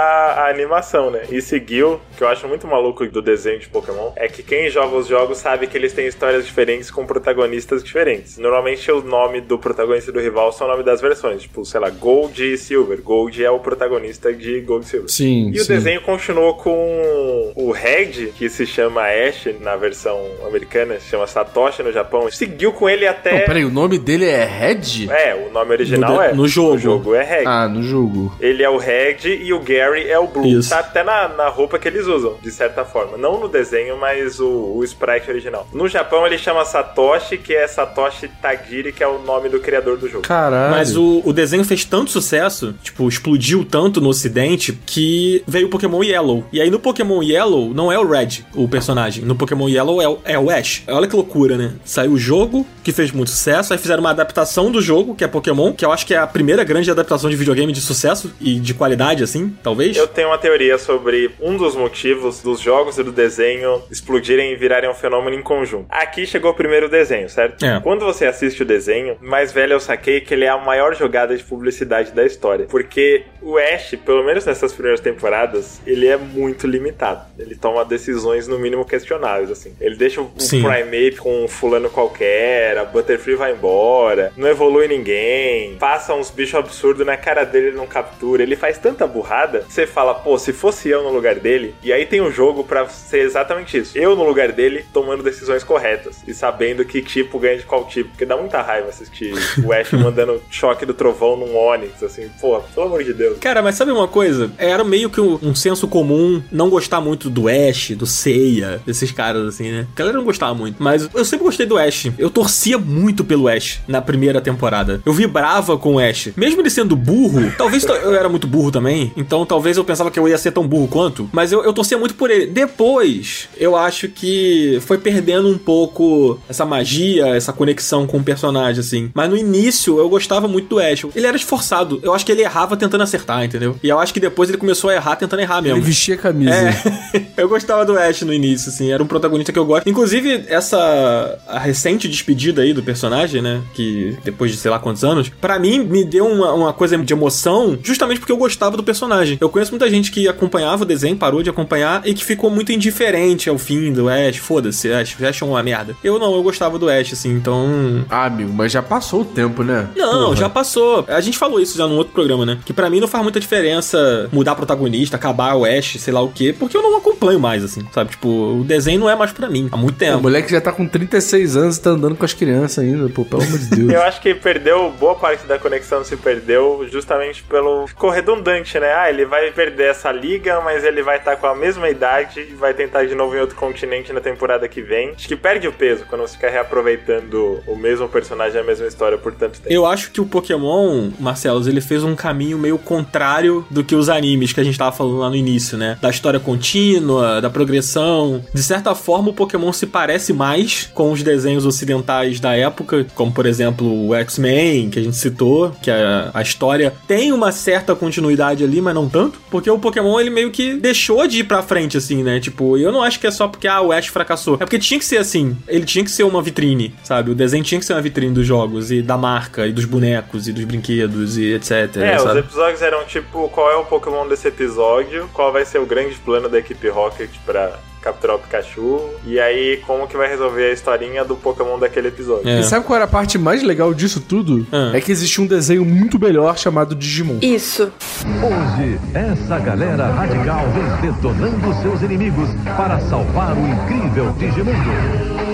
[0.46, 1.22] a animação, né?
[1.30, 4.96] E seguiu, que eu acho muito maluco do desenho de Pokémon, é que quem joga
[4.96, 8.38] os jogos sabe que eles têm histórias diferentes com protagonistas diferentes.
[8.38, 11.80] Normalmente o nome do protagonista e do rival são o nome das versões, tipo, sei
[11.80, 13.00] lá, Gold e Silver.
[13.02, 15.10] Gold é o protagonista de Gold e Silver.
[15.10, 15.72] Sim, E o sim.
[15.74, 21.82] desenho continuou com o Red, que se chama Ash na versão americana, se chama Satoshi
[21.82, 22.30] no Japão.
[22.30, 23.40] Seguiu com ele até.
[23.40, 25.08] Não, peraí, o nome dele é Red?
[25.10, 26.32] É, o nome original No de- é.
[26.34, 26.72] no jogo.
[26.74, 27.44] O jogo é Red.
[27.46, 28.01] Ah, no jogo.
[28.40, 30.46] Ele é o Red e o Gary é o Blue.
[30.46, 30.70] Isso.
[30.70, 33.16] Tá até na, na roupa que eles usam, de certa forma.
[33.16, 35.66] Não no desenho, mas o, o sprite original.
[35.72, 39.96] No Japão ele chama Satoshi, que é Satoshi Tajiri, que é o nome do criador
[39.98, 40.22] do jogo.
[40.22, 40.70] Caralho.
[40.74, 45.70] Mas o, o desenho fez tanto sucesso, tipo, explodiu tanto no ocidente, que veio o
[45.70, 46.44] Pokémon Yellow.
[46.52, 49.24] E aí no Pokémon Yellow não é o Red, o personagem.
[49.24, 50.82] No Pokémon Yellow é, o- é o Ash.
[50.88, 51.72] Olha que loucura, né?
[51.84, 55.28] Saiu o jogo, que fez muito sucesso, aí fizeram uma adaptação do jogo, que é
[55.28, 57.91] Pokémon, que eu acho que é a primeira grande adaptação de videogame de sucesso
[58.40, 59.96] e de qualidade, assim, talvez.
[59.96, 64.56] Eu tenho uma teoria sobre um dos motivos dos jogos e do desenho explodirem e
[64.56, 65.86] virarem um fenômeno em conjunto.
[65.88, 67.64] Aqui chegou o primeiro desenho, certo?
[67.64, 67.80] É.
[67.80, 71.36] Quando você assiste o desenho, mais velho eu saquei que ele é a maior jogada
[71.36, 72.66] de publicidade da história.
[72.68, 77.22] Porque o Ash, pelo menos nessas primeiras temporadas, ele é muito limitado.
[77.38, 79.74] Ele toma decisões no mínimo questionáveis, assim.
[79.80, 80.62] Ele deixa o, Sim.
[80.62, 86.54] Primeape com um fulano qualquer, a Butterfree vai embora, não evolui ninguém, passa uns bichos
[86.54, 88.42] absurdos na cara dele, ele não captura.
[88.42, 92.06] Ele faz tanta burrada, você fala, pô, se fosse eu no lugar dele, e aí
[92.06, 93.98] tem um jogo pra ser exatamente isso.
[93.98, 98.10] Eu no lugar dele, tomando decisões corretas e sabendo que tipo ganha de qual tipo.
[98.10, 102.60] Porque dá muita raiva assistir o Ash mandando choque do trovão num Onix, assim, pô,
[102.60, 103.38] pelo amor de Deus.
[103.38, 104.50] Cara, mas sabe uma coisa?
[104.58, 109.10] Era meio que um, um senso comum não gostar muito do Ash, do Seiya, desses
[109.10, 109.86] caras assim, né?
[109.94, 110.82] A galera não gostava muito.
[110.82, 112.10] Mas eu sempre gostei do Ash.
[112.18, 115.00] Eu torcia muito pelo Ash na primeira temporada.
[115.04, 116.30] Eu vibrava com o Ash.
[116.36, 120.10] Mesmo ele sendo burro, talvez Talvez eu era muito burro também, então talvez eu pensava
[120.10, 122.46] que eu ia ser tão burro quanto, mas eu, eu torcia muito por ele.
[122.46, 128.80] Depois, eu acho que foi perdendo um pouco essa magia, essa conexão com o personagem,
[128.80, 129.10] assim.
[129.14, 131.06] Mas no início, eu gostava muito do Ash.
[131.14, 132.00] Ele era esforçado.
[132.02, 133.76] Eu acho que ele errava tentando acertar, entendeu?
[133.82, 135.78] E eu acho que depois ele começou a errar tentando errar mesmo.
[135.78, 136.52] Ele vestia a camisa.
[136.54, 139.88] É, eu gostava do Ash no início, assim, era um protagonista que eu gosto.
[139.88, 145.04] Inclusive, essa a recente despedida aí do personagem, né, que depois de sei lá quantos
[145.04, 148.82] anos, pra mim me deu uma, uma coisa de emoção, justamente porque eu gostava do
[148.82, 149.38] personagem.
[149.40, 152.72] Eu conheço muita gente que acompanhava o desenho, parou de acompanhar e que ficou muito
[152.72, 154.36] indiferente ao fim do Ash.
[154.36, 155.96] Foda-se, Ash, Ash é uma merda.
[156.02, 158.04] Eu não, eu gostava do Ash, assim, então.
[158.10, 159.88] Ah, amigo, mas já passou o tempo, né?
[159.96, 160.36] Não, Porra.
[160.36, 161.04] já passou.
[161.08, 162.58] A gente falou isso já num outro programa, né?
[162.64, 166.28] Que pra mim não faz muita diferença mudar protagonista, acabar o Ash, sei lá o
[166.28, 168.10] quê, porque eu não acompanho mais, assim, sabe?
[168.10, 168.28] Tipo,
[168.60, 170.22] o desenho não é mais pra mim há muito O tempo.
[170.22, 173.42] moleque já tá com 36 anos e tá andando com as crianças ainda, pô, pelo
[173.42, 173.92] amor de Deus.
[173.92, 177.86] Eu acho que perdeu, boa parte da conexão se perdeu justamente pelo.
[177.86, 178.94] Ficou redundante, né?
[178.94, 182.54] Ah, ele vai perder essa liga, mas ele vai estar com a mesma idade e
[182.54, 185.10] vai tentar de novo em outro continente na temporada que vem.
[185.10, 189.18] Acho que perde o peso quando você fica reaproveitando o mesmo personagem, a mesma história
[189.18, 189.72] por tanto tempo.
[189.72, 194.08] Eu acho que o Pokémon, Marcelos, ele fez um caminho meio contrário do que os
[194.08, 195.98] animes que a gente tava falando lá no início, né?
[196.00, 198.42] Da história contínua, da progressão.
[198.54, 203.32] De certa forma, o Pokémon se parece mais com os desenhos ocidentais da época, como
[203.32, 207.94] por exemplo o X-Men, que a gente citou, que a, a história tem uma certa
[207.94, 211.62] continuidade ali, mas não tanto, porque o Pokémon ele meio que deixou de ir pra
[211.62, 212.40] frente, assim, né?
[212.40, 214.54] Tipo, eu não acho que é só porque ah, o Ash fracassou.
[214.54, 215.56] É porque tinha que ser assim.
[215.66, 217.30] Ele tinha que ser uma vitrine, sabe?
[217.30, 220.48] O desenho tinha que ser uma vitrine dos jogos e da marca e dos bonecos
[220.48, 221.96] e dos brinquedos e etc.
[221.96, 222.40] É, os sabe?
[222.40, 226.48] episódios eram tipo, qual é o Pokémon desse episódio, qual vai ser o grande plano
[226.48, 231.24] da equipe Rocket pra capturar o Pikachu, e aí como que vai resolver a historinha
[231.24, 232.48] do Pokémon daquele episódio.
[232.48, 232.60] É.
[232.60, 234.66] E sabe qual era a parte mais legal disso tudo?
[234.92, 237.38] É que existia um desenho muito melhor chamado Digimon.
[237.40, 237.92] Isso.
[238.24, 245.52] Hoje, essa galera radical vem detonando seus inimigos para salvar o incrível Digimundo.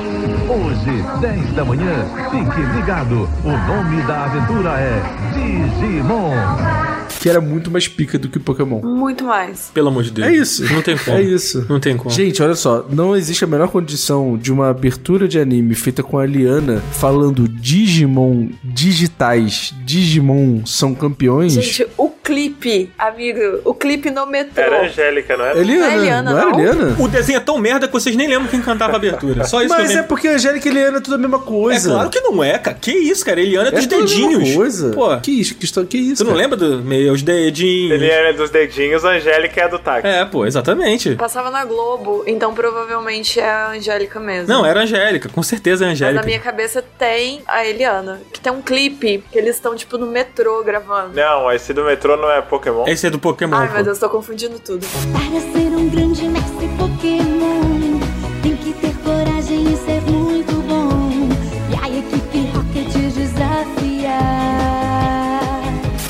[0.49, 3.29] Hoje, 10 da manhã, fique ligado.
[3.45, 5.03] O nome da aventura é
[5.35, 6.98] Digimon.
[7.21, 8.81] Que era muito mais pica do que Pokémon.
[8.83, 9.71] Muito mais.
[9.75, 10.29] Pelo amor de Deus.
[10.29, 10.73] É isso.
[10.73, 11.17] Não tem como.
[11.17, 11.67] É isso.
[11.69, 12.11] Não tem como.
[12.11, 16.19] Gente, olha só, não existe a menor condição de uma abertura de anime feita com
[16.19, 21.53] a Liana falando Digimon digitais, Digimon são campeões.
[21.55, 24.63] Gente, o clipe, amigo, o clipe no metrô.
[24.63, 25.59] Era a Angélica, não era?
[25.59, 26.59] Eliana, Não é Eliana, não era não?
[26.61, 26.97] Eliana?
[26.99, 29.45] O desenho é tão merda que vocês nem lembram quem cantava a abertura.
[29.45, 31.41] Só isso Mas é porque a Angélica e a Eliana é tudo a mesma É
[31.41, 31.91] coisa.
[31.91, 32.77] claro que não é, cara.
[32.81, 33.41] Que isso, cara?
[33.41, 34.55] Eliana é dos tudo a mesma dedinhos.
[34.57, 34.91] coisa.
[34.91, 35.55] Pô, Que isso?
[35.55, 36.17] Que, que isso?
[36.23, 36.43] tu não cara?
[36.43, 37.93] lembra do meus dedinhos?
[37.93, 40.07] Ele era dos dedinhos, a Angélica é a do táxi.
[40.07, 41.15] É, pô, exatamente.
[41.17, 44.49] Passava na Globo, então provavelmente é a Angélica mesmo.
[44.49, 46.21] Não, era a Angélica, com certeza é a Mas Angélica.
[46.21, 50.07] na minha cabeça tem a Eliana, que tem um clipe que eles estão, tipo, no
[50.07, 51.15] metrô gravando.
[51.15, 52.85] Não, esse do metrô não é Pokémon.
[52.87, 53.57] Esse é do Pokémon.
[53.57, 53.75] Ai, pô.
[53.75, 54.87] meu Deus, tô confundindo tudo.
[55.13, 58.01] Para ser um grande mestre Pokémon,
[58.43, 60.28] tem que ter coragem e ser muito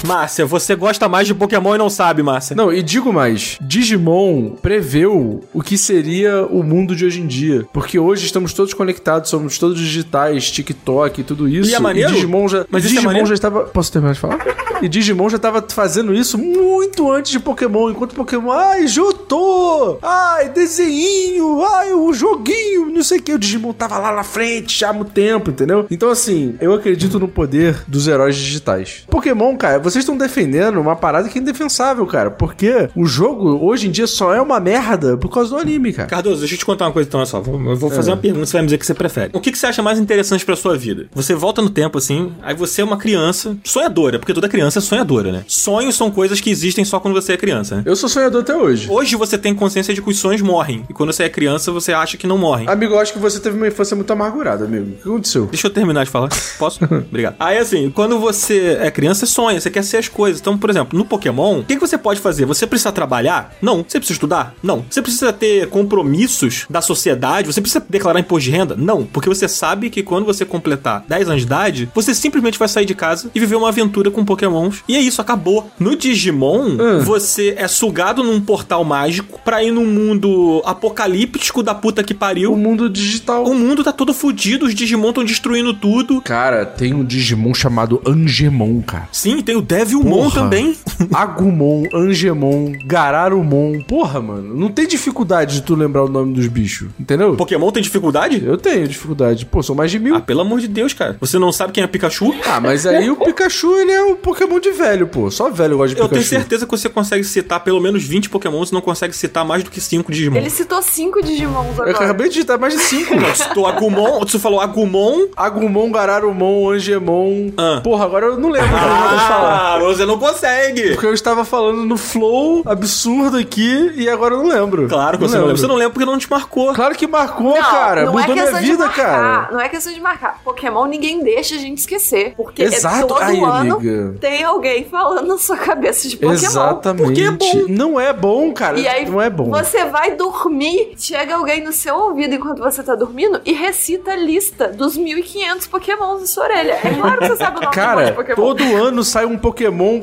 [0.08, 2.56] Márcia, você gosta mais de Pokémon e não sabe, Márcia.
[2.56, 7.66] Não, e digo mais, Digimon preveu o que seria o mundo de hoje em dia.
[7.72, 11.70] Porque hoje estamos todos conectados, somos todos digitais, TikTok e tudo isso.
[11.70, 12.12] E é maneiro?
[12.12, 12.64] Digimon já.
[12.70, 13.28] Mas é Digimon maneiro?
[13.28, 13.64] já estava.
[13.64, 14.38] Posso terminar de falar?
[14.80, 17.90] E Digimon já estava fazendo isso muito antes de Pokémon.
[17.90, 19.98] Enquanto Pokémon, ai, Jotô!
[20.00, 21.64] Ai, desenho!
[21.64, 22.86] Ai, o joguinho!
[22.86, 23.32] Não sei o que.
[23.32, 25.86] O Digimon tava lá na frente já há muito tempo, entendeu?
[25.90, 29.04] Então, assim, eu acredito no poder dos heróis digitais.
[29.10, 32.30] Pokémon, cara, vocês estão defendendo uma parada que é indefensável, cara.
[32.30, 36.08] Porque o jogo, hoje em dia, só é uma merda por causa do anime, cara.
[36.08, 37.40] Cardoso, deixa eu te contar uma coisa então, olha só.
[37.40, 38.14] Vou- Eu vou fazer É.
[38.14, 39.30] uma pergunta, você vai me dizer o que você prefere.
[39.34, 41.06] O que, que você acha mais interessante pra sua vida?
[41.14, 44.82] Você volta no tempo, assim, aí você é uma criança sonhadora, porque toda criança é
[44.82, 45.44] sonhadora, né?
[45.48, 47.82] Sonhos são coisas que existem só quando você é criança, né?
[47.84, 48.88] Eu sou sonhador até hoje.
[48.90, 50.84] Hoje você tem consciência de que os sonhos morrem.
[50.88, 52.68] E quando você é criança, você acha que não morrem.
[52.68, 54.86] Amigo, eu acho que você teve uma infância muito amargurada, amigo.
[54.92, 55.46] O que aconteceu?
[55.46, 56.28] Deixa eu terminar de falar.
[56.58, 56.78] Posso?
[56.84, 57.34] Obrigado.
[57.38, 60.40] Aí, assim, quando você é criança, sonha, você quer ser as coisas.
[60.40, 62.44] Então, por exemplo, no Pokémon, o que, que você pode fazer?
[62.44, 63.54] Você precisa trabalhar?
[63.60, 63.84] Não.
[63.86, 64.54] Você precisa estudar?
[64.62, 64.84] Não.
[64.88, 67.46] Você precisa ter compromissos da sociedade?
[67.46, 68.76] Você precisa declarar imposto de renda?
[68.76, 69.04] Não.
[69.04, 72.84] Porque você sabe que quando você completar 10 anos de idade, você simplesmente vai sair
[72.84, 74.82] de casa e viver uma aventura com Pokémons.
[74.88, 75.70] E é isso, acabou.
[75.78, 82.02] No Digimon, você é sugado num portal mágico pra ir num mundo apocalíptico da puta
[82.02, 82.52] que pariu.
[82.52, 83.44] O mundo digital.
[83.44, 86.20] O mundo tá todo fudido, os Digimon estão destruindo tudo.
[86.22, 89.08] Cara, tem um Digimon chamado Angemon, cara.
[89.12, 90.34] Sim, tem o Gravilmon Porra.
[90.42, 90.76] também.
[91.14, 93.80] Agumon, Angemon, Gararumon.
[93.86, 94.54] Porra, mano.
[94.54, 96.88] Não tem dificuldade de tu lembrar o nome dos bichos.
[96.98, 97.36] Entendeu?
[97.36, 98.42] Pokémon tem dificuldade?
[98.44, 99.46] Eu tenho dificuldade.
[99.46, 100.16] Pô, são mais de mil.
[100.16, 101.16] Ah, pelo amor de Deus, cara.
[101.20, 102.34] Você não sabe quem é Pikachu?
[102.46, 105.30] Ah, mas aí o Pikachu, ele é um Pokémon de velho, pô.
[105.30, 106.28] Só velho gosta de Eu Pikachu.
[106.28, 109.62] tenho certeza que você consegue citar pelo menos 20 Pokémons e não consegue citar mais
[109.62, 110.36] do que 5 Digimon.
[110.38, 111.90] Ele citou cinco Digimons Eu agora.
[111.90, 113.34] acabei de digitar mais de cinco, mano.
[113.36, 115.26] Citou Agumon, você falou Agumon.
[115.36, 117.52] Agumon, Gararumon, Angemon.
[117.56, 117.80] Ah.
[117.82, 119.67] Porra, agora eu não lembro o que eu falar.
[119.74, 120.90] Ah, você não consegue.
[120.92, 124.88] Porque eu estava falando no flow absurdo aqui e agora eu não lembro.
[124.88, 125.56] Claro que você não lembra.
[125.58, 126.72] Você não lembra porque não te marcou.
[126.74, 128.04] Claro que marcou, Não, cara.
[128.04, 129.48] não Mudou é minha questão vida, de marcar, cara.
[129.52, 130.40] Não é questão de marcar.
[130.44, 132.34] Pokémon ninguém deixa a gente esquecer.
[132.36, 132.96] Porque Exato.
[132.96, 134.14] é todo Ai, ano amiga.
[134.20, 136.32] tem alguém falando na sua cabeça de Pokémon.
[136.32, 137.04] Exatamente.
[137.04, 137.64] Porque é bom.
[137.68, 138.78] Não é bom, cara.
[138.78, 139.50] E aí não é bom.
[139.50, 144.16] você vai dormir, chega alguém no seu ouvido enquanto você tá dormindo e recita a
[144.16, 146.78] lista dos 1500 Pokémons na sua orelha.
[146.84, 148.36] É claro que você sabe o nome Cara, de Pokémon.
[148.36, 149.47] todo ano sai um Pokémon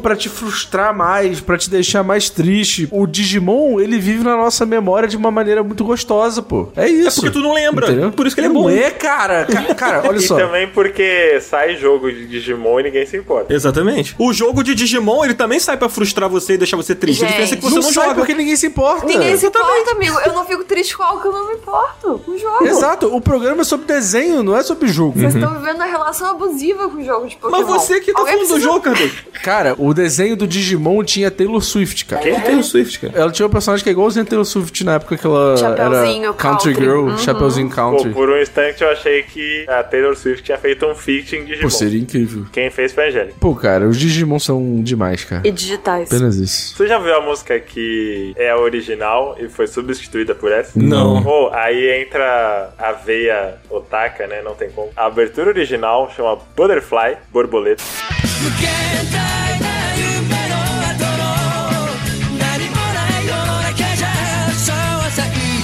[0.02, 2.88] pra te frustrar mais, pra te deixar mais triste.
[2.92, 6.70] O Digimon, ele vive na nossa memória de uma maneira muito gostosa, pô.
[6.76, 7.20] É isso.
[7.20, 7.88] É porque tu não lembra.
[7.88, 8.12] Entendeu?
[8.12, 8.70] Por isso que ele é não bom.
[8.70, 9.46] é, cara.
[9.46, 10.36] Ca- Cara, olha E só.
[10.36, 13.54] também porque sai jogo de Digimon e ninguém se importa.
[13.54, 14.16] Exatamente.
[14.18, 17.24] O jogo de Digimon, ele também sai pra frustrar você e deixar você triste.
[17.24, 18.16] A diferença é que você não, não, sai joga.
[18.16, 19.06] porque ninguém se importa.
[19.06, 20.18] Ninguém se importa, amigo.
[20.26, 22.22] Eu não fico triste com algo que eu não me importo.
[22.26, 22.66] Com o jogo.
[22.66, 25.20] Exato, o programa é sobre desenho, não é sobre jogo.
[25.20, 27.58] Vocês estão vivendo uma relação abusiva com o jogo de Pokémon.
[27.62, 29.12] Mas você que tá Alguém falando do precisa- jogo, Cardoso.
[29.44, 32.22] Cara, o desenho do Digimon tinha Taylor Swift, cara.
[32.22, 33.14] Quem é Taylor Swift, cara?
[33.16, 36.24] Ela tinha um personagem que é igualzinho a Taylor Swift na época que ela Chapeuzinho
[36.26, 36.86] era country, country.
[36.86, 37.18] girl, Uhum.
[37.18, 38.10] Chapeuzinho Pô, country.
[38.12, 41.62] por um instante eu achei que a Taylor Swift tinha feito um feat em Digimon.
[41.62, 42.46] Pô, seria incrível.
[42.52, 43.36] Quem fez foi a Angélica.
[43.40, 45.42] Pô, cara, os Digimon são demais, cara.
[45.48, 46.12] E digitais.
[46.12, 46.76] Apenas isso.
[46.76, 50.72] Você já viu a música que é a original e foi substituída por essa?
[50.76, 51.22] Não.
[51.22, 54.42] Pô, aí entra a veia otaka, né?
[54.44, 54.90] Não tem como.
[54.96, 57.84] A abertura original chama Butterfly, borboleta.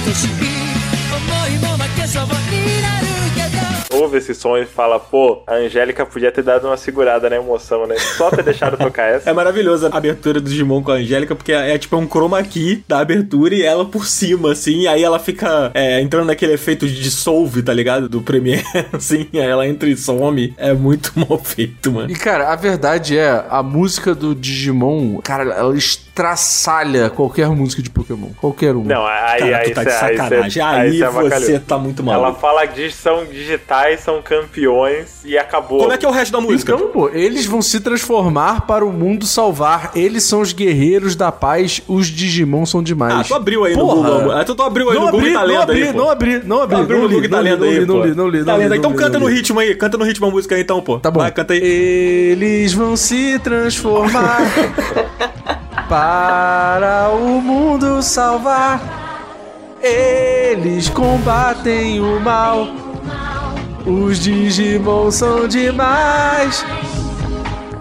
[0.04, 2.41] Tô subindo, e mamãe, que essa voz
[3.92, 7.86] Ouve esse som e fala, pô, a Angélica podia ter dado uma segurada na emoção,
[7.86, 7.96] né?
[8.16, 9.28] Só ter deixado tocar essa.
[9.30, 12.42] É maravilhosa a abertura do Digimon com a Angélica, porque é, é tipo um chroma
[12.42, 16.52] key da abertura e ela por cima, assim, e aí ela fica é, entrando naquele
[16.54, 18.08] efeito de dissolve, tá ligado?
[18.08, 18.62] Do Premiere,
[18.92, 20.54] assim, aí ela entra e some.
[20.56, 22.10] É muito mal feito, mano.
[22.10, 27.90] E, cara, a verdade é, a música do Digimon, cara, ela estraçalha qualquer música de
[27.90, 28.28] Pokémon.
[28.40, 28.84] Qualquer uma.
[28.94, 30.62] Não, aí, Cara, aí, tu tá de aí, cê- sacanagem.
[30.62, 31.40] aí Aí cê avacalhou.
[31.46, 32.40] você tá muito Ela maluco.
[32.40, 33.24] fala que são
[34.00, 35.78] são campeões e acabou.
[35.80, 36.72] Como é que é o resto da música?
[36.74, 39.90] Então, pô, eles vão se transformar para o mundo salvar.
[39.94, 41.82] Eles são os guerreiros da paz.
[41.88, 43.12] Os Digimon são demais.
[43.12, 44.10] Ah, tu abriu aí no Porra.
[44.10, 44.30] Google.
[44.32, 45.92] Ah, tu, tu abriu aí Não no Google abri, e tá não lendo abri, aí,
[45.92, 45.98] pô.
[45.98, 46.76] não abri, não abri.
[46.76, 48.52] Tu abriu não no Google tá não lendo não aí, não li, não li, Tá
[48.52, 50.60] não li, não Então canta não no ritmo aí, canta no ritmo a música aí
[50.62, 50.98] então, pô.
[50.98, 51.20] Tá bom.
[51.20, 51.60] Vai, canta aí.
[51.62, 54.38] Eles vão se transformar
[55.88, 59.00] para o mundo salvar.
[59.82, 62.81] Eles combatem o mal.
[63.86, 66.64] Os Digimon são demais.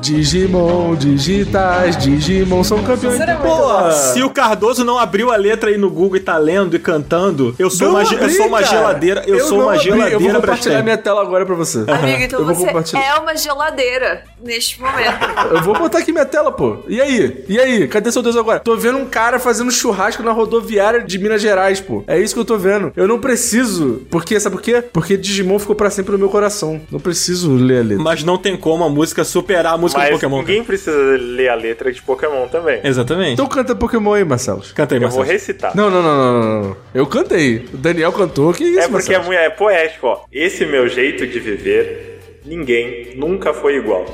[0.02, 3.20] Digimon digitais, Digimon são campeões.
[3.42, 3.92] Pô.
[3.92, 7.56] Se o Cardoso não abriu a letra aí no Google e tá lendo e cantando,
[7.60, 9.24] eu sou, Não uma, ge- eu abri, sou uma geladeira.
[9.28, 9.84] Eu, sou não uma abri.
[9.84, 11.80] geladeira Eu vou compartilhar minha tela agora pra você.
[11.88, 15.20] Amigo, então Eu você é uma geladeira neste momento.
[15.52, 16.78] Eu vou botar aqui minha tela, pô.
[16.88, 17.44] E aí?
[17.48, 17.88] E aí?
[17.88, 18.60] Cadê seu Deus agora?
[18.60, 22.04] Tô vendo um cara fazendo churrasco na rodoviária de Minas Gerais, pô.
[22.08, 22.92] É isso que eu tô vendo.
[22.96, 24.02] Eu não preciso.
[24.10, 24.82] Porque, sabe por quê?
[24.82, 26.82] Porque Digimon ficou pra sempre no meu coração.
[26.92, 28.04] Não preciso ler a letra.
[28.04, 30.38] Mas não tem como a música superar a música Mas do Pokémon.
[30.40, 32.80] ninguém precisa ler a letra de Pokémon também.
[32.84, 33.34] Exatamente.
[33.34, 34.62] Então canta Pokémon aí, Marcelo.
[34.76, 35.34] Canta aí, Eu vou Marcelo.
[35.40, 35.76] recitar.
[35.76, 36.78] Não, não, não, não, não, não.
[36.94, 37.66] Eu cantei.
[37.74, 38.54] O Daniel cantou.
[38.54, 39.24] Que isso, É porque é, Marcelo?
[39.26, 40.22] muito- é poético, ó.
[40.32, 44.06] Esse meu jeito de viver, ninguém nunca foi igual.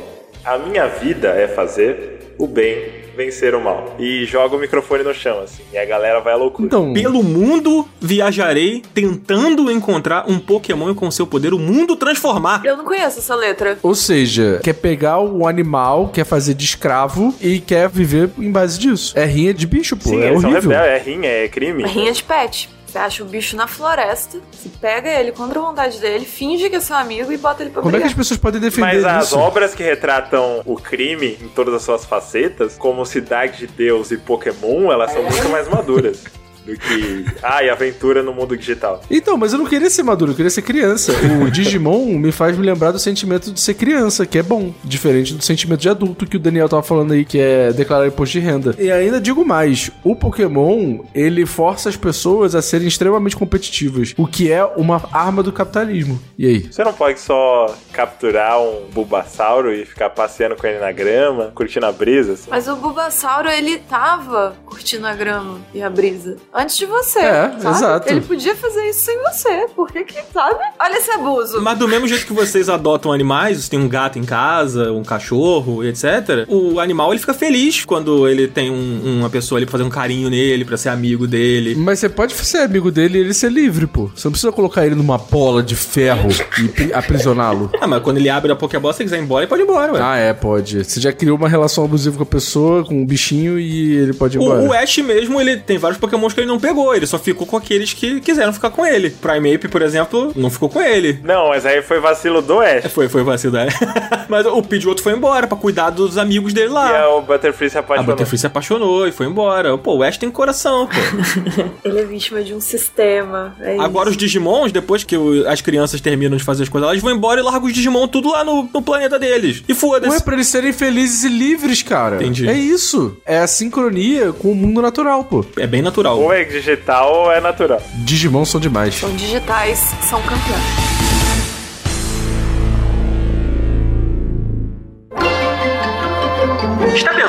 [0.45, 3.95] A minha vida é fazer o bem vencer o mal.
[3.99, 5.63] E joga o microfone no chão, assim.
[5.73, 6.67] E a galera vai à loucura.
[6.67, 12.61] Então, Pelo mundo viajarei tentando encontrar um Pokémon com seu poder o mundo transformar.
[12.63, 13.77] Eu não conheço essa letra.
[13.81, 18.77] ou seja, quer pegar o animal, quer fazer de escravo e quer viver em base
[18.79, 19.17] disso.
[19.17, 20.09] É rinha de bicho, pô.
[20.09, 20.51] Sim, é horrível.
[20.51, 21.83] rebeldes, é rinha, é crime.
[21.83, 22.69] É rinha de pet.
[22.87, 26.77] Você acha o bicho na floresta, você pega ele contra a vontade dele, finge que
[26.77, 28.11] é seu amigo e bota ele pra Como é que brigar.
[28.11, 29.37] as pessoas podem defender Mas as isso?
[29.37, 34.17] obras que retratam o crime em todas as suas facetas, como Cidade de Deus e
[34.17, 36.23] Pokémon, elas são muito mais maduras.
[36.67, 37.25] do que.
[37.41, 39.01] Ah, e aventura no mundo digital.
[39.09, 41.13] Então, mas eu não queria ser maduro, eu queria ser criança.
[41.41, 44.73] O Digimon me faz me lembrar do sentimento de ser criança, que é bom.
[44.83, 48.33] Diferente do sentimento de adulto que o Daniel tava falando aí, que é declarar imposto
[48.33, 48.75] de renda.
[48.77, 54.27] E ainda digo mais: o Pokémon, ele força as pessoas a serem extremamente competitivas, o
[54.27, 56.19] que é uma arma do capitalismo.
[56.37, 56.59] E aí?
[56.71, 61.85] Você não pode só capturar um Bulbasauro e ficar passeando com ele na grama, curtindo
[61.85, 62.49] a brisa, assim?
[62.49, 66.37] Mas o Bulbasauro, ele tava curtindo a grama e a brisa.
[66.57, 67.19] Antes de você.
[67.19, 67.75] É, sabe?
[67.77, 68.09] exato.
[68.09, 69.67] Ele podia fazer isso sem você.
[69.75, 70.55] Por que que, sabe?
[70.79, 71.61] Olha esse abuso.
[71.61, 75.03] Mas do mesmo jeito que vocês adotam animais, você tem um gato em casa, um
[75.03, 76.45] cachorro, etc.
[76.47, 79.89] O animal ele fica feliz quando ele tem um- uma pessoa ali pra fazer um
[79.89, 81.75] carinho nele, pra ser amigo dele.
[81.75, 84.09] Mas você pode ser amigo dele e ele ser livre, pô.
[84.15, 86.29] Você não precisa colocar ele numa bola de ferro
[86.59, 87.69] e pri- aprisioná-lo.
[87.79, 89.65] Ah, mas quando ele abre a Pokébola, se ele quiser ir embora, ele pode ir
[89.65, 89.99] embora, ué.
[90.01, 90.83] Ah, é, pode.
[90.83, 94.37] Você já criou uma relação abusiva com a pessoa, com o bichinho e ele pode
[94.37, 94.61] ir embora.
[94.61, 97.45] O, o Ash mesmo, ele tem vários Pokémons que ele não pegou, ele só ficou
[97.45, 99.09] com aqueles que quiseram ficar com ele.
[99.09, 101.19] Primeape, por exemplo, não ficou com ele.
[101.23, 102.91] Não, mas aí foi vacilo do Ash.
[102.91, 103.67] Foi, foi vacilo da
[104.29, 106.91] Mas o Pidgeotto foi embora pra cuidar dos amigos dele lá.
[106.91, 108.11] E aí o Butterfree se A apaixonou.
[108.11, 109.77] Butterfree se apaixonou e foi embora.
[109.77, 110.93] Pô, o Ash tem coração, pô.
[111.83, 113.55] Ele é vítima de um sistema.
[113.61, 117.01] É Agora os Digimons, depois que o- as crianças terminam de fazer as coisas, elas
[117.01, 119.63] vão embora e largam os Digimon tudo lá no, no planeta deles.
[119.67, 120.23] E Ué, foda-se.
[120.23, 122.15] pra eles serem felizes e livres, cara.
[122.17, 122.47] Entendi.
[122.47, 123.17] É isso.
[123.25, 125.45] É a sincronia com o mundo natural, pô.
[125.57, 126.19] É bem natural.
[126.19, 127.81] Ou é digital ou é natural.
[127.93, 128.95] Digimon são demais.
[128.95, 130.96] São digitais, são campeões.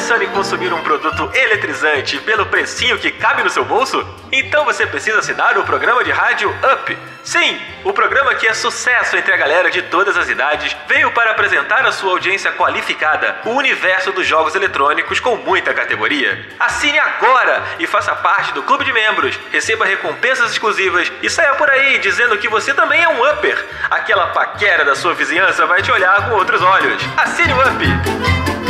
[0.09, 4.03] Pensando em consumir um produto eletrizante pelo precinho que cabe no seu bolso?
[4.33, 6.97] Então você precisa assinar o programa de rádio Up.
[7.23, 11.33] Sim, o programa que é sucesso entre a galera de todas as idades veio para
[11.33, 16.43] apresentar à sua audiência qualificada o universo dos jogos eletrônicos com muita categoria.
[16.59, 21.69] Assine agora e faça parte do clube de membros, receba recompensas exclusivas e saia por
[21.69, 23.63] aí dizendo que você também é um upper.
[23.91, 27.03] Aquela paquera da sua vizinhança vai te olhar com outros olhos.
[27.19, 28.68] Assine o Up!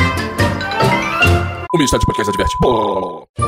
[1.72, 3.47] O Ministério de Podcast adverte.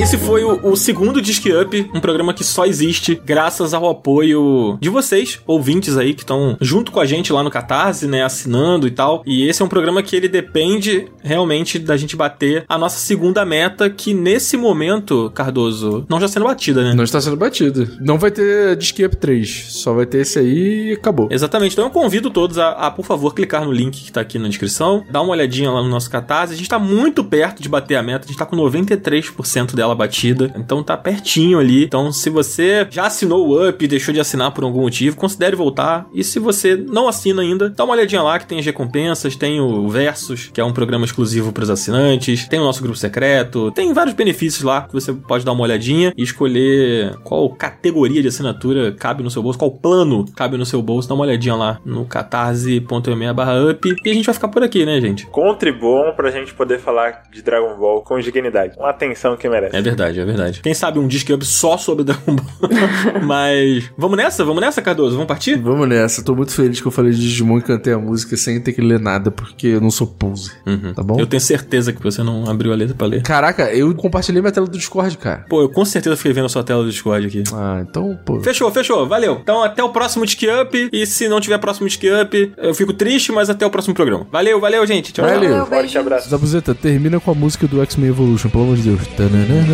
[0.00, 4.78] Esse foi o, o segundo Disque Up, um programa que só existe graças ao apoio
[4.80, 8.86] de vocês, ouvintes aí, que estão junto com a gente lá no Catarse, né, assinando
[8.86, 9.22] e tal.
[9.26, 13.44] E esse é um programa que ele depende realmente da gente bater a nossa segunda
[13.44, 16.94] meta, que nesse momento, Cardoso, não já sendo batida, né?
[16.94, 17.86] Não está sendo batido.
[18.00, 19.66] Não vai ter Disque Up 3.
[19.68, 21.28] Só vai ter esse aí e acabou.
[21.30, 21.72] Exatamente.
[21.72, 24.48] Então eu convido todos a, a, por favor, clicar no link que tá aqui na
[24.48, 26.54] descrição, dar uma olhadinha lá no nosso Catarse.
[26.54, 29.89] A gente tá muito perto de bater a meta, a gente tá com 93% dela
[29.94, 31.84] batida, então tá pertinho ali.
[31.84, 35.56] Então, se você já assinou o Up e deixou de assinar por algum motivo, considere
[35.56, 36.06] voltar.
[36.12, 39.60] E se você não assina ainda, dá uma olhadinha lá que tem as recompensas, tem
[39.60, 43.70] o Versus, que é um programa exclusivo para os assinantes, tem o nosso grupo secreto,
[43.72, 48.28] tem vários benefícios lá que você pode dar uma olhadinha e escolher qual categoria de
[48.28, 51.08] assinatura cabe no seu bolso, qual plano cabe no seu bolso.
[51.08, 54.84] Dá uma olhadinha lá no catarse.me barra up e a gente vai ficar por aqui,
[54.84, 55.26] né, gente?
[55.26, 58.76] Contribuam pra gente poder falar de Dragon Ball com dignidade.
[58.78, 59.76] Uma atenção que merece.
[59.76, 60.60] É verdade, é verdade.
[60.62, 62.70] Quem sabe um Disque Up só sobre Dragon Ball.
[63.22, 64.44] Mas vamos nessa?
[64.44, 65.12] Vamos nessa, Cardoso?
[65.12, 65.56] Vamos partir?
[65.56, 66.22] Vamos nessa.
[66.22, 68.80] Tô muito feliz que eu falei de Digimon e cantei a música sem ter que
[68.80, 70.52] ler nada, porque eu não sou pose.
[70.94, 71.18] Tá bom?
[71.18, 73.22] Eu tenho certeza que você não abriu a letra pra ler.
[73.22, 75.44] Caraca, eu compartilhei minha tela do Discord, cara.
[75.48, 77.42] Pô, eu com certeza fiquei vendo a sua tela do Discord aqui.
[77.52, 78.40] Ah, então, pô.
[78.40, 79.06] Fechou, fechou.
[79.06, 79.38] Valeu.
[79.42, 80.88] Então até o próximo Disque Up.
[80.92, 84.26] E se não tiver próximo Disque Up, eu fico triste, mas até o próximo programa.
[84.30, 85.12] Valeu, valeu, gente.
[85.12, 85.50] Tchau, Valeu.
[85.50, 85.66] tchau.
[85.66, 86.28] Forte abraço.
[86.28, 89.06] Zabuzeta, termina com a música do X-Men Evolution, pelo amor de Deus.
[89.16, 89.69] Tananana, tan.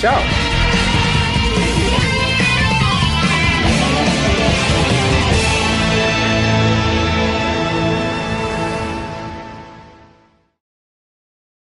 [0.00, 0.53] Tchau.